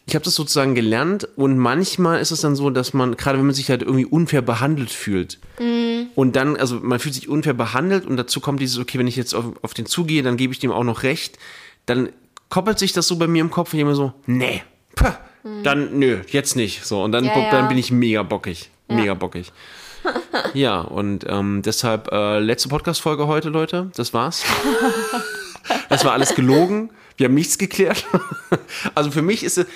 ich 0.05 0.15
habe 0.15 0.25
das 0.25 0.35
sozusagen 0.35 0.75
gelernt 0.75 1.29
und 1.37 1.57
manchmal 1.57 2.19
ist 2.19 2.31
es 2.31 2.41
dann 2.41 2.57
so, 2.57 2.69
dass 2.71 2.93
man, 2.93 3.15
gerade 3.15 3.37
wenn 3.39 3.45
man 3.45 3.55
sich 3.55 3.69
halt 3.69 3.83
irgendwie 3.83 4.05
unfair 4.05 4.41
behandelt 4.41 4.89
fühlt 4.89 5.39
und 6.15 6.35
dann, 6.35 6.57
also 6.57 6.79
man 6.81 6.99
fühlt 6.99 7.15
sich 7.15 7.29
unfair 7.29 7.53
behandelt 7.53 8.05
und 8.05 8.17
dazu 8.17 8.39
kommt 8.39 8.59
dieses, 8.59 8.77
okay, 8.79 8.99
wenn 8.99 9.07
ich 9.07 9.15
jetzt 9.15 9.33
auf, 9.33 9.45
auf 9.61 9.73
den 9.73 9.85
zugehe, 9.85 10.23
dann 10.23 10.37
gebe 10.37 10.53
ich 10.53 10.59
dem 10.59 10.71
auch 10.71 10.83
noch 10.83 11.03
recht, 11.03 11.37
dann 11.85 12.09
koppelt 12.49 12.79
sich 12.79 12.93
das 12.93 13.07
so 13.07 13.17
bei 13.17 13.27
mir 13.27 13.41
im 13.41 13.49
Kopf 13.49 13.73
und 13.73 13.79
ich 13.79 13.81
immer 13.81 13.95
so, 13.95 14.13
nee, 14.25 14.63
pah, 14.95 15.19
dann 15.63 15.97
nö, 15.97 16.21
jetzt 16.27 16.55
nicht. 16.55 16.85
So, 16.85 17.03
und 17.03 17.11
dann, 17.11 17.25
Ja, 17.25 17.33
dann 17.33 17.63
ja. 17.63 17.67
bin 17.67 17.77
ich 17.77 17.91
mega 17.91 18.23
bockig. 18.23 18.69
Mega 18.87 19.13
bockig. 19.13 19.51
ja, 20.53 20.81
und 20.81 21.25
ähm, 21.27 21.61
deshalb 21.63 22.11
äh, 22.11 22.39
letzte 22.39 22.69
Podcast-Folge 22.69 23.27
heute, 23.27 23.49
Leute. 23.49 23.91
Das 23.95 24.13
war's. 24.13 24.43
Das 25.89 26.03
war 26.03 26.13
alles 26.13 26.33
gelogen. 26.33 26.89
Wir 27.17 27.25
haben 27.25 27.35
nichts 27.35 27.57
geklärt. 27.57 28.05
Also 28.95 29.11
für 29.11 29.21
mich 29.21 29.43
ist 29.43 29.57
es, 29.57 29.67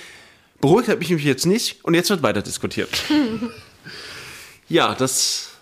beruhigt 0.60 0.88
hat 0.88 0.98
mich 0.98 1.08
jetzt 1.08 1.46
nicht 1.46 1.84
und 1.84 1.94
jetzt 1.94 2.10
wird 2.10 2.22
weiter 2.22 2.42
diskutiert. 2.42 2.90
Ja, 4.68 4.94
das, 4.94 5.52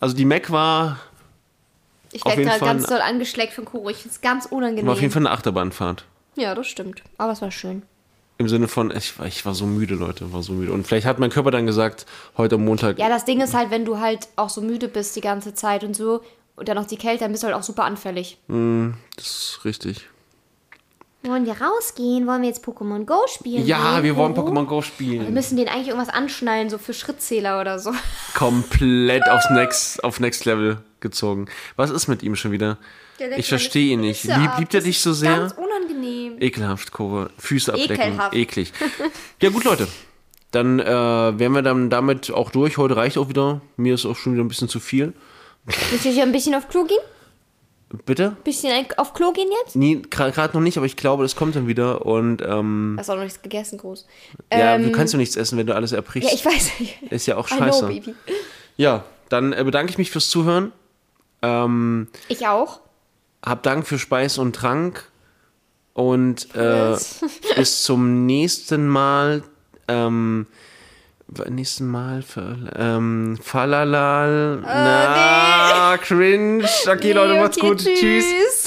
also 0.00 0.14
die 0.16 0.24
Mac 0.24 0.50
war, 0.50 0.98
Ich 2.12 2.24
werde 2.24 2.42
gerade 2.44 2.60
ganz 2.60 2.86
doll 2.86 3.00
angeschleckt 3.00 3.52
von 3.54 3.64
Kuro. 3.64 3.88
Ich 3.90 3.98
finde 3.98 4.14
es 4.14 4.20
ganz 4.20 4.46
unangenehm. 4.46 4.86
war 4.86 4.94
auf 4.94 5.00
jeden 5.00 5.12
Fall 5.12 5.22
eine 5.22 5.30
Achterbahnfahrt. 5.30 6.04
Ja, 6.36 6.54
das 6.54 6.66
stimmt. 6.66 7.02
Aber 7.18 7.32
es 7.32 7.42
war 7.42 7.50
schön. 7.50 7.82
Im 8.38 8.48
Sinne 8.48 8.66
von, 8.66 8.90
ich, 8.90 9.18
war- 9.18 9.26
ich 9.26 9.44
war 9.46 9.54
so 9.54 9.66
müde, 9.66 9.94
Leute, 9.94 10.32
war 10.32 10.42
so 10.42 10.52
müde. 10.54 10.72
Und 10.72 10.86
vielleicht 10.86 11.06
hat 11.06 11.18
mein 11.18 11.30
Körper 11.30 11.50
dann 11.50 11.66
gesagt, 11.66 12.06
heute 12.36 12.54
am 12.56 12.64
Montag, 12.64 12.98
Ja, 12.98 13.08
das 13.08 13.24
Ding 13.24 13.40
ist 13.40 13.54
halt, 13.54 13.70
wenn 13.70 13.84
du 13.84 13.98
halt 14.00 14.28
auch 14.36 14.48
so 14.50 14.60
müde 14.62 14.88
bist 14.88 15.14
die 15.16 15.20
ganze 15.20 15.54
Zeit 15.54 15.84
und 15.84 15.94
so 15.94 16.22
und 16.56 16.68
dann 16.68 16.76
noch 16.76 16.86
die 16.86 16.96
Kälte, 16.96 17.24
dann 17.24 17.30
bist 17.32 17.42
du 17.44 17.46
halt 17.46 17.56
auch 17.56 17.62
super 17.62 17.84
anfällig. 17.84 18.38
das 18.48 19.26
ist 19.26 19.60
richtig. 19.64 20.08
Wollen 21.24 21.46
wir 21.46 21.54
rausgehen? 21.60 22.26
Wollen 22.26 22.42
wir 22.42 22.48
jetzt 22.48 22.64
Pokémon 22.64 23.04
Go 23.04 23.14
spielen? 23.28 23.64
Ja, 23.64 23.94
gehen? 23.94 24.04
wir 24.04 24.16
wollen? 24.16 24.34
Pokémon 24.34 24.64
Go 24.66 24.78
Wir 24.78 24.82
spielen. 24.82 25.32
müssen 25.32 25.56
den 25.56 25.68
eigentlich 25.68 25.88
irgendwas 25.88 26.12
anschnallen, 26.12 26.68
so 26.68 26.78
für 26.78 26.92
Schrittzähler 26.94 27.60
oder 27.60 27.78
so. 27.78 27.92
Komplett 28.34 29.28
aufs 29.30 29.48
Next, 29.50 30.02
auf 30.02 30.18
Next 30.18 30.44
Level 30.44 30.78
gezogen. 31.00 31.46
Was 31.76 31.90
ist 31.90 32.08
mit 32.08 32.22
ihm 32.22 32.34
schon 32.34 32.50
wieder? 32.50 32.78
Ich 33.36 33.48
verstehe 33.48 33.92
ihn 33.92 34.00
nicht. 34.00 34.24
Lieb, 34.24 34.50
liebt 34.58 34.74
er 34.74 34.80
dich 34.80 35.00
so 35.00 35.12
sehr? 35.12 35.36
Ganz 35.36 35.52
unangenehm. 35.52 36.36
Ekelhaft, 36.40 36.90
Kurve. 36.90 37.30
Füße 37.38 37.72
abdecken. 37.72 37.94
Ekelhaft. 37.94 38.34
Eklig. 38.34 38.72
Ja, 39.40 39.50
gut, 39.50 39.62
Leute. 39.64 39.86
Dann 40.50 40.80
äh, 40.80 40.84
wären 40.84 41.52
wir 41.52 41.62
dann 41.62 41.88
damit 41.88 42.32
auch 42.32 42.50
durch. 42.50 42.78
Heute 42.78 42.96
reicht 42.96 43.16
auch 43.16 43.28
wieder. 43.28 43.60
Mir 43.76 43.94
ist 43.94 44.04
auch 44.06 44.16
schon 44.16 44.34
wieder 44.34 44.42
ein 44.44 44.48
bisschen 44.48 44.68
zu 44.68 44.80
viel. 44.80 45.12
Willst 45.90 46.04
du 46.04 46.08
hier 46.10 46.24
ein 46.24 46.32
bisschen 46.32 46.54
auf 46.56 46.68
Klo 46.68 46.84
gehen? 46.84 46.98
Bitte? 48.06 48.36
Bisschen 48.44 48.86
auf 48.96 49.12
Klo 49.12 49.32
gehen 49.32 49.48
jetzt? 49.62 49.76
Nee, 49.76 50.00
gerade 50.10 50.54
noch 50.56 50.62
nicht, 50.62 50.76
aber 50.78 50.86
ich 50.86 50.96
glaube, 50.96 51.22
das 51.24 51.36
kommt 51.36 51.56
dann 51.56 51.68
wieder. 51.68 52.06
Und 52.06 52.40
ähm, 52.42 52.96
Hast 52.98 53.10
auch 53.10 53.16
noch 53.16 53.22
nichts 53.24 53.42
gegessen, 53.42 53.78
groß. 53.78 54.06
ja, 54.50 54.76
Ähm, 54.76 54.84
du 54.84 54.92
kannst 54.92 55.12
ja 55.12 55.18
nichts 55.18 55.36
essen, 55.36 55.58
wenn 55.58 55.66
du 55.66 55.74
alles 55.74 55.92
erbrichst. 55.92 56.30
Ja, 56.30 56.34
ich 56.34 56.44
weiß. 56.44 56.70
ist 57.10 57.26
ja 57.26 57.36
auch 57.36 57.50
I 57.50 57.56
know, 57.56 57.64
scheiße. 57.66 57.86
Baby. 57.88 58.14
Ja, 58.78 59.04
dann 59.28 59.52
äh, 59.52 59.62
bedanke 59.64 59.90
ich 59.90 59.98
mich 59.98 60.10
fürs 60.10 60.30
Zuhören. 60.30 60.72
Ähm, 61.42 62.08
Ich 62.28 62.46
auch. 62.46 62.80
hab 63.44 63.62
Dank 63.62 63.86
für 63.86 63.98
Speis 63.98 64.38
und 64.38 64.56
Trank. 64.56 65.10
Und 65.92 66.54
äh, 66.54 66.90
Yes. 66.92 67.20
bis 67.56 67.82
zum 67.82 68.24
nächsten 68.24 68.88
Mal. 68.88 69.42
Ähm, 69.88 70.46
nächsten 71.48 71.86
Mal. 71.88 72.22
Ver- 72.22 72.56
Ähm, 72.76 73.38
Falalal. 73.42 74.58
na, 74.62 75.96
cringe. 75.98 76.64
Okay, 76.90 77.12
Leute, 77.12 77.34
macht's 77.40 77.58
Okay, 77.58 77.68
gut. 77.68 77.78
Tschüss. 77.78 77.98
tschüss. 78.00 78.61